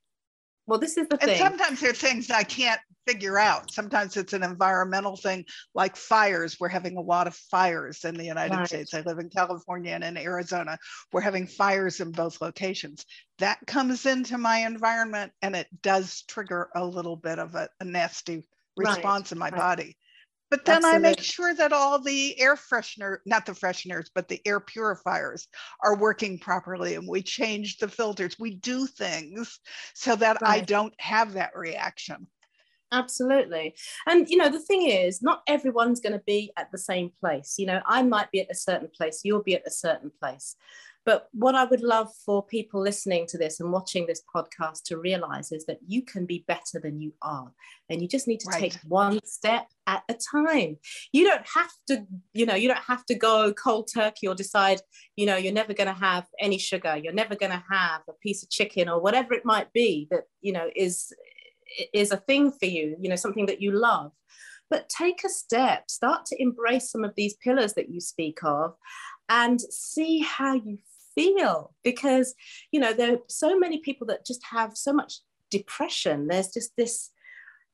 Well, 0.70 0.78
this 0.78 0.96
is 0.96 1.08
the 1.08 1.20
and 1.20 1.30
thing. 1.30 1.38
sometimes 1.38 1.80
there 1.80 1.90
are 1.90 1.94
things 1.94 2.30
I 2.30 2.44
can't 2.44 2.80
figure 3.04 3.40
out. 3.40 3.72
Sometimes 3.72 4.16
it's 4.16 4.34
an 4.34 4.44
environmental 4.44 5.16
thing 5.16 5.44
like 5.74 5.96
fires. 5.96 6.58
We're 6.60 6.68
having 6.68 6.96
a 6.96 7.00
lot 7.00 7.26
of 7.26 7.34
fires 7.34 8.04
in 8.04 8.14
the 8.14 8.24
United 8.24 8.54
right. 8.54 8.68
States. 8.68 8.94
I 8.94 9.00
live 9.00 9.18
in 9.18 9.30
California 9.30 9.92
and 9.92 10.04
in 10.04 10.16
Arizona. 10.16 10.78
We're 11.12 11.22
having 11.22 11.48
fires 11.48 11.98
in 11.98 12.12
both 12.12 12.40
locations. 12.40 13.04
That 13.38 13.58
comes 13.66 14.06
into 14.06 14.38
my 14.38 14.58
environment 14.58 15.32
and 15.42 15.56
it 15.56 15.66
does 15.82 16.22
trigger 16.28 16.68
a 16.76 16.84
little 16.84 17.16
bit 17.16 17.40
of 17.40 17.56
a, 17.56 17.68
a 17.80 17.84
nasty 17.84 18.44
response 18.76 19.26
right. 19.26 19.32
in 19.32 19.38
my 19.38 19.50
right. 19.50 19.56
body. 19.56 19.96
But 20.50 20.64
then 20.64 20.78
Absolutely. 20.78 20.98
I 20.98 21.10
make 21.10 21.20
sure 21.20 21.54
that 21.54 21.72
all 21.72 22.00
the 22.00 22.38
air 22.40 22.56
freshener, 22.56 23.18
not 23.24 23.46
the 23.46 23.52
fresheners, 23.52 24.06
but 24.14 24.28
the 24.28 24.40
air 24.44 24.58
purifiers 24.58 25.46
are 25.82 25.96
working 25.96 26.40
properly. 26.40 26.96
And 26.96 27.06
we 27.08 27.22
change 27.22 27.78
the 27.78 27.88
filters. 27.88 28.36
We 28.38 28.56
do 28.56 28.86
things 28.86 29.60
so 29.94 30.16
that 30.16 30.42
right. 30.42 30.60
I 30.62 30.64
don't 30.64 30.94
have 30.98 31.34
that 31.34 31.52
reaction. 31.54 32.26
Absolutely. 32.92 33.76
And, 34.08 34.28
you 34.28 34.36
know, 34.36 34.48
the 34.48 34.58
thing 34.58 34.88
is, 34.88 35.22
not 35.22 35.42
everyone's 35.46 36.00
going 36.00 36.14
to 36.14 36.22
be 36.26 36.52
at 36.56 36.72
the 36.72 36.78
same 36.78 37.12
place. 37.20 37.54
You 37.56 37.66
know, 37.66 37.80
I 37.86 38.02
might 38.02 38.32
be 38.32 38.40
at 38.40 38.50
a 38.50 38.54
certain 38.54 38.88
place, 38.88 39.20
you'll 39.22 39.44
be 39.44 39.54
at 39.54 39.66
a 39.66 39.70
certain 39.70 40.10
place. 40.20 40.56
But 41.10 41.26
what 41.32 41.56
I 41.56 41.64
would 41.64 41.80
love 41.80 42.08
for 42.24 42.40
people 42.40 42.80
listening 42.80 43.26
to 43.30 43.36
this 43.36 43.58
and 43.58 43.72
watching 43.72 44.06
this 44.06 44.22
podcast 44.32 44.84
to 44.84 44.96
realize 44.96 45.50
is 45.50 45.66
that 45.66 45.80
you 45.84 46.02
can 46.02 46.24
be 46.24 46.44
better 46.46 46.78
than 46.80 47.00
you 47.00 47.14
are. 47.20 47.52
And 47.88 48.00
you 48.00 48.06
just 48.06 48.28
need 48.28 48.38
to 48.38 48.48
right. 48.48 48.60
take 48.60 48.78
one 48.86 49.18
step 49.24 49.66
at 49.88 50.04
a 50.08 50.14
time. 50.14 50.76
You 51.12 51.26
don't 51.26 51.44
have 51.52 51.72
to, 51.88 52.06
you 52.32 52.46
know, 52.46 52.54
you 52.54 52.68
don't 52.68 52.84
have 52.86 53.04
to 53.06 53.16
go 53.16 53.52
cold 53.52 53.90
turkey 53.92 54.28
or 54.28 54.36
decide, 54.36 54.82
you 55.16 55.26
know, 55.26 55.34
you're 55.34 55.52
never 55.52 55.74
going 55.74 55.92
to 55.92 56.00
have 56.00 56.28
any 56.38 56.58
sugar, 56.58 56.96
you're 56.96 57.12
never 57.12 57.34
going 57.34 57.50
to 57.50 57.64
have 57.68 58.02
a 58.08 58.12
piece 58.22 58.44
of 58.44 58.50
chicken 58.50 58.88
or 58.88 59.00
whatever 59.00 59.34
it 59.34 59.44
might 59.44 59.72
be 59.72 60.06
that, 60.12 60.26
you 60.42 60.52
know, 60.52 60.70
is 60.76 61.12
is 61.92 62.12
a 62.12 62.18
thing 62.18 62.52
for 62.52 62.66
you, 62.66 62.96
you 63.00 63.08
know, 63.08 63.16
something 63.16 63.46
that 63.46 63.60
you 63.60 63.72
love 63.72 64.12
but 64.68 64.88
take 64.88 65.24
a 65.24 65.28
step 65.28 65.90
start 65.90 66.24
to 66.24 66.40
embrace 66.40 66.92
some 66.92 67.02
of 67.02 67.12
these 67.16 67.34
pillars 67.34 67.74
that 67.74 67.90
you 67.90 68.00
speak 68.00 68.38
of 68.44 68.76
and 69.28 69.60
see 69.60 70.20
how 70.20 70.54
you 70.54 70.78
feel 71.20 71.74
because 71.82 72.34
you 72.70 72.80
know 72.80 72.92
there 72.92 73.14
are 73.14 73.18
so 73.28 73.58
many 73.58 73.78
people 73.78 74.06
that 74.06 74.26
just 74.26 74.42
have 74.44 74.76
so 74.76 74.92
much 74.92 75.20
depression 75.50 76.26
there's 76.28 76.52
just 76.52 76.76
this 76.76 77.10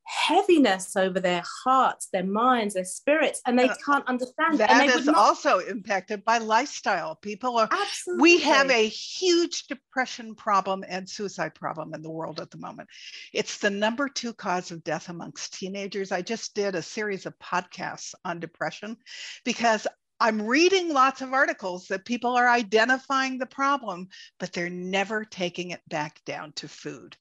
heaviness 0.09 0.95
over 0.95 1.19
their 1.19 1.43
hearts 1.65 2.09
their 2.13 2.25
minds 2.25 2.75
their 2.75 2.85
spirits 2.85 3.43
and 3.45 3.59
they 3.59 3.69
can't 3.85 4.07
understand 4.07 4.57
that. 4.57 4.71
And 4.71 4.89
is 4.89 5.07
not... 5.07 5.17
also 5.17 5.59
impacted 5.59 6.25
by 6.25 6.39
lifestyle 6.39 7.17
people 7.17 7.59
are 7.59 7.69
Absolutely. 7.73 8.23
we 8.23 8.39
have 8.39 8.71
a 8.71 8.87
huge 8.87 9.67
depression 9.67 10.37
problem 10.37 10.85
and 10.89 11.09
suicide 11.09 11.57
problem 11.57 11.93
in 11.93 12.03
the 12.03 12.11
world 12.11 12.39
at 12.41 12.53
the 12.53 12.59
moment 12.59 12.89
it's 13.33 13.59
the 13.59 13.69
number 13.69 14.09
two 14.09 14.33
cause 14.33 14.71
of 14.71 14.85
death 14.85 15.09
amongst 15.09 15.55
teenagers 15.55 16.13
i 16.13 16.23
just 16.23 16.55
did 16.55 16.77
a 16.77 16.83
series 16.83 17.27
of 17.27 17.37
podcasts 17.41 18.15
on 18.25 18.39
depression 18.39 18.97
because 19.45 19.89
I'm 20.19 20.43
reading 20.43 20.93
lots 20.93 21.21
of 21.21 21.33
articles 21.33 21.89
that 21.89 22.05
people 22.05 22.37
are 22.37 22.49
identifying 22.49 23.39
the 23.39 23.47
problem, 23.47 24.09
but 24.39 24.53
they're 24.53 24.71
never 24.71 25.25
taking 25.25 25.71
it 25.71 25.83
back 25.89 26.21
down 26.25 26.53
to 26.55 26.69
food. 26.69 27.17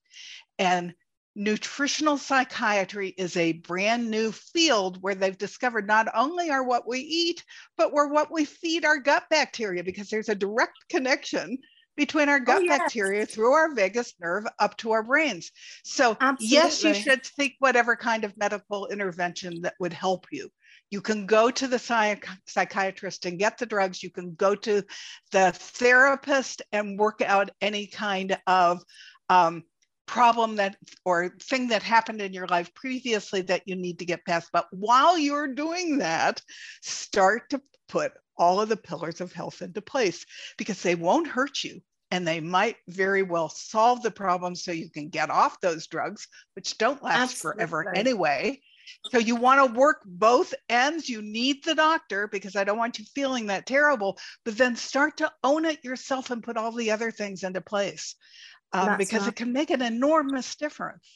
And 0.58 0.94
nutritional 1.36 2.18
psychiatry 2.18 3.10
is 3.18 3.36
a 3.36 3.52
brand 3.52 4.10
new 4.10 4.32
field 4.32 5.02
where 5.02 5.16
they've 5.16 5.38
discovered 5.38 5.86
not 5.86 6.08
only 6.16 6.50
are 6.50 6.64
what 6.64 6.88
we 6.88 7.00
eat, 7.00 7.44
but 7.78 7.92
we're 7.92 8.08
what 8.08 8.32
we 8.32 8.46
feed 8.46 8.86
our 8.86 8.98
gut 8.98 9.26
bacteria 9.30 9.84
because 9.84 10.10
there's 10.10 10.30
a 10.30 10.36
direct 10.36 10.88
connection 10.90 11.58
between 11.98 12.30
our 12.30 12.38
oh, 12.38 12.46
gut 12.46 12.62
oh, 12.62 12.66
yes. 12.66 12.80
bacteria 12.80 13.26
through 13.26 13.52
our 13.52 13.74
vagus 13.74 14.14
nerve 14.20 14.46
up 14.60 14.78
to 14.78 14.92
our 14.92 15.04
brains. 15.04 15.52
So, 15.84 16.18
Absolutely. 16.20 16.56
yes, 16.56 16.84
you 16.84 16.94
should 16.94 17.26
seek 17.26 17.56
whatever 17.60 17.96
kind 17.96 18.24
of 18.24 18.38
medical 18.38 18.88
intervention 18.88 19.62
that 19.62 19.76
would 19.80 19.94
help 19.94 20.28
you. 20.32 20.50
You 20.92 21.02
can 21.02 21.26
go 21.26 21.50
to 21.52 21.68
the 21.68 21.80
psych- 21.80 22.28
psychiatrist 22.48 23.26
and 23.26 23.40
get 23.40 23.58
the 23.58 23.66
drugs. 23.66 24.04
You 24.04 24.12
can 24.12 24.36
go 24.36 24.56
to 24.56 24.84
the 25.32 25.52
therapist 25.52 26.62
and 26.72 27.00
work 27.00 27.22
out 27.22 27.52
any 27.62 27.88
kind 27.88 28.38
of 28.48 28.84
um, 29.30 29.64
problem 30.06 30.56
that 30.58 30.78
or 31.04 31.30
thing 31.42 31.68
that 31.70 31.84
happened 31.84 32.22
in 32.22 32.34
your 32.34 32.48
life 32.48 32.74
previously 32.74 33.42
that 33.42 33.64
you 33.66 33.76
need 33.76 34.00
to 34.00 34.06
get 34.06 34.26
past. 34.26 34.50
But 34.54 34.68
while 34.72 35.18
you're 35.18 35.54
doing 35.54 35.98
that, 36.00 36.42
start 36.82 37.50
to 37.50 37.62
put 37.90 38.14
all 38.38 38.62
of 38.62 38.70
the 38.70 38.78
pillars 38.78 39.22
of 39.22 39.34
health 39.34 39.62
into 39.62 39.82
place 39.82 40.26
because 40.58 40.82
they 40.82 40.96
won't 40.96 41.28
hurt 41.28 41.64
you 41.64 41.82
and 42.12 42.28
they 42.28 42.40
might 42.40 42.76
very 42.88 43.24
well 43.24 43.50
solve 43.50 44.04
the 44.04 44.12
problem 44.12 44.56
so 44.56 44.72
you 44.72 44.90
can 44.90 45.10
get 45.10 45.30
off 45.30 45.60
those 45.62 45.88
drugs, 45.88 46.28
which 46.56 46.78
don't 46.78 47.04
last 47.04 47.34
Absolutely. 47.34 47.60
forever 47.60 47.96
anyway. 47.96 48.62
So 49.12 49.18
you 49.18 49.36
want 49.36 49.66
to 49.66 49.80
work 49.80 50.02
both 50.06 50.54
ends. 50.70 51.10
You 51.10 51.22
need 51.22 51.64
the 51.64 51.76
doctor 51.76 52.28
because 52.28 52.56
I 52.56 52.64
don't 52.64 52.78
want 52.78 53.00
you 53.00 53.06
feeling 53.06 53.48
that 53.48 53.66
terrible, 53.66 54.18
but 54.44 54.58
then 54.58 54.76
start 54.76 55.18
to 55.18 55.32
own 55.44 55.66
it 55.66 55.84
yourself 55.84 56.32
and 56.32 56.44
put 56.44 56.58
all 56.58 56.72
the 56.72 56.92
other 56.92 57.12
things 57.12 57.44
into 57.44 57.62
place 57.62 58.16
um, 58.74 58.98
because 58.98 59.22
right. 59.22 59.30
it 59.30 59.36
can 59.36 59.54
make 59.54 59.70
an 59.70 59.82
enormous 59.82 60.56
difference. 60.56 61.08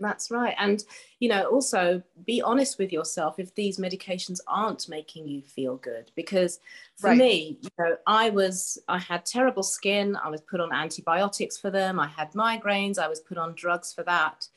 That's 0.00 0.30
right. 0.30 0.56
And, 0.58 0.82
you 1.20 1.28
know, 1.28 1.44
also 1.44 2.02
be 2.26 2.42
honest 2.42 2.78
with 2.78 2.92
yourself 2.92 3.38
if 3.38 3.54
these 3.54 3.78
medications 3.78 4.40
aren't 4.48 4.88
making 4.88 5.28
you 5.28 5.40
feel 5.42 5.76
good. 5.76 6.10
Because 6.16 6.58
for 6.96 7.10
right. 7.10 7.18
me, 7.18 7.58
you 7.62 7.70
know, 7.78 7.96
I 8.06 8.30
was, 8.30 8.76
I 8.88 8.98
had 8.98 9.24
terrible 9.24 9.62
skin. 9.62 10.16
I 10.16 10.30
was 10.30 10.40
put 10.40 10.60
on 10.60 10.72
antibiotics 10.72 11.56
for 11.56 11.70
them. 11.70 12.00
I 12.00 12.08
had 12.08 12.32
migraines. 12.32 12.98
I 12.98 13.08
was 13.08 13.20
put 13.20 13.38
on 13.38 13.54
drugs 13.54 13.92
for 13.92 14.02
that. 14.02 14.48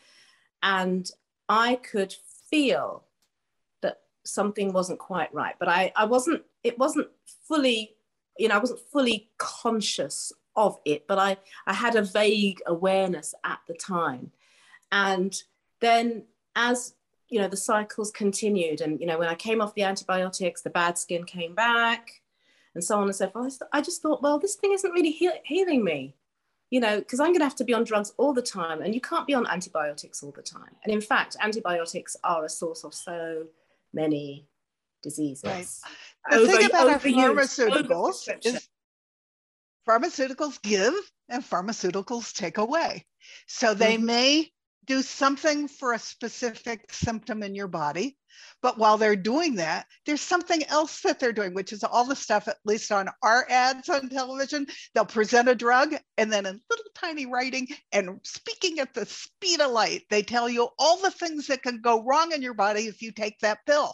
And 0.63 1.09
I 1.47 1.75
could 1.75 2.15
feel 2.49 3.03
that 3.81 4.01
something 4.25 4.73
wasn't 4.73 4.99
quite 4.99 5.33
right. 5.33 5.55
But 5.59 5.69
I, 5.69 5.91
I 5.95 6.05
wasn't, 6.05 6.43
it 6.63 6.77
wasn't 6.77 7.07
fully, 7.47 7.95
you 8.37 8.47
know, 8.47 8.55
I 8.55 8.59
wasn't 8.59 8.81
fully 8.91 9.29
conscious 9.37 10.31
of 10.55 10.79
it, 10.85 11.07
but 11.07 11.19
I, 11.19 11.37
I 11.65 11.73
had 11.73 11.95
a 11.95 12.01
vague 12.01 12.61
awareness 12.65 13.33
at 13.43 13.59
the 13.67 13.73
time. 13.73 14.31
And 14.91 15.35
then 15.79 16.23
as 16.55 16.95
you 17.29 17.39
know, 17.39 17.47
the 17.47 17.57
cycles 17.57 18.11
continued, 18.11 18.81
and 18.81 18.99
you 18.99 19.05
know, 19.05 19.17
when 19.17 19.27
I 19.27 19.35
came 19.35 19.61
off 19.61 19.75
the 19.75 19.83
antibiotics, 19.83 20.61
the 20.61 20.69
bad 20.69 20.97
skin 20.97 21.25
came 21.25 21.55
back, 21.55 22.21
and 22.73 22.83
so 22.83 22.97
on 22.97 23.03
and 23.03 23.15
so 23.15 23.29
forth. 23.29 23.61
I 23.73 23.81
just 23.81 24.01
thought, 24.01 24.21
well, 24.21 24.39
this 24.39 24.55
thing 24.55 24.73
isn't 24.73 24.91
really 24.91 25.11
he- 25.11 25.29
healing 25.43 25.83
me, 25.83 26.15
you 26.69 26.79
know, 26.79 26.99
because 26.99 27.19
I'm 27.19 27.27
going 27.27 27.39
to 27.39 27.45
have 27.45 27.55
to 27.55 27.63
be 27.63 27.73
on 27.73 27.83
drugs 27.83 28.13
all 28.17 28.33
the 28.33 28.41
time, 28.41 28.81
and 28.81 28.93
you 28.93 29.01
can't 29.01 29.25
be 29.25 29.33
on 29.33 29.47
antibiotics 29.47 30.21
all 30.23 30.31
the 30.31 30.41
time. 30.41 30.75
And 30.83 30.93
in 30.93 31.01
fact, 31.01 31.35
antibiotics 31.41 32.15
are 32.23 32.45
a 32.45 32.49
source 32.49 32.83
of 32.83 32.93
so 32.93 33.45
many 33.93 34.47
diseases. 35.01 35.43
Right. 35.45 35.67
The 36.29 36.37
over, 36.37 36.51
thing 36.51 36.65
about 36.65 36.89
our 36.89 36.99
pharmaceuticals 36.99 38.27
is 38.45 38.67
pharmaceuticals 39.87 40.61
give 40.61 40.93
and 41.29 41.43
pharmaceuticals 41.43 42.33
take 42.33 42.57
away. 42.57 43.05
So 43.47 43.73
they 43.73 43.95
mm-hmm. 43.95 44.05
may 44.05 44.51
do 44.87 45.01
something 45.01 45.67
for 45.67 45.93
a 45.93 45.99
specific 45.99 46.91
symptom 46.91 47.43
in 47.43 47.53
your 47.53 47.67
body. 47.67 48.17
But 48.61 48.77
while 48.77 48.97
they're 48.97 49.15
doing 49.15 49.55
that, 49.55 49.85
there's 50.05 50.21
something 50.21 50.63
else 50.65 51.01
that 51.01 51.19
they're 51.19 51.33
doing, 51.33 51.53
which 51.53 51.73
is 51.73 51.83
all 51.83 52.05
the 52.05 52.15
stuff, 52.15 52.47
at 52.47 52.57
least 52.65 52.91
on 52.91 53.09
our 53.21 53.45
ads 53.49 53.89
on 53.89 54.09
television. 54.09 54.67
They'll 54.93 55.05
present 55.05 55.49
a 55.49 55.55
drug 55.55 55.95
and 56.17 56.31
then 56.31 56.45
in 56.45 56.59
little 56.69 56.85
tiny 56.95 57.25
writing 57.25 57.67
and 57.91 58.19
speaking 58.23 58.79
at 58.79 58.93
the 58.93 59.05
speed 59.05 59.59
of 59.59 59.71
light, 59.71 60.03
they 60.09 60.23
tell 60.23 60.49
you 60.49 60.69
all 60.79 61.01
the 61.01 61.11
things 61.11 61.47
that 61.47 61.63
can 61.63 61.81
go 61.81 62.03
wrong 62.03 62.31
in 62.31 62.41
your 62.41 62.53
body 62.53 62.87
if 62.87 63.01
you 63.01 63.11
take 63.11 63.39
that 63.39 63.59
pill 63.65 63.93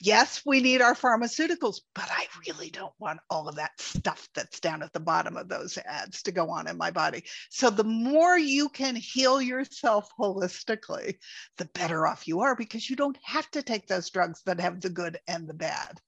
yes, 0.00 0.42
we 0.44 0.60
need 0.60 0.80
our 0.80 0.94
pharmaceuticals, 0.94 1.80
but 1.94 2.08
I 2.10 2.26
really 2.46 2.70
don't 2.70 2.92
want 2.98 3.20
all 3.30 3.48
of 3.48 3.56
that 3.56 3.80
stuff 3.80 4.28
that's 4.34 4.60
down 4.60 4.82
at 4.82 4.92
the 4.92 5.00
bottom 5.00 5.36
of 5.36 5.48
those 5.48 5.78
ads 5.78 6.22
to 6.22 6.32
go 6.32 6.50
on 6.50 6.68
in 6.68 6.76
my 6.76 6.90
body. 6.90 7.24
So 7.50 7.70
the 7.70 7.84
more 7.84 8.38
you 8.38 8.68
can 8.68 8.96
heal 8.96 9.40
yourself 9.40 10.08
holistically, 10.18 11.16
the 11.58 11.66
better 11.66 12.06
off 12.06 12.26
you 12.26 12.40
are 12.40 12.56
because 12.56 12.88
you 12.88 12.96
don't 12.96 13.18
have 13.22 13.50
to 13.52 13.62
take 13.62 13.86
those 13.86 14.10
drugs 14.10 14.42
that 14.46 14.60
have 14.60 14.80
the 14.80 14.90
good 14.90 15.18
and 15.28 15.48
the 15.48 15.54
bad. 15.54 16.00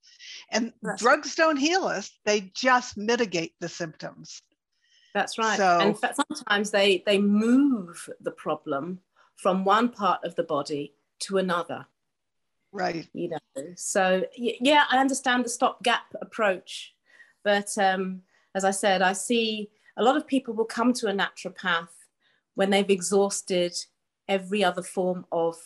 And 0.51 0.73
that's 0.83 1.03
drugs 1.03 1.35
don't 1.35 1.57
heal 1.57 1.85
us, 1.85 2.11
they 2.25 2.53
just 2.55 2.97
mitigate 2.97 3.55
the 3.61 3.69
symptoms. 3.69 4.43
That's 5.15 5.39
right. 5.39 5.57
So, 5.57 5.79
and 5.81 5.97
sometimes 5.97 6.71
they 6.71 7.03
they 7.07 7.19
move 7.19 8.11
the 8.21 8.33
problem 8.33 9.01
from 9.37 9.65
one 9.65 9.89
part 9.89 10.25
of 10.25 10.35
the 10.35 10.43
body 10.43 10.95
to 11.21 11.39
another 11.39 11.87
Right. 12.77 13.09
You 13.13 13.31
know, 13.31 13.39
so 13.77 14.25
yeah, 14.37 14.85
I 14.91 14.99
understand 14.99 15.45
the 15.45 15.49
stopgap 15.49 16.05
approach, 16.21 16.95
but 17.43 17.77
um, 17.79 18.23
as 18.55 18.65
I 18.65 18.71
said, 18.71 19.03
I 19.03 19.13
see 19.13 19.71
a 19.97 20.03
lot 20.03 20.17
of 20.17 20.27
people 20.27 20.55
will 20.55 20.67
come 20.67 20.93
to 20.95 21.09
a 21.09 21.13
naturopath 21.13 21.89
when 22.55 22.71
they've 22.71 22.91
exhausted 22.91 23.75
every 24.29 24.63
other 24.65 24.83
form 24.83 25.25
of 25.33 25.57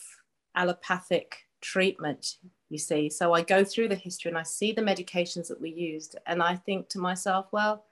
allopathic 0.55 1.47
treatment 1.61 2.37
you 2.69 2.77
see 2.77 3.09
so 3.09 3.33
i 3.33 3.41
go 3.41 3.63
through 3.63 3.87
the 3.87 3.95
history 3.95 4.29
and 4.29 4.37
i 4.37 4.43
see 4.43 4.71
the 4.71 4.81
medications 4.81 5.47
that 5.47 5.61
we 5.61 5.69
used 5.69 6.17
and 6.25 6.41
i 6.41 6.55
think 6.55 6.89
to 6.89 6.99
myself 6.99 7.47
well 7.51 7.85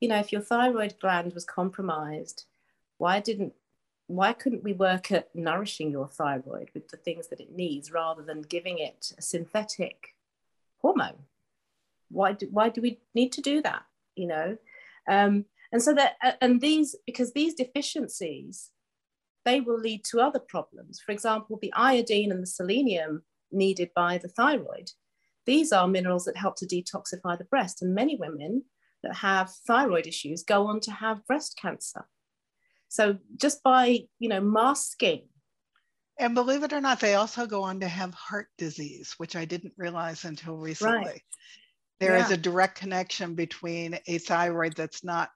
you 0.00 0.08
know 0.08 0.18
if 0.18 0.32
your 0.32 0.40
thyroid 0.40 0.94
gland 1.00 1.32
was 1.32 1.44
compromised 1.44 2.44
why 2.98 3.20
didn't 3.20 3.52
why 4.08 4.32
couldn't 4.32 4.62
we 4.62 4.72
work 4.72 5.10
at 5.10 5.34
nourishing 5.34 5.90
your 5.90 6.08
thyroid 6.08 6.70
with 6.74 6.88
the 6.88 6.96
things 6.96 7.28
that 7.28 7.40
it 7.40 7.50
needs 7.52 7.90
rather 7.90 8.22
than 8.22 8.42
giving 8.42 8.78
it 8.78 9.12
a 9.18 9.22
synthetic 9.22 10.14
hormone? 10.78 11.24
Why 12.08 12.32
do, 12.32 12.46
why 12.50 12.68
do 12.68 12.80
we 12.80 13.00
need 13.14 13.32
to 13.32 13.40
do 13.40 13.60
that? 13.62 13.82
You 14.14 14.28
know, 14.28 14.56
um, 15.08 15.44
and 15.72 15.82
so 15.82 15.92
that 15.94 16.16
and 16.40 16.60
these 16.60 16.94
because 17.04 17.32
these 17.32 17.54
deficiencies 17.54 18.70
they 19.44 19.60
will 19.60 19.78
lead 19.78 20.04
to 20.04 20.20
other 20.20 20.40
problems. 20.40 21.00
For 21.04 21.12
example, 21.12 21.58
the 21.60 21.72
iodine 21.74 22.32
and 22.32 22.42
the 22.42 22.48
selenium 22.48 23.22
needed 23.52 23.90
by 23.94 24.18
the 24.18 24.28
thyroid. 24.28 24.90
These 25.44 25.72
are 25.72 25.86
minerals 25.86 26.24
that 26.24 26.36
help 26.36 26.56
to 26.56 26.66
detoxify 26.66 27.38
the 27.38 27.44
breast, 27.44 27.82
and 27.82 27.94
many 27.94 28.16
women 28.16 28.64
that 29.02 29.16
have 29.16 29.50
thyroid 29.66 30.06
issues 30.06 30.42
go 30.42 30.66
on 30.66 30.80
to 30.80 30.90
have 30.90 31.26
breast 31.26 31.58
cancer 31.60 32.06
so 32.88 33.16
just 33.36 33.62
by, 33.62 34.00
you 34.18 34.28
know, 34.28 34.40
masking. 34.40 35.28
And 36.18 36.34
believe 36.34 36.62
it 36.62 36.72
or 36.72 36.80
not, 36.80 37.00
they 37.00 37.14
also 37.14 37.46
go 37.46 37.62
on 37.62 37.80
to 37.80 37.88
have 37.88 38.14
heart 38.14 38.48
disease, 38.56 39.14
which 39.18 39.36
I 39.36 39.44
didn't 39.44 39.74
realize 39.76 40.24
until 40.24 40.56
recently. 40.56 40.96
Right. 40.96 41.22
There 42.00 42.16
yeah. 42.16 42.24
is 42.24 42.30
a 42.30 42.36
direct 42.36 42.78
connection 42.78 43.34
between 43.34 43.98
a 44.06 44.18
thyroid 44.18 44.74
that's 44.74 45.04
not 45.04 45.30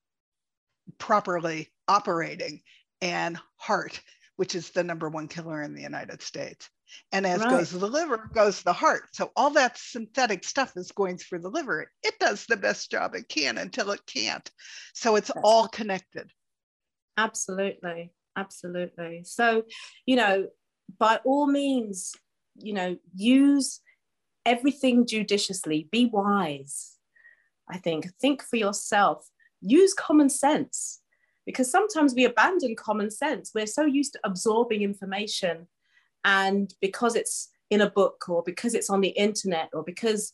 properly 0.99 1.71
operating 1.87 2.63
and 3.01 3.39
heart, 3.57 4.01
which 4.37 4.55
is 4.55 4.71
the 4.71 4.85
number 4.85 5.09
one 5.09 5.29
killer 5.29 5.63
in 5.63 5.75
the 5.75 5.83
United 5.83 6.23
States. 6.23 6.69
And 7.13 7.27
as 7.27 7.41
right. 7.41 7.51
goes 7.51 7.71
the 7.71 7.87
liver, 7.87 8.31
goes 8.35 8.63
the 8.63 8.73
heart. 8.73 9.05
So 9.13 9.31
all 9.37 9.51
that 9.51 9.79
synthetic 9.79 10.45
stuff 10.45 10.73
is 10.77 10.93
going 10.93 11.19
through 11.19 11.41
the 11.41 11.51
liver. 11.51 11.91
It 12.03 12.19
does 12.19 12.47
the 12.47 12.57
best 12.57 12.91
job 12.91 13.15
it 13.15 13.29
can 13.29 13.59
until 13.59 13.91
it 13.91 14.01
can't. 14.07 14.51
So 14.95 15.17
it's 15.17 15.31
all 15.45 15.69
connected. 15.69 16.31
Absolutely. 17.17 18.13
Absolutely. 18.37 19.23
So, 19.25 19.65
you 20.07 20.17
know, 20.17 20.49
by 20.99 21.21
all 21.25 21.47
means, 21.47 22.13
you 22.57 22.73
know, 22.73 22.97
use 23.15 23.81
everything 24.47 25.07
judiciously, 25.07 25.89
be 25.91 26.07
wise. 26.07 26.97
I 27.69 27.79
think, 27.79 28.09
think 28.21 28.43
for 28.43 28.57
yourself, 28.57 29.29
use 29.61 29.95
common 29.95 30.29
sense 30.29 31.01
because 31.47 31.71
sometimes 31.71 32.15
we 32.15 32.25
abandon 32.25 32.75
common 32.77 33.11
sense. 33.11 33.53
We're 33.55 33.67
so 33.67 33.85
used 33.85 34.15
to 34.15 34.21
absorbing 34.25 34.83
information, 34.83 35.69
and 36.25 36.73
because 36.81 37.17
it's 37.17 37.49
in 37.71 37.81
a 37.81 37.91
book 37.91 38.25
or 38.29 38.43
because 38.43 38.75
it's 38.75 38.91
on 38.91 39.01
the 39.01 39.09
internet 39.11 39.71
or 39.73 39.83
because, 39.85 40.33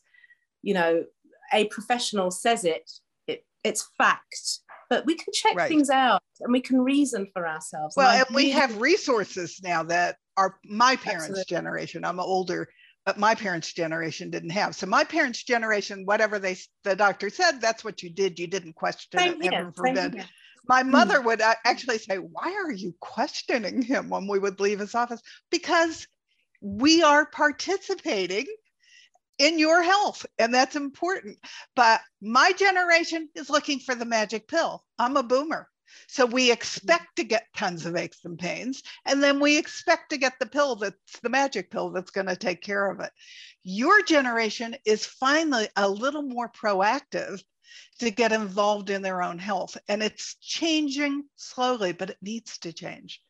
you 0.63 0.75
know, 0.75 1.05
a 1.53 1.67
professional 1.67 2.31
says 2.31 2.65
it, 2.65 2.91
it 3.27 3.45
it's 3.65 3.89
fact 3.99 4.61
but 4.89 5.07
we 5.07 5.15
can 5.15 5.33
check 5.33 5.57
right. 5.57 5.69
things 5.69 5.91
out 5.91 6.23
and 6.41 6.53
we 6.53 6.61
can 6.61 6.81
reason 6.81 7.27
for 7.33 7.47
ourselves. 7.47 7.95
Well, 7.97 8.11
and, 8.11 8.27
and 8.27 8.37
we 8.37 8.51
have 8.51 8.81
resources 8.81 9.61
now 9.63 9.83
that 9.85 10.17
are 10.37 10.59
my 10.65 10.97
parents' 10.97 11.29
Absolutely. 11.29 11.45
generation. 11.49 12.05
I'm 12.05 12.21
older, 12.21 12.69
but 13.05 13.19
my 13.19 13.35
parents' 13.35 13.73
generation 13.73 14.31
didn't 14.31 14.51
have. 14.51 14.75
So 14.75 14.87
my 14.87 15.05
parents' 15.05 15.43
generation, 15.43 16.05
whatever 16.05 16.39
they 16.39 16.57
the 16.85 16.97
doctor 16.97 17.31
said, 17.31 17.61
that's 17.61 17.85
what 17.85 18.03
you 18.03 18.11
did. 18.11 18.39
You 18.39 18.47
didn't 18.47 18.75
question 18.75 19.19
Same 19.19 19.43
it. 19.43 19.51
Never 19.51 19.73
forbid. 19.73 20.25
My 20.69 20.83
hmm. 20.83 20.91
mother 20.91 21.21
would 21.21 21.41
actually 21.41 21.99
say, 21.99 22.17
Why 22.17 22.53
are 22.53 22.73
you 22.73 22.95
questioning 23.01 23.83
him 23.83 24.09
when 24.09 24.27
we 24.27 24.39
would 24.39 24.61
leave 24.61 24.81
his 24.81 24.95
office? 24.95 25.23
Because 25.51 26.07
we 26.61 27.03
are 27.03 27.27
participating 27.27 28.47
in 29.39 29.59
your 29.59 29.83
health, 29.83 30.25
and 30.39 30.53
that's 30.53 30.77
important. 30.77 31.39
But 31.75 32.01
my 32.21 32.53
generation 32.53 33.29
is 33.35 33.51
looking 33.51 33.81
for 33.81 33.95
the 33.95 34.05
magic 34.05 34.49
pill. 34.49 34.85
I'm 34.99 35.17
a 35.17 35.23
boomer. 35.23 35.69
So 36.09 36.27
we 36.27 36.51
expect 36.51 37.17
to 37.17 37.25
get 37.25 37.47
tons 37.57 37.87
of 37.87 37.97
aches 37.97 38.25
and 38.25 38.39
pains, 38.39 38.83
and 39.05 39.23
then 39.23 39.41
we 39.41 39.57
expect 39.57 40.11
to 40.11 40.19
get 40.19 40.35
the 40.39 40.47
pill 40.47 40.77
that's 40.77 41.21
the 41.23 41.29
magic 41.29 41.71
pill 41.71 41.91
that's 41.91 42.11
going 42.11 42.27
to 42.27 42.37
take 42.37 42.61
care 42.61 42.91
of 42.91 43.01
it. 43.01 43.11
Your 43.63 44.03
generation 44.03 44.77
is 44.85 45.07
finally 45.07 45.69
a 45.77 45.89
little 45.89 46.23
more 46.23 46.51
proactive 46.51 47.43
to 48.01 48.11
get 48.11 48.33
involved 48.33 48.91
in 48.91 49.03
their 49.03 49.23
own 49.23 49.39
health, 49.39 49.77
and 49.89 50.03
it's 50.03 50.37
changing 50.41 51.25
slowly, 51.37 51.93
but 51.93 52.11
it 52.11 52.19
needs 52.21 52.59
to 52.59 52.73
change. 52.73 53.23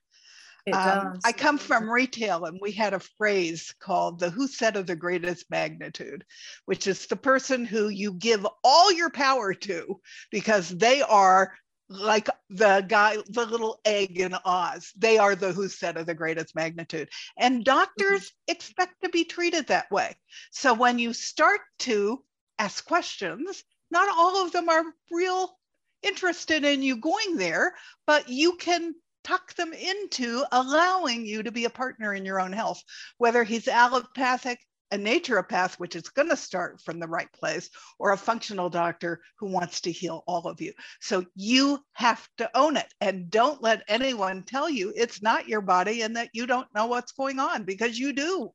Um, 0.72 1.20
I 1.24 1.32
come 1.32 1.58
from 1.58 1.88
retail, 1.88 2.44
and 2.44 2.58
we 2.60 2.72
had 2.72 2.92
a 2.92 3.00
phrase 3.00 3.72
called 3.78 4.18
the 4.18 4.30
who 4.30 4.48
said 4.48 4.76
of 4.76 4.86
the 4.86 4.96
greatest 4.96 5.48
magnitude, 5.48 6.24
which 6.64 6.86
is 6.88 7.06
the 7.06 7.16
person 7.16 7.64
who 7.64 7.88
you 7.88 8.14
give 8.14 8.44
all 8.64 8.92
your 8.92 9.10
power 9.10 9.54
to 9.54 10.00
because 10.30 10.68
they 10.70 11.02
are 11.02 11.52
like 11.88 12.28
the 12.50 12.84
guy, 12.88 13.16
the 13.28 13.46
little 13.46 13.80
egg 13.84 14.18
in 14.18 14.34
Oz. 14.44 14.92
They 14.96 15.18
are 15.18 15.36
the 15.36 15.52
who 15.52 15.68
said 15.68 15.96
of 15.96 16.06
the 16.06 16.14
greatest 16.14 16.54
magnitude. 16.56 17.10
And 17.36 17.64
doctors 17.64 18.22
mm-hmm. 18.22 18.52
expect 18.52 18.94
to 19.04 19.08
be 19.08 19.24
treated 19.24 19.68
that 19.68 19.90
way. 19.90 20.16
So 20.50 20.74
when 20.74 20.98
you 20.98 21.12
start 21.12 21.60
to 21.80 22.24
ask 22.58 22.84
questions, 22.84 23.62
not 23.92 24.08
all 24.16 24.44
of 24.44 24.50
them 24.50 24.68
are 24.68 24.82
real 25.12 25.56
interested 26.02 26.64
in 26.64 26.82
you 26.82 26.96
going 26.96 27.36
there, 27.36 27.74
but 28.06 28.28
you 28.28 28.56
can 28.56 28.94
tuck 29.26 29.52
them 29.54 29.72
into 29.72 30.44
allowing 30.52 31.26
you 31.26 31.42
to 31.42 31.50
be 31.50 31.64
a 31.64 31.70
partner 31.70 32.14
in 32.14 32.24
your 32.24 32.40
own 32.40 32.52
health, 32.52 32.80
whether 33.18 33.42
he's 33.42 33.66
allopathic, 33.66 34.60
a 34.92 34.96
naturopath, 34.96 35.80
which 35.80 35.96
is 35.96 36.08
going 36.10 36.28
to 36.28 36.36
start 36.36 36.80
from 36.80 37.00
the 37.00 37.08
right 37.08 37.30
place, 37.32 37.68
or 37.98 38.12
a 38.12 38.16
functional 38.16 38.70
doctor 38.70 39.20
who 39.36 39.46
wants 39.46 39.80
to 39.80 39.90
heal 39.90 40.22
all 40.28 40.46
of 40.46 40.60
you. 40.60 40.72
So 41.00 41.26
you 41.34 41.80
have 41.94 42.28
to 42.38 42.48
own 42.56 42.76
it 42.76 42.86
and 43.00 43.28
don't 43.28 43.60
let 43.60 43.82
anyone 43.88 44.44
tell 44.44 44.70
you 44.70 44.92
it's 44.94 45.20
not 45.20 45.48
your 45.48 45.60
body 45.60 46.02
and 46.02 46.14
that 46.16 46.30
you 46.32 46.46
don't 46.46 46.72
know 46.72 46.86
what's 46.86 47.10
going 47.10 47.40
on 47.40 47.64
because 47.64 47.98
you 47.98 48.12
do. 48.12 48.52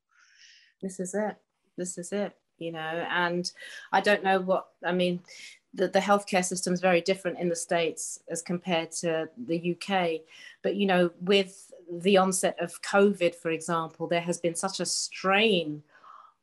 This 0.82 1.02
is 1.02 1.14
it. 1.14 1.36
This 1.76 1.98
is 1.98 2.14
it, 2.14 2.34
you 2.60 2.72
know, 2.72 2.80
and 2.80 3.52
I 3.92 4.00
don't 4.00 4.24
know 4.24 4.40
what, 4.40 4.68
I 4.86 4.94
mean, 4.94 5.22
the, 5.74 5.88
the 5.88 6.00
healthcare 6.00 6.44
system 6.44 6.74
is 6.74 6.82
very 6.82 7.02
different 7.02 7.40
in 7.40 7.50
the 7.50 7.56
States 7.56 8.20
as 8.30 8.42
compared 8.42 8.92
to 8.92 9.30
the 9.38 9.76
UK. 9.76 10.22
But, 10.62 10.76
you 10.76 10.86
know, 10.86 11.12
with 11.22 11.72
the 11.92 12.18
onset 12.18 12.58
of 12.60 12.82
COVID, 12.82 13.36
for 13.36 13.52
example, 13.52 14.08
there 14.08 14.22
has 14.22 14.40
been 14.40 14.56
such 14.56 14.80
a 14.80 14.86
strain 14.86 15.84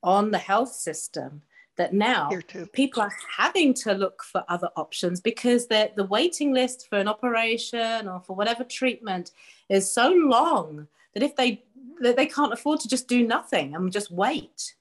on 0.03 0.31
the 0.31 0.39
health 0.39 0.73
system 0.73 1.43
that 1.79 1.95
now 1.95 2.29
people 2.73 3.03
are 3.03 3.13
having 3.37 3.73
to 3.73 3.95
look 3.95 4.23
for 4.23 4.45
other 4.49 4.69
options 4.77 5.21
because 5.21 5.69
the, 5.69 5.91
the 5.97 6.05
waiting 6.05 6.53
list 6.53 6.89
for 6.89 6.99
an 6.99 7.09
operation 7.09 8.09
or 8.09 8.21
for 8.21 8.35
whatever 8.37 8.65
treatment 8.65 9.31
is 9.69 9.91
so 9.91 10.11
long 10.11 10.89
that 11.15 11.23
if 11.23 11.35
they 11.37 11.63
that 12.01 12.17
they 12.17 12.27
can't 12.27 12.53
afford 12.53 12.81
to 12.81 12.89
just 12.89 13.09
do 13.09 13.27
nothing 13.27 13.75
and 13.75 13.93
just 13.93 14.11
wait 14.11 14.75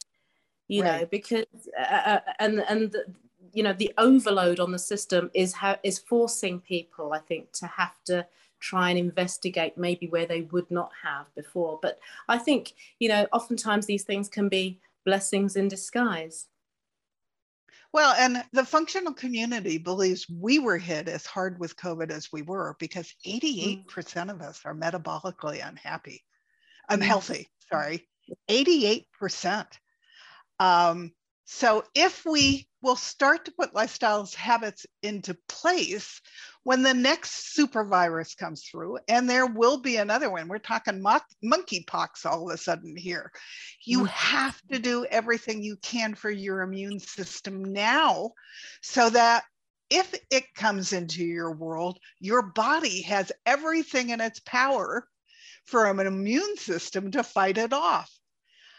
you 0.67 0.83
right. 0.83 1.01
know 1.01 1.07
because 1.09 1.45
uh, 1.79 1.83
uh 1.83 2.19
and 2.39 2.59
and 2.67 2.95
you 3.53 3.63
know 3.63 3.73
the 3.73 3.93
overload 3.97 4.59
on 4.59 4.71
the 4.71 4.79
system 4.79 5.31
is 5.33 5.53
how 5.53 5.77
is 5.83 5.99
forcing 5.99 6.59
people 6.59 7.13
i 7.13 7.19
think 7.19 7.51
to 7.51 7.65
have 7.67 8.03
to 8.05 8.25
try 8.60 8.89
and 8.89 8.99
investigate 8.99 9.78
maybe 9.78 10.08
where 10.08 10.26
they 10.26 10.41
would 10.41 10.70
not 10.72 10.91
have 11.03 11.26
before 11.36 11.80
but 11.82 11.99
i 12.28 12.38
think 12.38 12.74
you 12.99 13.08
know 13.08 13.28
oftentimes 13.32 13.86
these 13.86 14.03
things 14.03 14.28
can 14.28 14.49
be 14.49 14.80
blessings 15.08 15.55
in 15.55 15.70
disguise. 15.70 16.47
Well, 17.93 18.14
and 18.20 18.43
the 18.51 18.66
functional 18.66 19.14
community 19.14 19.78
believes 19.78 20.28
we 20.30 20.60
were 20.60 20.78
hit 20.78 21.08
as 21.08 21.26
hard 21.26 21.58
with 21.62 21.78
COVID 21.78 22.12
as 22.12 22.30
we 22.34 22.41
were 22.41 22.76
because 22.78 23.16
88% 23.26 23.86
mm. 23.86 24.30
of 24.30 24.41
us 24.41 24.62
are 24.66 24.76
metabolically 24.76 25.66
unhappy, 25.66 26.26
unhealthy, 26.89 27.47
mm. 27.47 27.70
sorry, 27.72 28.08
88%. 28.49 29.66
Um, 30.60 31.14
so 31.49 31.85
if 31.95 32.25
we 32.25 32.67
will 32.81 32.97
start 32.97 33.45
to 33.45 33.53
put 33.53 33.73
lifestyles 33.73 34.35
habits 34.35 34.85
into 35.01 35.33
place 35.47 36.19
when 36.63 36.83
the 36.83 36.93
next 36.93 37.53
super 37.53 37.85
virus 37.85 38.35
comes 38.35 38.65
through, 38.65 38.97
and 39.07 39.29
there 39.29 39.45
will 39.45 39.77
be 39.77 39.95
another 39.95 40.29
one, 40.29 40.49
we're 40.49 40.57
talking 40.57 41.01
mo- 41.01 41.21
monkeypox 41.41 42.25
all 42.25 42.49
of 42.49 42.53
a 42.53 42.57
sudden 42.57 42.97
here. 42.97 43.31
You 43.85 44.01
mm. 44.01 44.07
have 44.09 44.61
to 44.73 44.77
do 44.77 45.05
everything 45.05 45.63
you 45.63 45.77
can 45.77 46.15
for 46.15 46.29
your 46.29 46.63
immune 46.63 46.99
system 46.99 47.63
now 47.63 48.31
so 48.81 49.09
that 49.09 49.45
if 49.89 50.13
it 50.29 50.53
comes 50.53 50.91
into 50.91 51.23
your 51.23 51.55
world, 51.55 51.97
your 52.19 52.41
body 52.41 53.03
has 53.03 53.31
everything 53.45 54.09
in 54.09 54.19
its 54.19 54.41
power 54.41 55.07
for 55.63 55.89
an 55.89 56.05
immune 56.05 56.57
system 56.57 57.11
to 57.11 57.23
fight 57.23 57.57
it 57.57 57.71
off. 57.71 58.11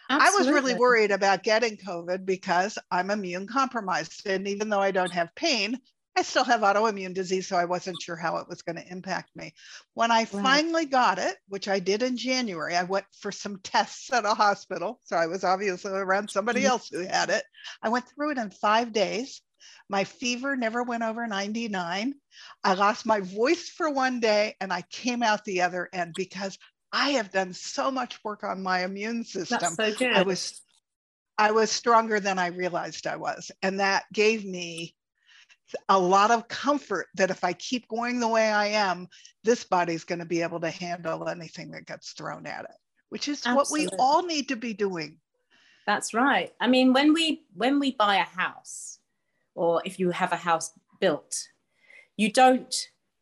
Absolutely. 0.09 0.37
I 0.37 0.39
was 0.39 0.49
really 0.63 0.75
worried 0.79 1.11
about 1.11 1.43
getting 1.43 1.77
COVID 1.77 2.25
because 2.25 2.79
I'm 2.91 3.11
immune 3.11 3.47
compromised. 3.47 4.27
And 4.27 4.49
even 4.49 4.69
though 4.69 4.81
I 4.81 4.91
don't 4.91 5.13
have 5.13 5.35
pain, 5.35 5.79
I 6.19 6.23
still 6.23 6.43
have 6.45 6.63
autoimmune 6.63 7.15
disease, 7.15 7.47
so 7.47 7.57
I 7.57 7.67
wasn't 7.67 8.03
sure 8.03 8.17
how 8.17 8.39
it 8.39 8.49
was 8.49 8.63
going 8.63 8.75
to 8.75 8.91
impact 8.91 9.31
me. 9.37 9.55
When 9.95 10.11
I 10.11 10.25
finally 10.25 10.85
got 10.85 11.21
it, 11.21 11.37
which 11.47 11.69
I 11.69 11.79
did 11.79 12.03
in 12.03 12.17
January, 12.17 12.75
I 12.75 12.83
went 12.83 13.05
for 13.21 13.31
some 13.31 13.61
tests 13.63 14.13
at 14.13 14.25
a 14.25 14.35
hospital. 14.35 14.99
So 15.05 15.17
I 15.17 15.29
was 15.29 15.45
obviously 15.45 15.93
around 15.93 16.29
somebody 16.29 16.63
mm-hmm. 16.63 16.71
else 16.71 16.89
who 16.89 17.07
had 17.07 17.31
it. 17.31 17.45
I 17.83 17.91
went 17.91 18.07
through 18.09 18.33
it 18.33 18.39
in 18.39 18.51
five 18.51 18.93
days. 18.93 19.43
My 19.89 20.03
fever 20.03 20.57
never 20.57 20.83
went 20.83 21.05
over 21.05 21.25
99. 21.25 22.15
I 22.65 22.75
lost 22.75 23.07
my 23.07 23.21
voice 23.21 23.69
for 23.69 23.89
one 23.89 24.19
day 24.19 24.57
and 24.61 24.73
I 24.73 24.83
came 24.91 25.23
out 25.23 25.45
the 25.45 25.63
other 25.63 25.89
end 25.93 26.15
because 26.17 26.59
I 26.93 27.11
have 27.11 27.31
done 27.31 27.53
so 27.53 27.91
much 27.91 28.23
work 28.25 28.45
on 28.45 28.63
my 28.63 28.85
immune 28.85 29.25
system. 29.25 29.59
That's 29.61 29.77
so 29.77 29.95
good. 29.95 30.15
I 30.15 30.23
was 30.23 30.61
I 31.39 31.53
was 31.53 31.71
stronger 31.71 32.19
than 32.19 32.39
I 32.39 32.49
realized 32.49 33.07
I 33.07 33.17
was. 33.17 33.51
And 33.63 33.79
that 33.81 34.05
gave 34.13 34.45
me 34.45 34.97
a 35.89 35.99
lot 35.99 36.31
of 36.31 36.49
comfort 36.49 37.07
that 37.15 37.31
if 37.31 37.45
I 37.45 37.53
keep 37.53 37.87
going 37.89 38.19
the 38.19 38.29
way 38.29 38.49
I 38.51 38.69
am, 38.69 39.07
this 39.45 39.65
body's 39.65 40.05
going 40.05 40.19
to 40.19 40.25
be 40.25 40.43
able 40.43 40.61
to 40.61 40.71
handle 40.71 41.29
anything 41.29 41.71
that 41.73 41.87
gets 41.87 42.13
thrown 42.13 42.47
at 42.47 42.65
it, 42.65 42.77
which 43.11 43.29
is 43.29 43.43
Absolutely. 43.47 43.85
what 43.87 43.93
we 43.93 43.99
all 43.99 44.23
need 44.25 44.49
to 44.49 44.57
be 44.57 44.75
doing. 44.75 45.19
That's 45.87 46.13
right. 46.13 46.53
I 46.61 46.67
mean, 46.67 46.93
when 46.93 47.13
we 47.13 47.45
when 47.55 47.79
we 47.79 47.93
buy 47.93 48.17
a 48.17 48.25
house 48.25 48.99
or 49.55 49.81
if 49.85 49.99
you 49.99 50.11
have 50.11 50.33
a 50.33 50.37
house 50.37 50.73
built, 51.01 51.35
you 52.17 52.33
don't 52.33 52.75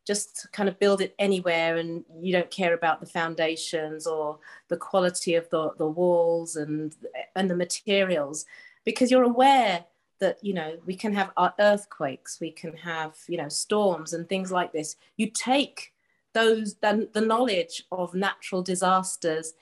just 0.07 0.47
kind 0.53 0.69
of 0.69 0.79
build 0.79 1.01
it 1.01 1.13
anywhere 1.19 1.75
and 1.75 2.05
you 2.21 2.31
don't 2.31 2.49
care 2.49 2.73
about 2.73 3.01
the 3.01 3.05
foundations 3.05 4.07
or 4.07 4.39
the 4.69 4.77
quality 4.77 5.35
of 5.35 5.49
the, 5.49 5.71
the 5.77 5.85
walls 5.85 6.55
and 6.55 6.95
and 7.35 7.49
the 7.49 7.55
materials. 7.55 8.45
Because 8.85 9.11
you're 9.11 9.23
aware 9.23 9.83
that 10.19 10.41
you 10.41 10.53
know 10.53 10.77
we 10.85 10.95
can 10.95 11.13
have 11.13 11.31
earthquakes 11.59 12.39
we 12.39 12.49
can 12.49 12.73
have 12.75 13.15
you 13.27 13.37
know 13.37 13.49
storms 13.49 14.13
and 14.13 14.27
things 14.29 14.51
like 14.51 14.71
this. 14.71 14.95
You 15.17 15.29
take 15.29 15.93
those 16.33 16.75
the, 16.75 17.09
the 17.13 17.21
knowledge 17.21 17.83
of 17.91 18.13
natural 18.13 18.61
disasters 18.61 19.53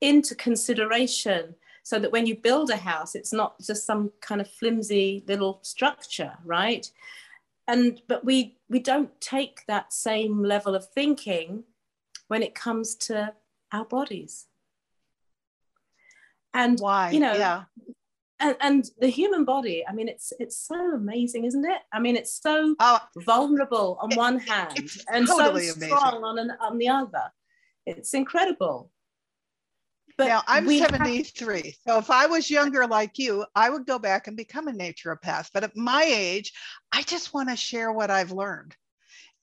into 0.00 0.34
consideration 0.34 1.54
so 1.84 2.00
that 2.00 2.10
when 2.10 2.26
you 2.26 2.34
build 2.34 2.70
a 2.70 2.76
house 2.76 3.14
it's 3.14 3.32
not 3.32 3.58
just 3.60 3.86
some 3.86 4.10
kind 4.20 4.40
of 4.40 4.50
flimsy 4.50 5.24
little 5.28 5.60
structure 5.62 6.32
right 6.44 6.90
and 7.68 8.00
but 8.08 8.24
we 8.24 8.58
we 8.68 8.78
don't 8.78 9.20
take 9.20 9.64
that 9.66 9.92
same 9.92 10.42
level 10.42 10.74
of 10.74 10.88
thinking 10.88 11.64
when 12.28 12.42
it 12.42 12.54
comes 12.54 12.94
to 12.94 13.34
our 13.72 13.84
bodies. 13.84 14.46
And 16.54 16.78
why? 16.80 17.10
you 17.10 17.20
know 17.20 17.34
yeah. 17.34 17.64
and, 18.40 18.56
and 18.60 18.90
the 18.98 19.08
human 19.08 19.44
body 19.44 19.84
i 19.86 19.92
mean 19.92 20.08
it's 20.08 20.32
it's 20.40 20.56
so 20.56 20.94
amazing 20.94 21.44
isn't 21.44 21.66
it? 21.66 21.82
I 21.92 22.00
mean 22.00 22.16
it's 22.16 22.40
so 22.40 22.74
oh, 22.80 23.00
vulnerable 23.18 23.98
on 24.00 24.12
it, 24.12 24.16
one 24.16 24.38
hand 24.38 24.90
and 25.12 25.26
totally 25.26 25.66
so 25.66 25.86
strong 25.86 26.24
on 26.24 26.38
an, 26.38 26.52
on 26.60 26.78
the 26.78 26.88
other. 26.88 27.30
It's 27.84 28.14
incredible 28.14 28.90
but 30.16 30.26
now 30.26 30.42
I'm 30.46 30.68
73. 30.68 31.56
Have- 31.56 31.74
so 31.86 31.98
if 31.98 32.10
I 32.10 32.26
was 32.26 32.50
younger 32.50 32.86
like 32.86 33.18
you, 33.18 33.44
I 33.54 33.70
would 33.70 33.86
go 33.86 33.98
back 33.98 34.26
and 34.26 34.36
become 34.36 34.68
a 34.68 34.72
naturopath. 34.72 35.50
But 35.52 35.64
at 35.64 35.76
my 35.76 36.02
age, 36.04 36.52
I 36.92 37.02
just 37.02 37.34
want 37.34 37.50
to 37.50 37.56
share 37.56 37.92
what 37.92 38.10
I've 38.10 38.32
learned. 38.32 38.74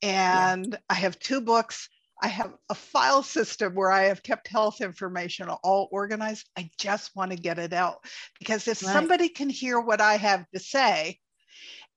And 0.02 0.68
yeah. 0.72 0.78
I 0.90 0.96
have 0.96 1.20
two 1.20 1.42
books. 1.42 1.90
I 2.22 2.28
have 2.28 2.54
a 2.70 2.76
file 2.76 3.24
system 3.24 3.76
where 3.76 3.92
I 3.92 4.04
have 4.04 4.24
kept 4.24 4.48
health 4.48 4.82
information 4.82 5.50
all 5.50 5.90
organized. 5.92 6.50
I 6.58 6.70
just 6.80 7.16
want 7.16 7.32
to 7.32 7.38
get 7.38 7.60
it 7.60 7.74
out 7.74 8.06
because 8.40 8.68
if 8.68 8.84
right. 8.84 8.94
somebody 8.94 9.30
can 9.30 9.50
hear 9.50 9.80
what 9.80 10.02
I 10.02 10.18
have 10.18 10.46
to 10.54 10.60
say 10.60 11.20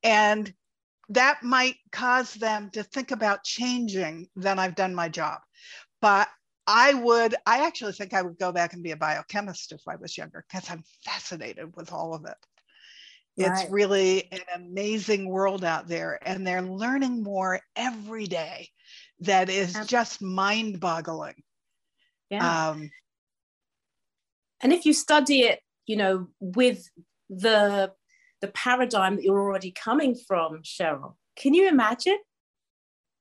and 0.03 0.53
that 1.11 1.43
might 1.43 1.77
cause 1.93 2.35
them 2.35 2.71
to 2.71 2.83
think 2.83 3.11
about 3.11 3.45
changing, 3.45 4.29
then 4.35 4.59
I've 4.59 4.75
done 4.75 4.95
my 4.95 5.09
job. 5.09 5.41
But 6.01 6.29
I 6.67 6.95
would, 6.95 7.35
I 7.47 7.67
actually 7.67 7.93
think 7.93 8.13
I 8.13 8.23
would 8.23 8.39
go 8.39 8.53
back 8.53 8.73
and 8.73 8.83
be 8.83 8.91
a 8.91 8.97
biochemist 8.97 9.73
if 9.73 9.83
I 9.89 9.97
was 9.97 10.17
younger 10.19 10.45
because 10.51 10.69
I'm 10.71 10.83
fascinated 11.05 11.77
with 11.77 11.93
all 11.93 12.15
of 12.15 12.25
it. 12.25 12.35
Right. 13.39 13.63
It's 13.63 13.71
really 13.71 14.29
an 14.33 14.41
amazing 14.55 15.29
world 15.29 15.63
out 15.63 15.89
there, 15.89 16.19
and 16.27 16.47
they're 16.47 16.63
learning 16.63 17.23
more 17.23 17.61
every 17.77 18.27
day 18.27 18.71
that 19.21 19.51
is 19.51 19.79
just 19.87 20.23
mind 20.23 20.81
boggling. 20.81 21.35
Yeah. 22.31 22.71
Um, 22.71 22.91
and 24.63 24.73
if 24.73 24.87
you 24.87 24.95
study 24.95 25.43
it, 25.43 25.61
you 25.87 25.97
know, 25.97 26.29
with 26.41 26.89
the 27.29 27.93
the 28.41 28.49
paradigm 28.49 29.17
that 29.17 29.25
you're 29.25 29.39
already 29.39 29.71
coming 29.71 30.15
from, 30.15 30.63
Cheryl, 30.63 31.15
can 31.37 31.55
you 31.55 31.69
imagine? 31.69 32.19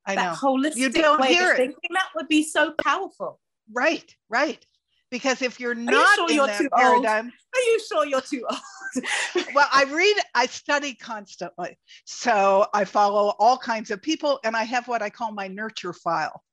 I 0.07 0.15
that 0.15 0.31
know. 0.31 0.37
holistic 0.37 0.77
you 0.77 0.89
don't 0.89 1.19
way 1.19 1.33
hear 1.33 1.51
of 1.51 1.57
thinking? 1.57 1.77
It. 1.83 1.93
That 1.93 2.09
would 2.15 2.27
be 2.27 2.43
so 2.43 2.73
powerful. 2.83 3.39
Right, 3.73 4.15
right. 4.29 4.63
Because 5.11 5.41
if 5.41 5.59
you're 5.59 5.75
not 5.75 5.93
you 5.93 6.15
sure 6.15 6.29
in 6.29 6.35
you're 6.35 6.47
that 6.47 6.71
paradigm, 6.71 7.25
old? 7.25 7.33
are 7.55 7.61
you 7.61 7.79
sure 7.87 8.05
you're 8.05 8.21
too 8.21 8.45
old? 8.49 9.45
well, 9.53 9.67
I 9.71 9.83
read, 9.85 10.17
I 10.33 10.45
study 10.47 10.93
constantly. 10.93 11.77
So 12.05 12.67
I 12.73 12.85
follow 12.85 13.33
all 13.39 13.57
kinds 13.57 13.91
of 13.91 14.01
people, 14.01 14.39
and 14.43 14.55
I 14.55 14.63
have 14.63 14.87
what 14.87 15.01
I 15.01 15.09
call 15.09 15.31
my 15.31 15.47
nurture 15.47 15.93
file 15.93 16.43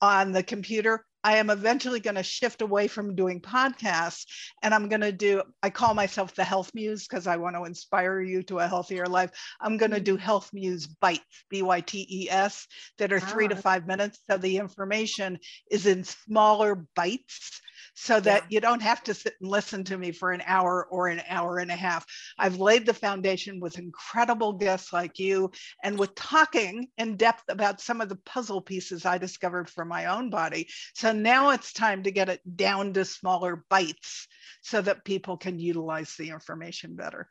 on 0.00 0.32
the 0.32 0.42
computer. 0.42 1.04
I 1.24 1.36
am 1.36 1.50
eventually 1.50 2.00
going 2.00 2.14
to 2.14 2.22
shift 2.22 2.62
away 2.62 2.88
from 2.88 3.14
doing 3.14 3.40
podcasts 3.40 4.24
and 4.62 4.72
I'm 4.72 4.88
going 4.88 5.00
to 5.00 5.12
do, 5.12 5.42
I 5.62 5.70
call 5.70 5.94
myself 5.94 6.34
the 6.34 6.44
Health 6.44 6.70
Muse 6.74 7.06
because 7.06 7.26
I 7.26 7.36
want 7.36 7.56
to 7.56 7.64
inspire 7.64 8.20
you 8.20 8.42
to 8.44 8.58
a 8.60 8.68
healthier 8.68 9.06
life. 9.06 9.30
I'm 9.60 9.76
going 9.76 9.90
to 9.90 10.00
do 10.00 10.16
mm. 10.16 10.20
Health 10.20 10.50
Muse 10.52 10.86
Bites, 10.86 11.44
B 11.50 11.62
Y 11.62 11.80
T 11.80 12.06
E 12.08 12.30
S, 12.30 12.66
that 12.98 13.12
are 13.12 13.20
three 13.20 13.48
to 13.48 13.56
ah. 13.56 13.60
five 13.60 13.86
minutes. 13.86 14.20
So 14.30 14.38
the 14.38 14.58
information 14.58 15.38
is 15.70 15.86
in 15.86 16.04
smaller 16.04 16.86
bites 16.94 17.60
so 17.94 18.20
that 18.20 18.44
yeah. 18.44 18.46
you 18.50 18.60
don't 18.60 18.82
have 18.82 19.02
to 19.04 19.14
sit 19.14 19.34
and 19.40 19.50
listen 19.50 19.82
to 19.84 19.98
me 19.98 20.12
for 20.12 20.30
an 20.30 20.42
hour 20.46 20.86
or 20.90 21.08
an 21.08 21.20
hour 21.28 21.58
and 21.58 21.70
a 21.70 21.76
half. 21.76 22.06
I've 22.38 22.60
laid 22.60 22.86
the 22.86 22.94
foundation 22.94 23.58
with 23.58 23.78
incredible 23.78 24.52
guests 24.52 24.92
like 24.92 25.18
you 25.18 25.50
and 25.82 25.98
with 25.98 26.14
talking 26.14 26.88
in 26.96 27.16
depth 27.16 27.42
about 27.48 27.80
some 27.80 28.00
of 28.00 28.08
the 28.08 28.18
puzzle 28.24 28.60
pieces 28.60 29.04
I 29.04 29.18
discovered 29.18 29.68
for 29.68 29.84
my 29.84 30.06
own 30.06 30.30
body. 30.30 30.68
So 30.94 31.07
now 31.12 31.50
it's 31.50 31.72
time 31.72 32.02
to 32.04 32.10
get 32.10 32.28
it 32.28 32.40
down 32.56 32.92
to 32.94 33.04
smaller 33.04 33.64
bites 33.68 34.26
so 34.62 34.80
that 34.82 35.04
people 35.04 35.36
can 35.36 35.58
utilize 35.58 36.14
the 36.16 36.30
information 36.30 36.96
better. 36.96 37.28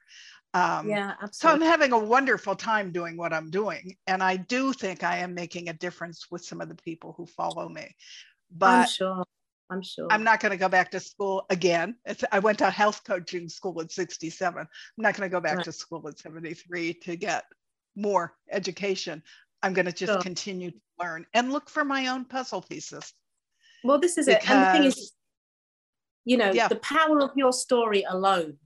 Um, 0.53 0.89
yeah, 0.89 1.13
absolutely. 1.21 1.31
So 1.31 1.49
I'm 1.49 1.61
having 1.61 1.91
a 1.91 1.99
wonderful 1.99 2.55
time 2.55 2.91
doing 2.91 3.17
what 3.17 3.33
I'm 3.33 3.49
doing. 3.51 3.95
And 4.07 4.23
I 4.23 4.37
do 4.37 4.73
think 4.73 5.03
I 5.03 5.17
am 5.17 5.33
making 5.33 5.69
a 5.69 5.73
difference 5.73 6.27
with 6.31 6.43
some 6.43 6.61
of 6.61 6.69
the 6.69 6.75
people 6.75 7.13
who 7.17 7.25
follow 7.25 7.69
me. 7.69 7.95
But 8.51 8.69
I'm 8.69 8.87
sure. 8.87 9.23
I'm 9.69 9.81
sure. 9.81 10.07
I'm 10.09 10.23
not 10.23 10.39
going 10.39 10.51
to 10.51 10.57
go 10.57 10.69
back 10.69 10.91
to 10.91 10.99
school 10.99 11.45
again. 11.49 11.97
It's, 12.05 12.23
I 12.31 12.39
went 12.39 12.59
to 12.59 12.69
health 12.69 13.01
coaching 13.05 13.49
school 13.49 13.81
at 13.81 13.91
67. 13.91 14.57
I'm 14.59 14.67
not 14.97 15.15
going 15.15 15.29
to 15.29 15.33
go 15.33 15.41
back 15.41 15.57
right. 15.57 15.65
to 15.65 15.71
school 15.71 16.07
at 16.07 16.17
73 16.17 16.93
to 16.93 17.15
get 17.17 17.43
more 17.95 18.33
education. 18.49 19.21
I'm 19.61 19.73
going 19.73 19.85
to 19.85 19.91
just 19.91 20.13
sure. 20.13 20.21
continue 20.21 20.71
to 20.71 20.77
learn 20.99 21.25
and 21.33 21.51
look 21.51 21.69
for 21.69 21.83
my 21.83 22.07
own 22.07 22.25
puzzle 22.25 22.61
pieces. 22.61 23.13
Well, 23.83 23.99
this 23.99 24.17
is 24.17 24.25
because, 24.25 24.43
it. 24.43 24.49
And 24.49 24.67
the 24.67 24.71
thing 24.71 24.87
is, 24.87 25.13
you 26.25 26.37
know, 26.37 26.51
yeah. 26.51 26.67
the 26.67 26.77
power 26.77 27.21
of 27.21 27.31
your 27.35 27.53
story 27.53 28.03
alone 28.03 28.57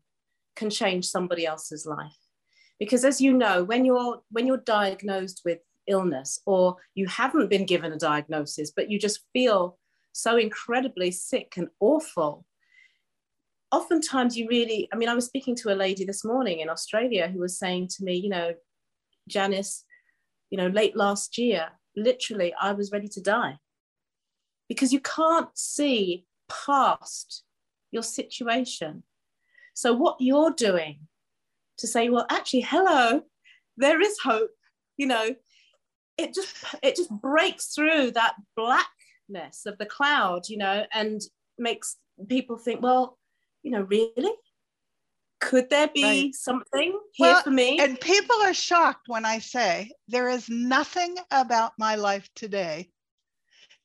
can 0.55 0.69
change 0.69 1.05
somebody 1.05 1.45
else's 1.45 1.85
life. 1.85 2.17
Because 2.79 3.05
as 3.05 3.21
you 3.21 3.33
know, 3.33 3.63
when 3.63 3.85
you're 3.85 4.21
when 4.31 4.47
you're 4.47 4.57
diagnosed 4.57 5.41
with 5.45 5.59
illness 5.87 6.39
or 6.45 6.77
you 6.95 7.07
haven't 7.07 7.49
been 7.49 7.65
given 7.65 7.91
a 7.91 7.97
diagnosis, 7.97 8.71
but 8.75 8.89
you 8.89 8.97
just 8.97 9.21
feel 9.33 9.77
so 10.13 10.37
incredibly 10.37 11.11
sick 11.11 11.53
and 11.57 11.67
awful. 11.79 12.45
Oftentimes, 13.71 14.35
you 14.35 14.47
really, 14.49 14.89
I 14.91 14.97
mean, 14.97 15.07
I 15.07 15.15
was 15.15 15.25
speaking 15.25 15.55
to 15.57 15.71
a 15.71 15.75
lady 15.75 16.03
this 16.03 16.25
morning 16.25 16.59
in 16.59 16.69
Australia 16.69 17.29
who 17.29 17.39
was 17.39 17.57
saying 17.57 17.89
to 17.95 18.03
me, 18.03 18.15
you 18.15 18.29
know, 18.29 18.53
Janice, 19.29 19.85
you 20.49 20.57
know, 20.57 20.67
late 20.67 20.95
last 20.97 21.37
year, 21.37 21.69
literally, 21.95 22.53
I 22.59 22.73
was 22.73 22.91
ready 22.91 23.07
to 23.09 23.21
die 23.21 23.59
because 24.71 24.93
you 24.93 25.01
can't 25.01 25.49
see 25.53 26.23
past 26.47 27.43
your 27.91 28.03
situation. 28.03 29.03
So, 29.73 29.91
what 29.91 30.15
you're 30.21 30.51
doing 30.51 30.99
to 31.79 31.87
say, 31.87 32.07
well, 32.07 32.25
actually, 32.29 32.61
hello, 32.61 33.23
there 33.75 33.99
is 33.99 34.17
hope, 34.19 34.51
you 34.95 35.07
know, 35.07 35.35
it 36.17 36.33
just 36.33 36.55
it 36.81 36.95
just 36.95 37.11
breaks 37.11 37.75
through 37.75 38.11
that 38.11 38.35
blackness 38.55 39.65
of 39.65 39.77
the 39.77 39.85
cloud, 39.85 40.47
you 40.47 40.55
know, 40.57 40.85
and 40.93 41.19
makes 41.57 41.97
people 42.29 42.57
think, 42.57 42.81
well, 42.81 43.17
you 43.63 43.71
know, 43.71 43.81
really? 43.81 44.31
Could 45.41 45.69
there 45.69 45.89
be 45.93 46.03
right. 46.03 46.33
something 46.33 46.97
here 47.11 47.33
well, 47.33 47.43
for 47.43 47.51
me? 47.51 47.77
And 47.77 47.99
people 47.99 48.37
are 48.43 48.53
shocked 48.53 49.09
when 49.09 49.25
I 49.25 49.39
say 49.39 49.91
there 50.07 50.29
is 50.29 50.47
nothing 50.47 51.17
about 51.29 51.73
my 51.77 51.95
life 51.95 52.29
today 52.35 52.89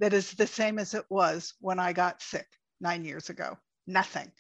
that 0.01 0.13
is 0.13 0.33
the 0.33 0.47
same 0.47 0.79
as 0.79 0.95
it 0.95 1.05
was 1.09 1.55
when 1.61 1.79
I 1.79 1.93
got 1.93 2.23
sick 2.23 2.47
nine 2.81 3.05
years 3.05 3.31
ago. 3.31 3.59
Nothing. 3.87 4.31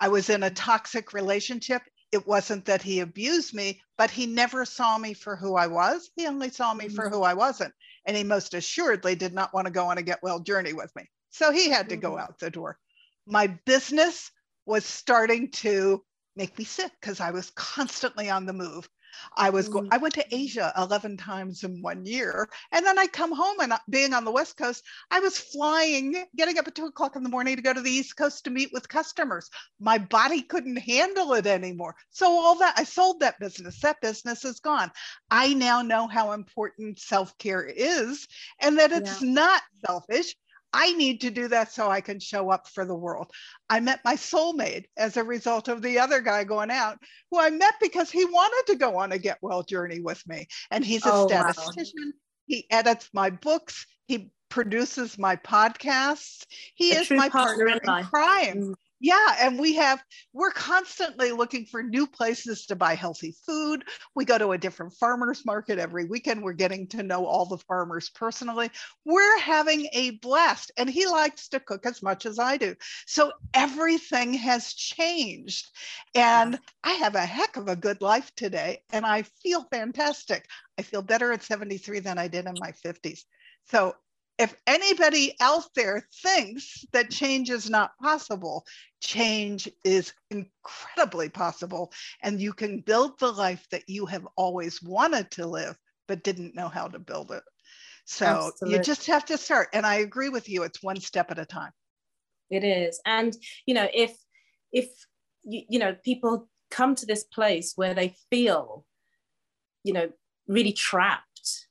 I 0.00 0.08
was 0.08 0.30
in 0.30 0.42
a 0.42 0.50
toxic 0.50 1.12
relationship. 1.12 1.82
It 2.12 2.26
wasn't 2.26 2.64
that 2.66 2.82
he 2.82 3.00
abused 3.00 3.54
me, 3.54 3.80
but 3.98 4.10
he 4.10 4.26
never 4.26 4.64
saw 4.64 4.96
me 4.96 5.14
for 5.14 5.36
who 5.36 5.56
I 5.56 5.66
was. 5.66 6.10
He 6.16 6.26
only 6.26 6.50
saw 6.50 6.72
me 6.72 6.88
for 6.88 7.06
mm-hmm. 7.06 7.14
who 7.14 7.22
I 7.22 7.34
wasn't 7.34 7.74
and 8.06 8.16
he 8.16 8.24
most 8.24 8.54
assuredly 8.54 9.14
did 9.14 9.34
not 9.34 9.52
want 9.52 9.66
to 9.66 9.72
go 9.72 9.86
on 9.86 9.98
a 9.98 10.02
get 10.02 10.22
well 10.22 10.38
journey 10.38 10.72
with 10.72 10.94
me. 10.96 11.02
So 11.30 11.52
he 11.52 11.68
had 11.68 11.90
to 11.90 11.96
go 11.96 12.12
mm-hmm. 12.12 12.20
out 12.20 12.38
the 12.38 12.50
door. 12.50 12.78
My 13.26 13.48
business 13.66 14.30
was 14.64 14.86
starting 14.86 15.50
to 15.50 16.02
make 16.36 16.56
me 16.58 16.64
sick 16.64 16.92
because 17.00 17.20
I 17.20 17.32
was 17.32 17.50
constantly 17.50 18.30
on 18.30 18.46
the 18.46 18.52
move. 18.52 18.88
I 19.36 19.50
was 19.50 19.68
going, 19.68 19.86
mm. 19.86 19.88
I 19.92 19.98
went 19.98 20.14
to 20.14 20.34
Asia 20.34 20.72
11 20.76 21.16
times 21.16 21.64
in 21.64 21.82
one 21.82 22.04
year. 22.04 22.48
And 22.72 22.84
then 22.84 22.98
I 22.98 23.06
come 23.06 23.32
home 23.32 23.60
and 23.60 23.72
uh, 23.72 23.78
being 23.90 24.12
on 24.12 24.24
the 24.24 24.30
West 24.30 24.56
Coast, 24.56 24.84
I 25.10 25.20
was 25.20 25.38
flying, 25.38 26.24
getting 26.36 26.58
up 26.58 26.66
at 26.66 26.74
two 26.74 26.86
o'clock 26.86 27.16
in 27.16 27.22
the 27.22 27.28
morning 27.28 27.56
to 27.56 27.62
go 27.62 27.72
to 27.72 27.80
the 27.80 27.90
East 27.90 28.16
Coast 28.16 28.44
to 28.44 28.50
meet 28.50 28.70
with 28.72 28.88
customers. 28.88 29.50
My 29.80 29.98
body 29.98 30.42
couldn't 30.42 30.76
handle 30.76 31.34
it 31.34 31.46
anymore. 31.46 31.94
So 32.10 32.26
all 32.26 32.58
that, 32.58 32.74
I 32.76 32.84
sold 32.84 33.20
that 33.20 33.38
business. 33.38 33.80
That 33.80 34.00
business 34.00 34.44
is 34.44 34.60
gone. 34.60 34.90
I 35.30 35.54
now 35.54 35.82
know 35.82 36.06
how 36.06 36.32
important 36.32 36.98
self 36.98 37.36
care 37.38 37.64
is 37.64 38.26
and 38.60 38.78
that 38.78 38.92
it's 38.92 39.22
yeah. 39.22 39.32
not 39.32 39.62
selfish. 39.86 40.34
I 40.78 40.92
need 40.92 41.22
to 41.22 41.30
do 41.30 41.48
that 41.48 41.72
so 41.72 41.88
I 41.88 42.02
can 42.02 42.20
show 42.20 42.50
up 42.50 42.68
for 42.68 42.84
the 42.84 42.94
world. 42.94 43.30
I 43.70 43.80
met 43.80 44.00
my 44.04 44.14
soulmate 44.14 44.84
as 44.98 45.16
a 45.16 45.24
result 45.24 45.68
of 45.68 45.80
the 45.80 45.98
other 45.98 46.20
guy 46.20 46.44
going 46.44 46.70
out, 46.70 46.98
who 47.30 47.40
I 47.40 47.48
met 47.48 47.74
because 47.80 48.10
he 48.10 48.26
wanted 48.26 48.72
to 48.72 48.78
go 48.78 48.98
on 48.98 49.10
a 49.10 49.18
get 49.18 49.38
well 49.40 49.62
journey 49.62 50.00
with 50.00 50.22
me. 50.26 50.48
And 50.70 50.84
he's 50.84 51.06
a 51.06 51.12
oh, 51.12 51.28
statistician. 51.28 52.12
Wow. 52.12 52.12
He 52.46 52.66
edits 52.70 53.08
my 53.14 53.30
books. 53.30 53.86
He 54.06 54.30
produces 54.50 55.18
my 55.18 55.36
podcasts. 55.36 56.44
He 56.74 56.92
a 56.92 57.00
is 57.00 57.10
my 57.10 57.30
partner, 57.30 57.68
partner 57.70 57.96
in 57.98 58.04
crime. 58.04 58.56
Mm. 58.58 58.74
Yeah, 58.98 59.36
and 59.40 59.58
we 59.58 59.74
have 59.74 60.02
we're 60.32 60.52
constantly 60.52 61.30
looking 61.30 61.66
for 61.66 61.82
new 61.82 62.06
places 62.06 62.64
to 62.66 62.76
buy 62.76 62.94
healthy 62.94 63.34
food. 63.44 63.84
We 64.14 64.24
go 64.24 64.38
to 64.38 64.52
a 64.52 64.58
different 64.58 64.94
farmers 64.94 65.44
market 65.44 65.78
every 65.78 66.06
weekend. 66.06 66.42
We're 66.42 66.54
getting 66.54 66.88
to 66.88 67.02
know 67.02 67.26
all 67.26 67.44
the 67.44 67.58
farmers 67.58 68.08
personally. 68.08 68.70
We're 69.04 69.38
having 69.40 69.88
a 69.92 70.12
blast 70.22 70.72
and 70.78 70.88
he 70.88 71.06
likes 71.06 71.48
to 71.48 71.60
cook 71.60 71.84
as 71.84 72.02
much 72.02 72.24
as 72.24 72.38
I 72.38 72.56
do. 72.56 72.74
So 73.06 73.32
everything 73.52 74.32
has 74.34 74.72
changed. 74.72 75.66
And 76.14 76.58
I 76.82 76.92
have 76.92 77.14
a 77.16 77.26
heck 77.26 77.56
of 77.56 77.68
a 77.68 77.76
good 77.76 78.00
life 78.00 78.34
today 78.34 78.82
and 78.92 79.04
I 79.04 79.22
feel 79.42 79.64
fantastic. 79.70 80.46
I 80.78 80.82
feel 80.82 81.02
better 81.02 81.32
at 81.32 81.42
73 81.42 82.00
than 82.00 82.18
I 82.18 82.28
did 82.28 82.46
in 82.46 82.58
my 82.58 82.72
50s. 82.72 83.26
So 83.66 83.94
if 84.38 84.54
anybody 84.66 85.34
out 85.40 85.64
there 85.74 86.06
thinks 86.22 86.84
that 86.92 87.10
change 87.10 87.50
is 87.50 87.70
not 87.70 87.96
possible, 88.02 88.66
change 89.00 89.68
is 89.84 90.12
incredibly 90.30 91.28
possible. 91.28 91.92
And 92.22 92.40
you 92.40 92.52
can 92.52 92.80
build 92.80 93.18
the 93.18 93.32
life 93.32 93.66
that 93.70 93.84
you 93.88 94.04
have 94.06 94.26
always 94.36 94.82
wanted 94.82 95.30
to 95.32 95.46
live, 95.46 95.76
but 96.06 96.22
didn't 96.22 96.54
know 96.54 96.68
how 96.68 96.88
to 96.88 96.98
build 96.98 97.30
it. 97.32 97.42
So 98.04 98.26
Absolutely. 98.26 98.78
you 98.78 98.84
just 98.84 99.06
have 99.06 99.24
to 99.26 99.38
start. 99.38 99.68
And 99.72 99.86
I 99.86 99.96
agree 99.96 100.28
with 100.28 100.48
you, 100.48 100.62
it's 100.62 100.82
one 100.82 101.00
step 101.00 101.30
at 101.30 101.38
a 101.38 101.46
time. 101.46 101.72
It 102.50 102.62
is. 102.62 103.00
And, 103.06 103.34
you 103.66 103.74
know, 103.74 103.88
if, 103.92 104.14
if, 104.72 104.88
you, 105.44 105.62
you 105.68 105.78
know, 105.78 105.96
people 106.04 106.48
come 106.70 106.94
to 106.94 107.06
this 107.06 107.24
place 107.24 107.72
where 107.74 107.94
they 107.94 108.14
feel, 108.30 108.84
you 109.82 109.92
know, 109.92 110.10
really 110.46 110.72
trapped, 110.72 111.66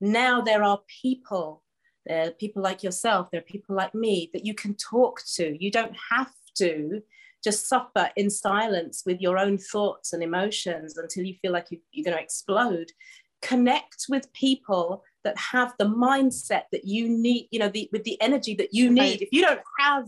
now 0.00 0.42
there 0.42 0.62
are 0.62 0.80
people 1.02 1.63
there 2.06 2.28
are 2.28 2.30
people 2.30 2.62
like 2.62 2.82
yourself, 2.82 3.30
there 3.30 3.40
are 3.40 3.44
people 3.44 3.74
like 3.74 3.94
me 3.94 4.30
that 4.32 4.44
you 4.44 4.54
can 4.54 4.74
talk 4.74 5.22
to. 5.34 5.56
You 5.58 5.70
don't 5.70 5.96
have 6.10 6.32
to 6.56 7.02
just 7.42 7.68
suffer 7.68 8.10
in 8.16 8.30
silence 8.30 9.02
with 9.04 9.20
your 9.20 9.38
own 9.38 9.58
thoughts 9.58 10.12
and 10.12 10.22
emotions 10.22 10.96
until 10.96 11.24
you 11.24 11.34
feel 11.42 11.52
like 11.52 11.66
you, 11.70 11.78
are 12.00 12.04
going 12.04 12.16
to 12.16 12.22
explode. 12.22 12.90
connect 13.42 14.06
with 14.08 14.32
people 14.32 15.04
that 15.22 15.36
have 15.38 15.74
the 15.78 15.84
mindset 15.84 16.64
that 16.72 16.84
you 16.84 17.08
need 17.08 17.46
you 17.50 17.58
know 17.58 17.68
the 17.68 17.88
with 17.92 18.04
the 18.04 18.20
energy 18.20 18.54
that 18.54 18.72
you 18.72 18.90
need 18.90 19.20
if 19.20 19.28
you 19.32 19.42
don't 19.42 19.60
have 19.78 20.06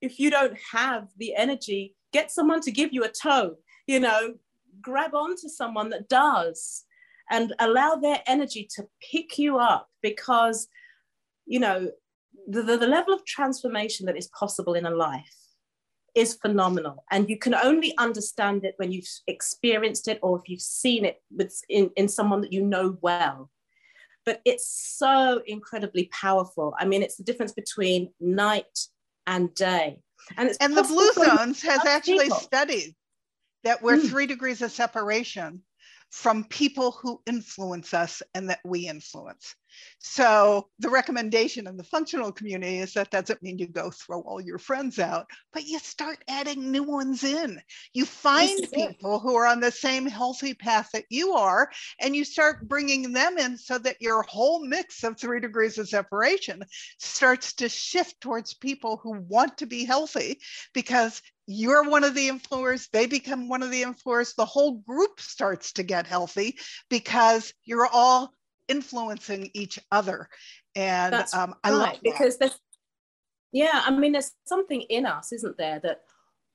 if 0.00 0.18
you 0.18 0.30
don't 0.30 0.56
have 0.72 1.08
the 1.18 1.34
energy 1.34 1.94
get 2.12 2.30
someone 2.30 2.60
to 2.60 2.70
give 2.70 2.90
you 2.92 3.04
a 3.04 3.08
tow 3.08 3.56
you 3.86 4.00
know 4.00 4.34
grab 4.80 5.14
onto 5.14 5.48
someone 5.48 5.90
that 5.90 6.08
does 6.08 6.84
and 7.30 7.54
allow 7.58 7.94
their 7.94 8.20
energy 8.26 8.68
to 8.74 8.86
pick 9.10 9.38
you 9.38 9.58
up 9.58 9.88
because 10.02 10.68
you 11.46 11.60
know 11.60 11.90
the, 12.46 12.62
the, 12.62 12.76
the 12.76 12.86
level 12.86 13.14
of 13.14 13.24
transformation 13.24 14.06
that 14.06 14.16
is 14.16 14.28
possible 14.28 14.74
in 14.74 14.86
a 14.86 14.90
life 14.90 15.36
is 16.14 16.34
phenomenal. 16.34 17.04
And 17.10 17.28
you 17.28 17.38
can 17.38 17.54
only 17.54 17.94
understand 17.98 18.64
it 18.64 18.74
when 18.76 18.92
you've 18.92 19.08
experienced 19.26 20.08
it 20.08 20.18
or 20.22 20.38
if 20.38 20.48
you've 20.48 20.60
seen 20.60 21.04
it 21.04 21.22
with 21.30 21.58
in, 21.68 21.90
in 21.96 22.08
someone 22.08 22.42
that 22.42 22.52
you 22.52 22.62
know 22.62 22.98
well. 23.00 23.50
But 24.24 24.40
it's 24.44 24.96
so 24.98 25.42
incredibly 25.46 26.10
powerful. 26.12 26.74
I 26.78 26.84
mean 26.84 27.02
it's 27.02 27.16
the 27.16 27.24
difference 27.24 27.52
between 27.52 28.12
night 28.20 28.78
and 29.26 29.54
day. 29.54 30.00
And 30.36 30.48
it's 30.48 30.58
and 30.58 30.76
the 30.76 30.82
blue 30.82 31.12
zones 31.12 31.62
has 31.62 31.84
actually 31.86 32.24
people. 32.24 32.38
studied 32.38 32.94
that 33.64 33.82
we're 33.82 33.96
mm. 33.96 34.08
three 34.08 34.26
degrees 34.26 34.62
of 34.62 34.70
separation 34.70 35.62
from 36.12 36.44
people 36.44 36.90
who 36.92 37.22
influence 37.26 37.94
us 37.94 38.22
and 38.34 38.50
that 38.50 38.60
we 38.64 38.86
influence. 38.86 39.54
So 39.98 40.68
the 40.78 40.90
recommendation 40.90 41.66
in 41.66 41.78
the 41.78 41.84
functional 41.84 42.32
community 42.32 42.80
is 42.80 42.92
that 42.92 43.10
doesn't 43.10 43.42
mean 43.42 43.58
you 43.58 43.66
go 43.66 43.90
throw 43.90 44.20
all 44.20 44.38
your 44.38 44.58
friends 44.58 44.98
out, 44.98 45.26
but 45.54 45.64
you 45.64 45.78
start 45.78 46.22
adding 46.28 46.70
new 46.70 46.82
ones 46.82 47.24
in. 47.24 47.58
You 47.94 48.04
find 48.04 48.68
people 48.74 49.20
who 49.20 49.34
are 49.36 49.46
on 49.46 49.60
the 49.60 49.70
same 49.70 50.06
healthy 50.06 50.52
path 50.52 50.90
that 50.92 51.06
you 51.08 51.32
are, 51.32 51.70
and 51.98 52.14
you 52.14 52.26
start 52.26 52.68
bringing 52.68 53.14
them 53.14 53.38
in 53.38 53.56
so 53.56 53.78
that 53.78 54.02
your 54.02 54.22
whole 54.22 54.62
mix 54.66 55.02
of 55.04 55.18
three 55.18 55.40
degrees 55.40 55.78
of 55.78 55.88
separation 55.88 56.62
starts 56.98 57.54
to 57.54 57.70
shift 57.70 58.20
towards 58.20 58.52
people 58.52 58.98
who 59.02 59.18
want 59.28 59.56
to 59.58 59.66
be 59.66 59.86
healthy 59.86 60.38
because 60.74 61.22
you're 61.46 61.88
one 61.88 62.04
of 62.04 62.14
the 62.14 62.28
influencers, 62.28 62.88
they 62.92 63.06
become 63.06 63.48
one 63.48 63.62
of 63.62 63.70
the 63.70 63.82
influencers, 63.82 64.34
the 64.34 64.44
whole 64.44 64.78
group 64.78 65.20
starts 65.20 65.72
to 65.74 65.82
get 65.82 66.06
healthy 66.06 66.58
because 66.88 67.52
you're 67.64 67.88
all 67.92 68.32
influencing 68.68 69.50
each 69.54 69.78
other. 69.90 70.28
And 70.74 71.14
um, 71.34 71.54
I 71.64 71.70
right, 71.70 71.76
love 71.76 71.92
that. 71.92 72.02
because 72.02 72.38
there's, 72.38 72.58
yeah, 73.52 73.82
I 73.84 73.90
mean, 73.90 74.12
there's 74.12 74.32
something 74.46 74.82
in 74.82 75.04
us, 75.04 75.32
isn't 75.32 75.58
there, 75.58 75.80
that 75.80 76.02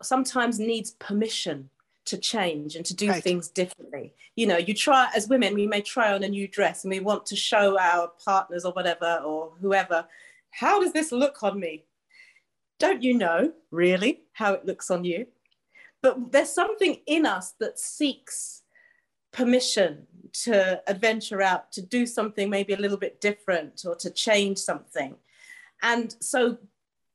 sometimes 0.02 0.60
needs 0.60 0.92
permission 0.92 1.70
to 2.06 2.18
change 2.18 2.76
and 2.76 2.86
to 2.86 2.96
do 2.96 3.10
right. 3.10 3.24
things 3.24 3.50
differently. 3.50 4.14
You 4.36 4.48
know, 4.48 4.58
you 4.58 4.74
try 4.74 5.10
as 5.16 5.28
women, 5.28 5.54
we 5.54 5.68
may 5.68 5.82
try 5.82 6.14
on 6.14 6.24
a 6.24 6.30
new 6.30 6.48
dress 6.48 6.84
and 6.84 6.92
we 6.92 7.02
want 7.02 7.26
to 7.28 7.36
show 7.36 7.78
our 7.78 8.12
partners 8.24 8.64
or 8.64 8.72
whatever 8.72 9.22
or 9.26 9.52
whoever, 9.60 10.08
how 10.52 10.80
does 10.80 10.94
this 10.94 11.12
look 11.12 11.44
on 11.44 11.60
me? 11.60 11.84
Don't 12.80 13.04
you 13.04 13.14
know 13.14 13.54
really 13.72 14.24
how 14.34 14.54
it 14.54 14.66
looks 14.66 14.92
on 14.92 15.04
you? 15.04 15.28
But 16.02 16.32
there's 16.32 16.52
something 16.52 17.00
in 17.08 17.26
us 17.26 17.54
that 17.60 17.80
seeks 17.80 18.62
permission 19.32 20.06
to 20.44 20.82
adventure 20.88 21.42
out, 21.42 21.72
to 21.74 21.82
do 21.82 22.06
something 22.06 22.50
maybe 22.50 22.74
a 22.74 22.78
little 22.78 22.98
bit 22.98 23.20
different 23.22 23.84
or 23.86 23.96
to 23.96 24.10
change 24.10 24.58
something. 24.58 25.16
And 25.82 26.16
so 26.20 26.58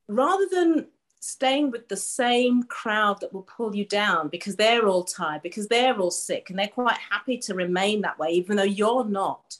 rather 0.09 0.47
than 0.51 0.87
staying 1.21 1.71
with 1.71 1.89
the 1.89 1.97
same 1.97 2.65
crowd 2.65 3.21
that 3.21 3.33
will 3.33 3.43
pull 3.43 3.75
you 3.77 3.85
down 3.85 4.29
because 4.29 4.57
they're 4.57 4.89
all 4.89 5.05
tired, 5.05 5.43
because 5.43 5.69
they're 5.69 5.99
all 5.99 6.11
sick, 6.11 6.51
and 6.51 6.59
they're 6.59 6.67
quite 6.67 6.99
happy 7.11 7.39
to 7.39 7.55
remain 7.55 8.01
that 8.01 8.19
way, 8.19 8.31
even 8.31 8.57
though 8.57 8.63
you're 8.65 9.05
not 9.05 9.57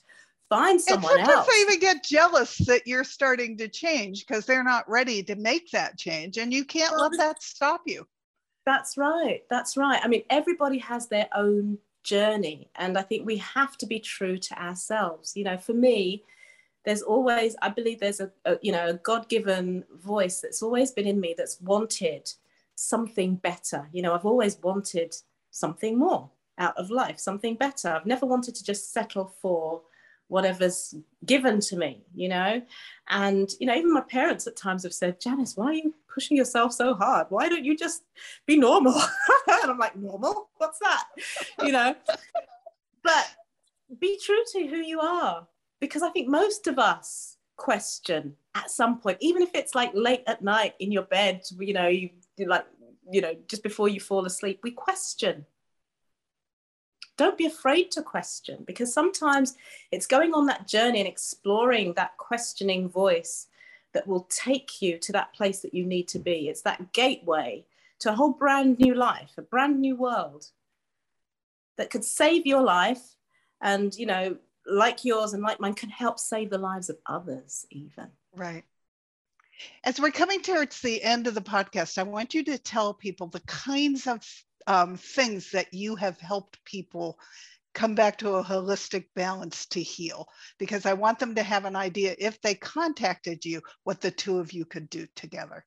find 0.55 0.81
someone 0.81 1.19
and 1.19 1.29
else. 1.29 1.47
They 1.47 1.61
even 1.61 1.79
get 1.79 2.03
jealous 2.03 2.57
that 2.67 2.85
you're 2.85 3.03
starting 3.03 3.57
to 3.57 3.67
change 3.67 4.25
because 4.25 4.45
they're 4.45 4.63
not 4.63 4.89
ready 4.89 5.23
to 5.23 5.35
make 5.35 5.71
that 5.71 5.97
change, 5.97 6.37
and 6.37 6.53
you 6.53 6.65
can't 6.65 6.91
well, 6.91 7.09
let 7.09 7.17
that 7.17 7.41
stop 7.41 7.81
you. 7.85 8.05
That's 8.65 8.97
right. 8.97 9.41
That's 9.49 9.75
right. 9.75 9.99
I 10.03 10.07
mean, 10.07 10.23
everybody 10.29 10.77
has 10.79 11.07
their 11.07 11.27
own 11.35 11.77
journey, 12.03 12.69
and 12.75 12.97
I 12.97 13.01
think 13.01 13.25
we 13.25 13.37
have 13.37 13.77
to 13.77 13.85
be 13.85 13.99
true 13.99 14.37
to 14.37 14.61
ourselves. 14.61 15.35
You 15.35 15.43
know, 15.43 15.57
for 15.57 15.73
me, 15.73 16.23
there's 16.85 17.01
always, 17.01 17.55
I 17.61 17.69
believe, 17.69 17.99
there's 17.99 18.19
a, 18.19 18.31
a 18.45 18.57
you 18.61 18.71
know 18.71 18.89
a 18.89 18.93
God-given 18.93 19.85
voice 20.01 20.41
that's 20.41 20.61
always 20.61 20.91
been 20.91 21.07
in 21.07 21.19
me 21.19 21.33
that's 21.37 21.59
wanted 21.61 22.31
something 22.75 23.35
better. 23.35 23.87
You 23.91 24.01
know, 24.01 24.13
I've 24.13 24.25
always 24.25 24.57
wanted 24.61 25.15
something 25.51 25.97
more 25.97 26.29
out 26.57 26.77
of 26.77 26.89
life, 26.89 27.19
something 27.19 27.55
better. 27.55 27.89
I've 27.89 28.05
never 28.05 28.25
wanted 28.25 28.55
to 28.55 28.63
just 28.63 28.93
settle 28.93 29.33
for 29.41 29.81
whatever's 30.33 30.95
given 31.27 31.59
to 31.59 31.75
me, 31.75 32.01
you 32.15 32.27
know? 32.27 32.59
And, 33.07 33.51
you 33.59 33.67
know, 33.67 33.75
even 33.75 33.93
my 33.93 34.01
parents 34.01 34.47
at 34.47 34.55
times 34.55 34.81
have 34.81 34.93
said, 34.93 35.21
Janice, 35.21 35.55
why 35.55 35.65
are 35.65 35.73
you 35.73 35.93
pushing 36.11 36.35
yourself 36.35 36.73
so 36.73 36.95
hard? 36.95 37.27
Why 37.29 37.47
don't 37.47 37.63
you 37.63 37.77
just 37.77 38.01
be 38.47 38.57
normal? 38.57 38.93
and 39.47 39.71
I'm 39.71 39.77
like, 39.77 39.95
normal? 39.95 40.49
What's 40.57 40.79
that? 40.79 41.03
You 41.61 41.71
know? 41.71 41.95
but 43.03 43.27
be 43.99 44.19
true 44.25 44.43
to 44.53 44.65
who 44.65 44.77
you 44.77 45.01
are, 45.01 45.47
because 45.79 46.01
I 46.01 46.09
think 46.09 46.27
most 46.27 46.65
of 46.65 46.79
us 46.79 47.37
question 47.55 48.35
at 48.55 48.71
some 48.71 48.99
point, 48.99 49.19
even 49.21 49.43
if 49.43 49.51
it's 49.53 49.75
like 49.75 49.91
late 49.93 50.23
at 50.25 50.41
night 50.41 50.73
in 50.79 50.91
your 50.91 51.03
bed, 51.03 51.43
you 51.59 51.73
know, 51.73 51.89
you 51.89 52.09
like, 52.39 52.65
you 53.11 53.21
know, 53.21 53.35
just 53.47 53.61
before 53.61 53.87
you 53.87 53.99
fall 53.99 54.25
asleep, 54.25 54.61
we 54.63 54.71
question 54.71 55.45
don't 57.17 57.37
be 57.37 57.45
afraid 57.45 57.91
to 57.91 58.01
question 58.01 58.63
because 58.65 58.93
sometimes 58.93 59.55
it's 59.91 60.07
going 60.07 60.33
on 60.33 60.45
that 60.47 60.67
journey 60.67 60.99
and 60.99 61.07
exploring 61.07 61.93
that 61.93 62.17
questioning 62.17 62.89
voice 62.89 63.47
that 63.93 64.07
will 64.07 64.27
take 64.29 64.81
you 64.81 64.97
to 64.97 65.11
that 65.11 65.33
place 65.33 65.59
that 65.59 65.73
you 65.73 65.85
need 65.85 66.07
to 66.09 66.19
be. 66.19 66.49
It's 66.49 66.63
that 66.63 66.93
gateway 66.93 67.65
to 67.99 68.11
a 68.11 68.15
whole 68.15 68.33
brand 68.33 68.79
new 68.79 68.95
life, 68.95 69.31
a 69.37 69.41
brand 69.41 69.79
new 69.79 69.95
world 69.95 70.47
that 71.77 71.89
could 71.89 72.03
save 72.03 72.45
your 72.45 72.61
life 72.61 73.15
and, 73.61 73.95
you 73.95 74.05
know, 74.05 74.37
like 74.65 75.05
yours 75.05 75.33
and 75.33 75.43
like 75.43 75.59
mine, 75.59 75.73
can 75.73 75.89
help 75.89 76.19
save 76.19 76.49
the 76.49 76.57
lives 76.57 76.89
of 76.89 76.97
others, 77.05 77.65
even. 77.69 78.07
Right. 78.35 78.63
As 79.83 79.99
we're 79.99 80.11
coming 80.11 80.41
towards 80.41 80.81
the 80.81 81.01
end 81.03 81.27
of 81.27 81.35
the 81.35 81.41
podcast, 81.41 81.97
I 81.97 82.03
want 82.03 82.33
you 82.33 82.43
to 82.45 82.57
tell 82.57 82.93
people 82.93 83.27
the 83.27 83.39
kinds 83.41 84.07
of 84.07 84.25
um, 84.67 84.97
things 84.97 85.51
that 85.51 85.73
you 85.73 85.95
have 85.95 86.19
helped 86.19 86.63
people 86.65 87.17
come 87.73 87.95
back 87.95 88.17
to 88.19 88.35
a 88.35 88.43
holistic 88.43 89.05
balance 89.15 89.65
to 89.65 89.81
heal 89.81 90.27
because 90.59 90.85
I 90.85 90.93
want 90.93 91.19
them 91.19 91.35
to 91.35 91.43
have 91.43 91.65
an 91.65 91.75
idea 91.75 92.15
if 92.19 92.39
they 92.41 92.53
contacted 92.55 93.45
you 93.45 93.61
what 93.83 93.99
the 93.99 94.11
two 94.11 94.39
of 94.39 94.53
you 94.53 94.65
could 94.65 94.89
do 94.89 95.07
together. 95.15 95.65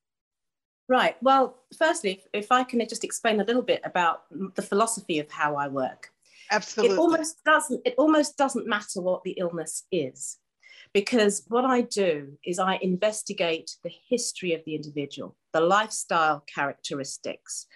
Right. 0.89 1.17
Well, 1.21 1.57
firstly, 1.77 2.23
if 2.33 2.51
I 2.51 2.63
can 2.63 2.79
just 2.87 3.03
explain 3.03 3.41
a 3.41 3.43
little 3.43 3.61
bit 3.61 3.81
about 3.83 4.23
the 4.55 4.61
philosophy 4.61 5.19
of 5.19 5.29
how 5.29 5.55
I 5.55 5.67
work. 5.67 6.11
Absolutely. 6.49 6.95
It 6.95 6.99
almost 6.99 7.43
doesn't 7.43 7.81
it 7.85 7.95
almost 7.97 8.37
doesn't 8.37 8.67
matter 8.67 9.01
what 9.01 9.23
the 9.23 9.31
illness 9.31 9.83
is 9.91 10.37
because 10.93 11.43
what 11.49 11.65
I 11.65 11.81
do 11.81 12.37
is 12.45 12.57
I 12.57 12.79
investigate 12.81 13.71
the 13.83 13.91
history 14.09 14.53
of 14.53 14.61
the 14.65 14.75
individual, 14.75 15.35
the 15.51 15.59
lifestyle 15.59 16.45
characteristics, 16.53 17.67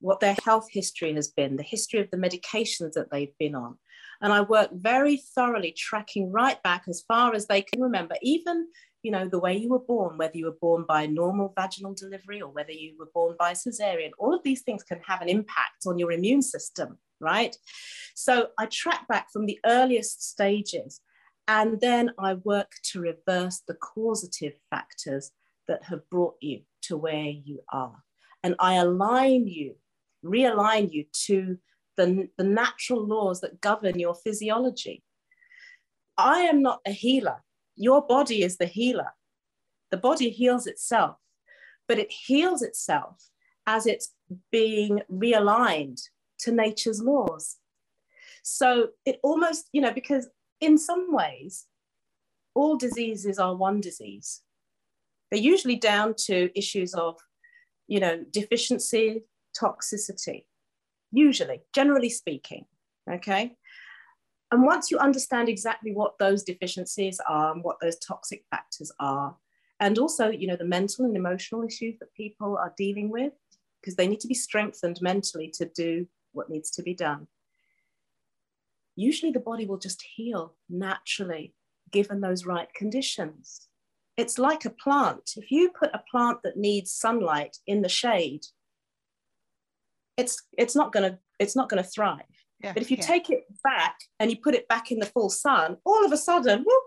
what 0.00 0.20
their 0.20 0.36
health 0.44 0.68
history 0.70 1.14
has 1.14 1.28
been, 1.28 1.56
the 1.56 1.62
history 1.62 2.00
of 2.00 2.10
the 2.10 2.16
medications 2.16 2.92
that 2.92 3.10
they've 3.10 3.36
been 3.38 3.54
on. 3.54 3.76
And 4.20 4.32
I 4.32 4.42
work 4.42 4.70
very 4.72 5.18
thoroughly 5.34 5.72
tracking 5.76 6.32
right 6.32 6.62
back 6.62 6.84
as 6.88 7.04
far 7.06 7.34
as 7.34 7.46
they 7.46 7.62
can 7.62 7.82
remember, 7.82 8.16
even 8.22 8.68
you 9.02 9.12
know 9.12 9.28
the 9.28 9.38
way 9.38 9.56
you 9.56 9.68
were 9.68 9.78
born 9.78 10.18
whether 10.18 10.36
you 10.36 10.46
were 10.46 10.58
born 10.60 10.84
by 10.88 11.06
normal 11.06 11.52
vaginal 11.56 11.94
delivery 11.94 12.42
or 12.42 12.50
whether 12.50 12.72
you 12.72 12.96
were 12.98 13.10
born 13.14 13.36
by 13.38 13.52
cesarean. 13.52 14.10
All 14.18 14.34
of 14.34 14.42
these 14.42 14.62
things 14.62 14.82
can 14.82 15.00
have 15.06 15.22
an 15.22 15.28
impact 15.28 15.86
on 15.86 15.98
your 15.98 16.10
immune 16.10 16.42
system 16.42 16.98
right? 17.20 17.56
So 18.14 18.48
i 18.58 18.66
track 18.66 19.06
back 19.08 19.30
from 19.32 19.46
the 19.46 19.58
earliest 19.64 20.22
stages 20.22 21.00
and 21.48 21.80
then 21.80 22.10
i 22.18 22.34
work 22.34 22.72
to 22.90 23.00
reverse 23.00 23.62
the 23.66 23.74
causative 23.74 24.54
factors 24.70 25.30
that 25.68 25.84
have 25.84 26.08
brought 26.10 26.36
you 26.40 26.60
to 26.82 26.96
where 26.96 27.30
you 27.44 27.60
are. 27.72 28.02
And 28.42 28.54
i 28.58 28.74
align 28.74 29.46
you 29.46 29.76
realign 30.24 30.92
you 30.92 31.04
to 31.26 31.58
the, 31.96 32.28
the 32.36 32.44
natural 32.44 33.06
laws 33.06 33.40
that 33.40 33.60
govern 33.60 33.98
your 33.98 34.14
physiology. 34.14 35.02
I 36.18 36.40
am 36.40 36.62
not 36.62 36.80
a 36.86 36.92
healer. 36.92 37.42
Your 37.76 38.06
body 38.06 38.42
is 38.42 38.56
the 38.56 38.66
healer. 38.66 39.12
The 39.90 39.96
body 39.96 40.30
heals 40.30 40.66
itself, 40.66 41.16
but 41.86 41.98
it 41.98 42.10
heals 42.10 42.62
itself 42.62 43.22
as 43.66 43.86
it's 43.86 44.14
being 44.50 45.00
realigned 45.12 46.00
to 46.40 46.52
nature's 46.52 47.00
laws. 47.00 47.56
So 48.42 48.88
it 49.04 49.18
almost, 49.22 49.68
you 49.72 49.80
know, 49.80 49.92
because 49.92 50.28
in 50.60 50.78
some 50.78 51.12
ways, 51.12 51.66
all 52.54 52.76
diseases 52.76 53.38
are 53.38 53.54
one 53.54 53.80
disease. 53.80 54.42
They're 55.30 55.40
usually 55.40 55.76
down 55.76 56.14
to 56.26 56.50
issues 56.56 56.94
of, 56.94 57.16
you 57.86 58.00
know, 58.00 58.24
deficiency, 58.30 59.24
toxicity, 59.60 60.44
usually, 61.12 61.62
generally 61.74 62.10
speaking. 62.10 62.64
Okay. 63.10 63.56
And 64.52 64.62
once 64.64 64.90
you 64.90 64.98
understand 64.98 65.48
exactly 65.48 65.92
what 65.92 66.18
those 66.18 66.44
deficiencies 66.44 67.20
are 67.28 67.52
and 67.52 67.64
what 67.64 67.78
those 67.80 67.98
toxic 67.98 68.44
factors 68.50 68.92
are, 69.00 69.36
and 69.80 69.98
also, 69.98 70.30
you 70.30 70.46
know, 70.46 70.56
the 70.56 70.64
mental 70.64 71.04
and 71.04 71.16
emotional 71.16 71.64
issues 71.64 71.98
that 71.98 72.14
people 72.14 72.56
are 72.56 72.72
dealing 72.76 73.10
with, 73.10 73.32
because 73.80 73.96
they 73.96 74.06
need 74.06 74.20
to 74.20 74.28
be 74.28 74.34
strengthened 74.34 74.98
mentally 75.02 75.52
to 75.54 75.66
do 75.74 76.06
what 76.32 76.48
needs 76.48 76.70
to 76.72 76.82
be 76.82 76.94
done. 76.94 77.26
Usually 78.94 79.32
the 79.32 79.40
body 79.40 79.66
will 79.66 79.78
just 79.78 80.02
heal 80.02 80.54
naturally, 80.70 81.54
given 81.90 82.20
those 82.20 82.46
right 82.46 82.72
conditions. 82.72 83.68
It's 84.16 84.38
like 84.38 84.64
a 84.64 84.70
plant. 84.70 85.32
If 85.36 85.50
you 85.50 85.70
put 85.70 85.90
a 85.92 86.02
plant 86.10 86.38
that 86.42 86.56
needs 86.56 86.92
sunlight 86.92 87.58
in 87.66 87.82
the 87.82 87.88
shade, 87.88 88.46
it's, 90.16 90.42
it's 90.56 90.76
not 90.76 90.92
gonna, 90.92 91.18
it's 91.38 91.56
not 91.56 91.68
gonna 91.68 91.82
thrive. 91.82 92.22
Yeah, 92.62 92.72
but 92.72 92.82
if 92.82 92.90
you 92.90 92.96
yeah. 92.96 93.06
take 93.06 93.30
it 93.30 93.44
back 93.62 93.96
and 94.18 94.30
you 94.30 94.38
put 94.42 94.54
it 94.54 94.66
back 94.68 94.90
in 94.90 94.98
the 94.98 95.06
full 95.06 95.28
sun, 95.28 95.76
all 95.84 96.04
of 96.04 96.12
a 96.12 96.16
sudden, 96.16 96.60
whoop, 96.60 96.82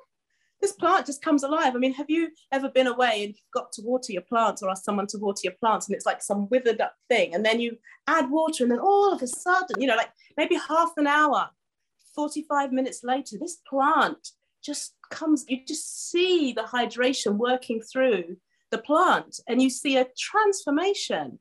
this 0.61 0.71
plant 0.73 1.05
just 1.05 1.21
comes 1.21 1.43
alive. 1.43 1.75
I 1.75 1.79
mean, 1.79 1.93
have 1.93 2.09
you 2.09 2.29
ever 2.51 2.69
been 2.69 2.87
away 2.87 3.23
and 3.23 3.29
you've 3.29 3.53
got 3.53 3.71
to 3.73 3.81
water 3.81 4.11
your 4.11 4.23
plants 4.23 4.61
or 4.61 4.69
ask 4.69 4.83
someone 4.83 5.07
to 5.07 5.17
water 5.17 5.41
your 5.43 5.53
plants 5.53 5.87
and 5.87 5.95
it's 5.95 6.05
like 6.05 6.21
some 6.21 6.49
withered 6.49 6.81
up 6.81 6.95
thing 7.07 7.33
and 7.33 7.45
then 7.45 7.59
you 7.59 7.77
add 8.07 8.29
water 8.29 8.63
and 8.63 8.71
then 8.71 8.79
all 8.79 9.13
of 9.13 9.21
a 9.21 9.27
sudden, 9.27 9.79
you 9.79 9.87
know, 9.87 9.95
like 9.95 10.11
maybe 10.37 10.55
half 10.67 10.91
an 10.97 11.07
hour, 11.07 11.49
45 12.15 12.73
minutes 12.73 13.03
later, 13.03 13.37
this 13.39 13.59
plant 13.67 14.31
just 14.63 14.95
comes, 15.09 15.45
you 15.47 15.59
just 15.65 16.09
see 16.09 16.51
the 16.51 16.63
hydration 16.63 17.37
working 17.37 17.81
through 17.81 18.35
the 18.71 18.79
plant 18.79 19.39
and 19.47 19.61
you 19.61 19.69
see 19.69 19.97
a 19.97 20.07
transformation 20.17 21.39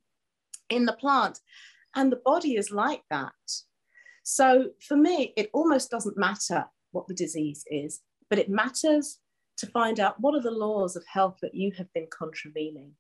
in 0.71 0.85
the 0.85 0.93
plant 0.93 1.41
and 1.95 2.13
the 2.13 2.21
body 2.25 2.57
is 2.57 2.71
like 2.71 3.03
that. 3.11 3.33
So 4.23 4.71
for 4.87 4.97
me, 4.97 5.33
it 5.37 5.51
almost 5.53 5.91
doesn't 5.91 6.19
matter 6.19 6.67
what 6.93 7.07
the 7.07 7.15
disease 7.15 7.65
is 7.71 8.01
but 8.29 8.39
it 8.39 8.49
matters 8.49 9.19
to 9.59 9.67
find 9.67 9.99
out 9.99 10.21
what 10.21 10.35
are 10.35 10.43
the 10.43 10.51
laws 10.51 10.97
of 10.97 11.05
health 11.07 11.39
that 11.43 11.55
you 11.55 11.73
have 11.77 11.93
been 11.93 12.07
contravening. 12.11 12.93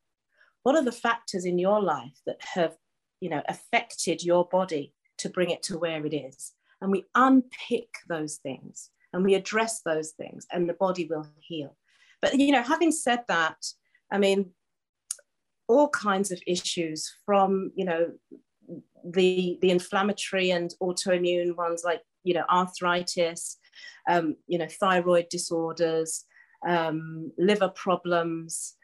What 0.62 0.74
are 0.74 0.84
the 0.84 0.92
factors 0.92 1.44
in 1.44 1.58
your 1.58 1.80
life 1.80 2.20
that 2.26 2.40
have 2.54 2.76
you 3.20 3.30
know 3.30 3.42
affected 3.48 4.22
your 4.22 4.46
body 4.46 4.94
to 5.18 5.28
bring 5.28 5.50
it 5.50 5.62
to 5.64 5.78
where 5.78 6.04
it 6.04 6.14
is? 6.14 6.52
And 6.80 6.90
we 6.90 7.06
unpick 7.14 7.88
those 8.08 8.36
things 8.36 8.90
and 9.12 9.24
we 9.24 9.34
address 9.34 9.80
those 9.82 10.10
things 10.12 10.46
and 10.52 10.68
the 10.68 10.74
body 10.74 11.06
will 11.08 11.26
heal. 11.38 11.76
But 12.20 12.38
you 12.38 12.52
know 12.52 12.62
having 12.62 12.90
said 12.90 13.20
that 13.28 13.64
i 14.10 14.18
mean 14.18 14.50
all 15.68 15.88
kinds 15.90 16.32
of 16.32 16.42
issues 16.46 17.14
from 17.24 17.70
you 17.76 17.84
know 17.84 18.10
the 19.04 19.58
the 19.62 19.70
inflammatory 19.70 20.50
and 20.50 20.74
autoimmune 20.82 21.56
ones 21.56 21.82
like 21.84 22.02
you 22.24 22.34
know 22.34 22.44
arthritis 22.50 23.58
um, 24.08 24.36
you 24.46 24.58
know, 24.58 24.66
thyroid 24.68 25.28
disorders, 25.28 26.24
um, 26.66 27.30
liver 27.38 27.68
problems, 27.68 28.74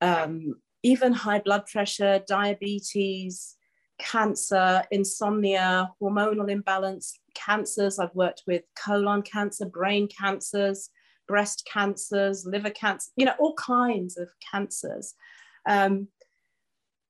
um, 0.00 0.54
even 0.82 1.12
high 1.12 1.38
blood 1.38 1.66
pressure, 1.66 2.22
diabetes, 2.26 3.56
cancer, 3.98 4.82
insomnia, 4.90 5.90
hormonal 6.00 6.50
imbalance, 6.50 7.20
cancers. 7.34 7.98
I've 7.98 8.14
worked 8.14 8.42
with 8.46 8.62
colon 8.74 9.22
cancer, 9.22 9.66
brain 9.66 10.08
cancers, 10.08 10.90
breast 11.28 11.68
cancers, 11.72 12.44
liver 12.46 12.70
cancer, 12.70 13.10
you 13.16 13.26
know, 13.26 13.34
all 13.38 13.54
kinds 13.54 14.16
of 14.16 14.28
cancers. 14.50 15.14
Um, 15.68 16.08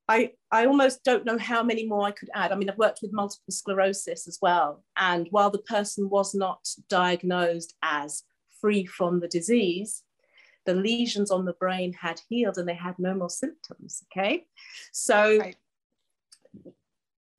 I, 0.09 0.33
I 0.51 0.67
almost 0.67 1.05
don't 1.05 1.25
know 1.25 1.39
how 1.39 1.63
many 1.63 1.87
more 1.87 2.07
I 2.07 2.11
could 2.11 2.29
add. 2.35 2.53
I 2.53 2.57
mean, 2.57 2.69
I've 2.69 2.79
worked 2.79 3.01
with 3.03 3.13
multiple 3.13 3.53
sclerosis 3.53 4.27
as 4.27 4.39
well. 4.43 4.85
And 4.97 5.29
while 5.31 5.51
the 5.51 5.59
person 5.59 6.11
was 6.11 6.35
not 6.35 6.69
diagnosed 6.89 7.75
as 7.83 8.25
free 8.61 8.85
from 8.85 9.21
the 9.21 9.29
disease, 9.29 10.03
the 10.67 10.75
lesions 10.75 11.31
on 11.31 11.45
the 11.45 11.55
brain 11.55 11.93
had 11.93 12.21
healed 12.29 12.59
and 12.59 12.69
they 12.69 12.75
had 12.75 12.99
no 12.99 13.15
more 13.15 13.31
symptoms. 13.31 14.03
Okay. 14.13 14.45
So 14.93 15.39
right. 15.39 15.57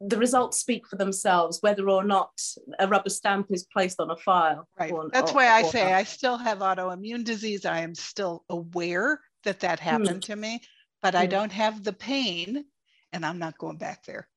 the 0.01 0.17
results 0.17 0.59
speak 0.59 0.87
for 0.87 0.95
themselves, 0.95 1.59
whether 1.61 1.89
or 1.89 2.03
not 2.03 2.31
a 2.79 2.87
rubber 2.87 3.09
stamp 3.09 3.47
is 3.51 3.65
placed 3.65 3.99
on 3.99 4.09
a 4.09 4.17
file. 4.17 4.67
Right. 4.79 4.91
Or, 4.91 5.09
That's 5.11 5.31
or, 5.31 5.35
why 5.35 5.47
I 5.47 5.63
say 5.63 5.83
not. 5.83 5.93
I 5.93 6.03
still 6.03 6.37
have 6.37 6.59
autoimmune 6.59 7.23
disease. 7.23 7.65
I 7.65 7.79
am 7.79 7.95
still 7.95 8.43
aware 8.49 9.19
that 9.43 9.59
that 9.61 9.79
happened 9.79 10.21
mm. 10.21 10.25
to 10.27 10.35
me 10.35 10.61
but 11.03 11.13
I 11.13 11.23
mm-hmm. 11.23 11.31
don't 11.31 11.51
have 11.51 11.83
the 11.83 11.93
pain 11.93 12.65
and 13.11 13.25
I'm 13.25 13.37
not 13.37 13.59
going 13.59 13.77
back 13.77 14.05
there. 14.05 14.27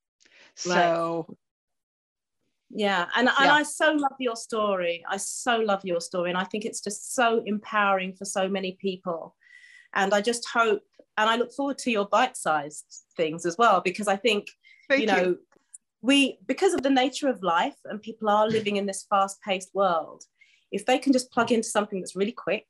So 0.57 1.27
right. 1.29 1.37
yeah 2.71 3.07
and, 3.15 3.27
yeah. 3.27 3.35
and 3.43 3.51
i 3.51 3.63
so 3.63 3.93
love 3.93 4.15
your 4.19 4.35
story 4.35 5.05
i 5.09 5.17
so 5.17 5.59
love 5.59 5.85
your 5.85 6.01
story 6.01 6.31
and 6.31 6.39
i 6.39 6.45
think 6.45 6.65
it's 6.65 6.81
just 6.81 7.15
so 7.15 7.43
empowering 7.45 8.15
for 8.15 8.25
so 8.25 8.49
many 8.49 8.73
people 8.81 9.37
and 9.95 10.15
i 10.15 10.21
just 10.21 10.49
hope 10.49 10.83
and 11.19 11.29
i 11.29 11.37
look 11.37 11.53
forward 11.53 11.79
to 11.79 11.91
your 11.91 12.07
bite-sized 12.07 13.05
things 13.17 13.45
as 13.45 13.57
well 13.59 13.83
because 13.85 14.09
i 14.09 14.17
think 14.17 14.49
Thank 14.89 15.03
you 15.03 15.07
know 15.07 15.23
you. 15.23 15.39
we 16.01 16.39
because 16.47 16.73
of 16.73 16.83
the 16.83 16.91
nature 16.91 17.29
of 17.29 17.43
life 17.43 17.77
and 17.85 18.01
people 18.01 18.29
are 18.31 18.49
living 18.49 18.77
in 18.77 18.87
this 18.87 19.07
fast-paced 19.09 19.75
world 19.75 20.25
if 20.73 20.87
they 20.87 20.99
can 20.99 21.13
just 21.13 21.31
plug 21.31 21.53
into 21.53 21.69
something 21.69 22.01
that's 22.01 22.17
really 22.17 22.33
quick 22.33 22.67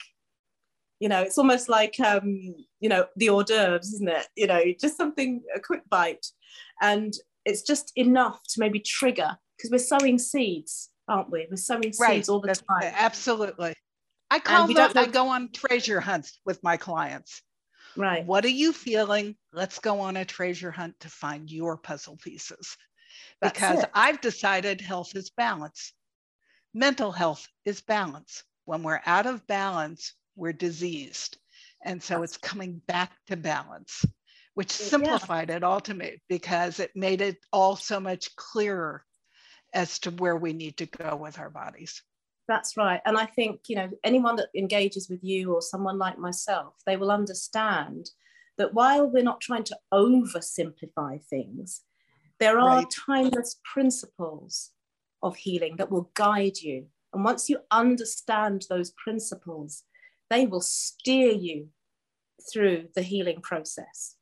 you 1.01 1.09
know 1.09 1.23
it's 1.23 1.39
almost 1.39 1.69
like 1.69 1.99
um 2.01 2.55
you 2.81 2.89
know 2.89 3.07
the 3.17 3.29
hors 3.29 3.45
d'oeuvres 3.45 3.93
isn't 3.95 4.09
it? 4.09 4.27
You 4.37 4.47
know 4.47 4.63
just 4.81 4.97
something 4.97 5.43
a 5.55 5.61
quick 5.61 5.83
bite. 5.89 6.27
And 6.81 7.15
it's 7.45 7.63
just 7.63 7.93
enough 7.97 8.43
to 8.51 8.61
maybe 8.61 8.81
trigger 8.81 9.37
because 9.57 9.71
we're 9.71 9.79
sowing 9.79 10.19
seeds 10.19 10.91
aren't 11.09 11.31
we? 11.31 11.47
We're 11.51 11.57
sowing 11.57 11.93
seeds 11.93 12.01
right. 12.01 12.29
all 12.29 12.41
the 12.41 12.49
That's, 12.49 12.63
time. 12.63 12.93
absolutely. 12.97 13.75
I 14.31 14.41
call 14.41 14.67
them 14.67 14.93
i 14.97 15.07
go 15.07 15.29
on 15.29 15.53
treasure 15.53 16.01
hunts 16.01 16.41
with 16.45 16.63
my 16.63 16.77
clients. 16.77 17.43
Right. 17.97 18.27
What 18.27 18.45
are 18.45 18.49
you 18.49 18.73
feeling? 18.73 19.37
Let's 19.53 19.79
go 19.79 20.01
on 20.01 20.17
a 20.17 20.25
treasure 20.25 20.71
hunt 20.71 20.99
to 21.01 21.09
find 21.09 21.51
your 21.51 21.77
puzzle 21.77 22.19
pieces. 22.23 22.77
Because 23.41 23.85
i've 23.95 24.21
decided 24.21 24.81
health 24.81 25.15
is 25.15 25.31
balance. 25.31 25.93
Mental 26.75 27.13
health 27.13 27.47
is 27.65 27.81
balance. 27.81 28.43
When 28.65 28.83
we're 28.83 29.01
out 29.07 29.27
of 29.27 29.47
balance 29.47 30.15
we're 30.37 30.53
diseased. 30.53 31.39
And 31.85 32.03
so 32.03 32.23
it's 32.23 32.37
coming 32.37 32.81
back 32.87 33.13
to 33.29 33.37
balance, 33.37 34.05
which 34.55 34.71
simplified 34.71 35.51
yeah. 35.51 35.57
it 35.57 35.63
all 35.63 35.81
to 35.81 35.95
me 35.95 36.21
because 36.29 36.81
it 36.81 36.91
made 36.95 37.21
it 37.21 37.39
all 37.53 37.77
so 37.77 38.01
much 38.01 38.35
clearer 38.37 39.05
as 39.75 39.99
to 40.01 40.11
where 40.11 40.37
we 40.37 40.53
need 40.53 40.77
to 40.79 40.87
go 40.87 41.17
with 41.17 41.39
our 41.39 41.51
bodies. 41.51 42.03
That's 42.49 42.77
right. 42.77 43.01
And 43.05 43.19
I 43.19 43.27
think, 43.27 43.63
you 43.69 43.77
know, 43.77 43.91
anyone 44.05 44.37
that 44.37 44.49
engages 44.57 45.09
with 45.09 45.23
you 45.23 45.53
or 45.53 45.61
someone 45.61 45.99
like 45.99 46.19
myself, 46.19 46.75
they 46.87 46.97
will 46.97 47.11
understand 47.11 48.11
that 48.57 48.73
while 48.73 49.09
we're 49.09 49.23
not 49.23 49.41
trying 49.41 49.65
to 49.65 49.79
oversimplify 49.93 51.23
things, 51.25 51.83
there 52.39 52.59
are 52.59 52.79
right. 52.79 52.95
timeless 53.07 53.57
principles 53.65 54.71
of 55.23 55.37
healing 55.37 55.77
that 55.77 55.91
will 55.91 56.11
guide 56.15 56.59
you. 56.59 56.87
And 57.13 57.25
once 57.25 57.49
you 57.49 57.59
understand 57.71 58.67
those 58.69 58.93
principles, 58.93 59.83
they 60.31 60.47
will 60.47 60.61
steer 60.61 61.33
you 61.33 61.69
through 62.53 62.89
the 62.95 63.03
healing 63.03 63.41
process. 63.41 64.17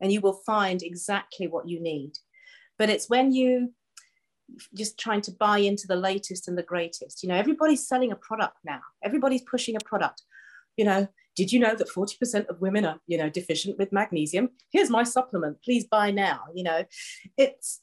And 0.00 0.12
you 0.12 0.20
will 0.20 0.40
find 0.44 0.82
exactly 0.82 1.46
what 1.46 1.68
you 1.68 1.80
need. 1.80 2.18
But 2.78 2.90
it's 2.90 3.08
when 3.08 3.32
you 3.32 3.72
just 4.74 4.98
trying 4.98 5.22
to 5.22 5.32
buy 5.32 5.58
into 5.58 5.86
the 5.86 5.96
latest 5.96 6.48
and 6.48 6.56
the 6.56 6.62
greatest. 6.62 7.22
You 7.22 7.28
know, 7.28 7.34
everybody's 7.34 7.86
selling 7.86 8.12
a 8.12 8.16
product 8.16 8.58
now. 8.64 8.80
Everybody's 9.02 9.42
pushing 9.42 9.76
a 9.76 9.84
product. 9.84 10.22
You 10.76 10.84
know, 10.84 11.08
did 11.36 11.52
you 11.52 11.58
know 11.58 11.74
that 11.74 11.88
40% 11.88 12.46
of 12.48 12.60
women 12.60 12.84
are, 12.84 13.00
you 13.06 13.18
know, 13.18 13.28
deficient 13.28 13.78
with 13.78 13.92
magnesium? 13.92 14.50
Here's 14.70 14.90
my 14.90 15.02
supplement. 15.02 15.62
Please 15.62 15.84
buy 15.84 16.10
now. 16.10 16.44
You 16.54 16.64
know, 16.64 16.84
it's 17.36 17.80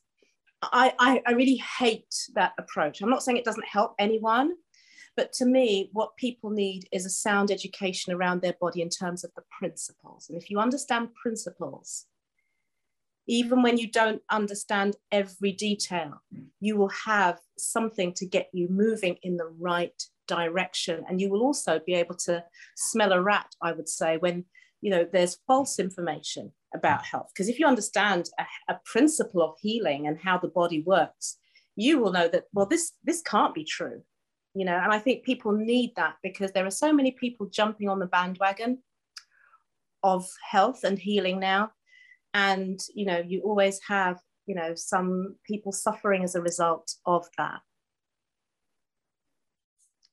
I, 0.62 0.94
I, 1.00 1.22
I 1.28 1.32
really 1.34 1.62
hate 1.80 2.14
that 2.36 2.54
approach. 2.58 3.02
I'm 3.02 3.10
not 3.10 3.24
saying 3.24 3.38
it 3.38 3.46
doesn't 3.46 3.68
help 3.68 3.96
anyone, 4.00 4.54
but 5.16 5.32
to 5.34 5.46
me, 5.46 5.90
what 5.94 6.18
people 6.18 6.50
need 6.50 6.88
is 6.92 7.06
a 7.06 7.10
sound 7.10 7.52
education 7.52 8.14
around 8.14 8.42
their 8.42 8.56
body 8.60 8.82
in 8.82 8.90
terms 8.90 9.24
of 9.24 9.32
the 9.36 9.44
principles. 9.60 10.28
And 10.30 10.42
if 10.42 10.50
you 10.50 10.60
understand 10.60 11.14
principles, 11.14 12.06
even 13.28 13.62
when 13.62 13.78
you 13.78 13.90
don't 13.90 14.22
understand 14.30 14.96
every 15.12 15.52
detail, 15.52 16.22
you 16.60 16.76
will 16.76 16.92
have 17.06 17.40
something 17.58 18.14
to 18.14 18.26
get 18.26 18.50
you 18.54 18.68
moving 18.70 19.18
in 19.22 19.38
the 19.38 19.54
right 19.60 20.04
direction. 20.28 21.06
And 21.08 21.22
you 21.22 21.30
will 21.30 21.42
also 21.42 21.80
be 21.86 21.94
able 21.94 22.16
to 22.26 22.44
smell 22.76 23.14
a 23.14 23.22
rat, 23.22 23.56
I 23.62 23.72
would 23.72 23.88
say, 23.88 24.18
when 24.18 24.46
you 24.82 24.90
know 24.90 25.08
there's 25.10 25.40
false 25.48 25.80
information 25.80 26.52
about 26.76 27.06
health. 27.06 27.30
Because 27.34 27.48
if 27.48 27.60
you 27.60 27.68
understand 27.68 28.30
a, 28.40 28.74
a 28.74 28.80
principle 28.84 29.42
of 29.42 29.56
healing 29.62 30.08
and 30.08 30.20
how 30.20 30.38
the 30.38 30.50
body 30.50 30.82
works, 30.82 31.38
you 31.76 32.00
will 32.00 32.12
know 32.12 32.28
that, 32.28 32.46
well, 32.52 32.66
this 32.66 32.94
this 33.04 33.22
can't 33.22 33.54
be 33.54 33.64
true 33.64 34.02
you 34.54 34.66
know 34.66 34.76
and 34.78 34.92
i 34.94 35.00
think 35.00 35.24
people 35.24 35.52
need 35.52 35.92
that 35.96 36.16
because 36.24 36.52
there 36.52 36.66
are 36.66 36.72
so 36.72 36.94
many 36.94 37.12
people 37.12 37.48
jumping 37.48 37.90
on 37.90 38.00
the 38.00 38.06
bandwagon 38.06 38.78
of 40.04 40.28
health 40.50 40.84
and 40.84 41.00
healing 41.00 41.40
now 41.40 41.72
and 42.34 42.80
you 42.94 43.06
know 43.06 43.20
you 43.26 43.42
always 43.42 43.80
have 43.88 44.20
you 44.46 44.56
know 44.56 44.74
some 44.76 45.36
people 45.46 45.72
suffering 45.72 46.24
as 46.24 46.36
a 46.36 46.42
result 46.42 46.96
of 47.06 47.26
that 47.38 47.62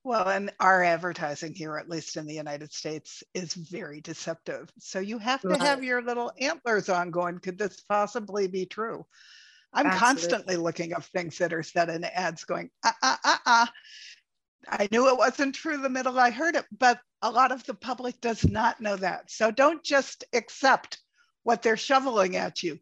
Well, 0.03 0.29
and 0.29 0.51
our 0.61 0.83
advertising 0.83 1.55
here, 1.55 1.77
at 1.77 1.91
least 1.91 2.17
in 2.17 2.27
the 2.27 2.35
United 2.35 2.73
States, 2.73 3.23
is 3.35 3.53
very 3.53 4.01
deceptive. 4.01 4.73
So 4.79 4.99
you 4.99 5.19
have 5.19 5.43
to 5.43 5.49
Right. 5.49 5.61
have 5.61 5.85
your 5.85 6.01
little 6.01 6.33
antlers 6.41 6.89
on 6.89 7.11
going, 7.11 7.39
could 7.39 7.59
this 7.59 7.81
possibly 7.81 8.49
be 8.49 8.65
true? 8.65 9.05
I'm 9.75 9.87
Absolutely. 9.87 9.99
constantly 9.99 10.57
looking 10.57 10.95
up 10.95 11.05
things 11.05 11.37
that 11.39 11.53
are 11.53 11.63
said 11.63 11.91
in 11.91 12.05
ads 12.05 12.45
going, 12.45 12.71
uh, 12.83 12.93
uh, 13.03 13.17
uh, 13.25 13.37
uh. 13.45 13.67
I 14.69 14.89
knew 14.91 15.09
it 15.09 15.19
wasn't 15.19 15.55
true 15.55 15.77
the 15.79 15.89
middle 15.89 16.19
I 16.19 16.31
heard 16.31 16.55
it, 16.55 16.67
but 16.77 17.01
a 17.23 17.31
lot 17.31 17.53
of 17.53 17.65
the 17.65 17.75
public 17.75 18.21
does 18.21 18.47
not 18.47 18.81
know 18.81 18.97
that. 18.97 19.31
So 19.31 19.51
don't 19.51 19.83
just 19.83 20.25
accept 20.33 20.99
what 21.43 21.63
they're 21.63 21.77
shoveling 21.77 22.37
at 22.37 22.63
you. 22.63 22.79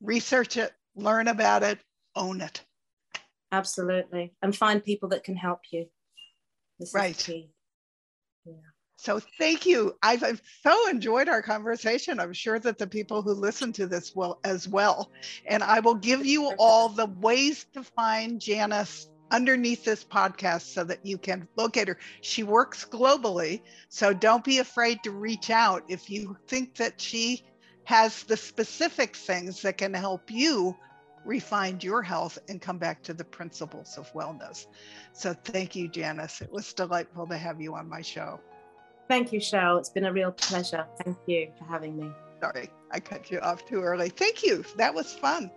Research 0.00 0.56
it, 0.56 0.72
learn 0.94 1.28
about 1.28 1.62
it, 1.62 1.78
own 2.16 2.40
it. 2.40 2.62
Absolutely. 3.52 4.34
And 4.42 4.56
find 4.56 4.84
people 4.84 5.08
that 5.10 5.24
can 5.24 5.36
help 5.36 5.60
you. 5.70 5.86
This 6.78 6.94
Right. 6.94 7.16
key. 7.16 7.50
So 8.96 9.18
thank 9.38 9.64
you. 9.64 9.96
I've, 10.02 10.22
I've 10.22 10.42
so 10.62 10.90
enjoyed 10.90 11.28
our 11.30 11.40
conversation. 11.40 12.20
I'm 12.20 12.34
sure 12.34 12.58
that 12.58 12.76
the 12.76 12.86
people 12.86 13.22
who 13.22 13.32
listen 13.32 13.72
to 13.74 13.86
this 13.86 14.14
will 14.14 14.38
as 14.44 14.68
well. 14.68 15.10
And 15.46 15.62
I 15.62 15.80
will 15.80 15.94
give 15.94 16.26
you 16.26 16.52
all 16.58 16.90
the 16.90 17.06
ways 17.06 17.64
to 17.72 17.82
find 17.82 18.38
Janice 18.38 19.08
underneath 19.30 19.84
this 19.84 20.04
podcast 20.04 20.62
so 20.62 20.84
that 20.84 21.04
you 21.04 21.18
can 21.18 21.46
locate 21.56 21.88
her. 21.88 21.98
She 22.20 22.42
works 22.42 22.84
globally, 22.84 23.62
so 23.88 24.12
don't 24.12 24.44
be 24.44 24.58
afraid 24.58 25.02
to 25.04 25.10
reach 25.10 25.50
out 25.50 25.84
if 25.88 26.10
you 26.10 26.36
think 26.46 26.76
that 26.76 27.00
she 27.00 27.44
has 27.84 28.22
the 28.24 28.36
specific 28.36 29.16
things 29.16 29.62
that 29.62 29.78
can 29.78 29.94
help 29.94 30.30
you 30.30 30.76
refine 31.24 31.78
your 31.80 32.02
health 32.02 32.38
and 32.48 32.60
come 32.60 32.78
back 32.78 33.02
to 33.02 33.12
the 33.12 33.24
principles 33.24 33.98
of 33.98 34.12
wellness. 34.12 34.66
So 35.12 35.34
thank 35.34 35.76
you, 35.76 35.88
Janice. 35.88 36.40
It 36.40 36.50
was 36.50 36.72
delightful 36.72 37.26
to 37.26 37.36
have 37.36 37.60
you 37.60 37.74
on 37.74 37.88
my 37.88 38.00
show. 38.00 38.40
Thank 39.08 39.32
you, 39.32 39.40
Cheryl. 39.40 39.78
It's 39.78 39.88
been 39.88 40.04
a 40.04 40.12
real 40.12 40.30
pleasure. 40.30 40.86
Thank 41.04 41.18
you 41.26 41.52
for 41.58 41.64
having 41.64 41.96
me. 41.96 42.10
Sorry, 42.40 42.70
I 42.90 43.00
cut 43.00 43.30
you 43.30 43.40
off 43.40 43.66
too 43.66 43.82
early. 43.82 44.08
Thank 44.08 44.44
you. 44.44 44.64
That 44.76 44.94
was 44.94 45.12
fun. 45.12 45.50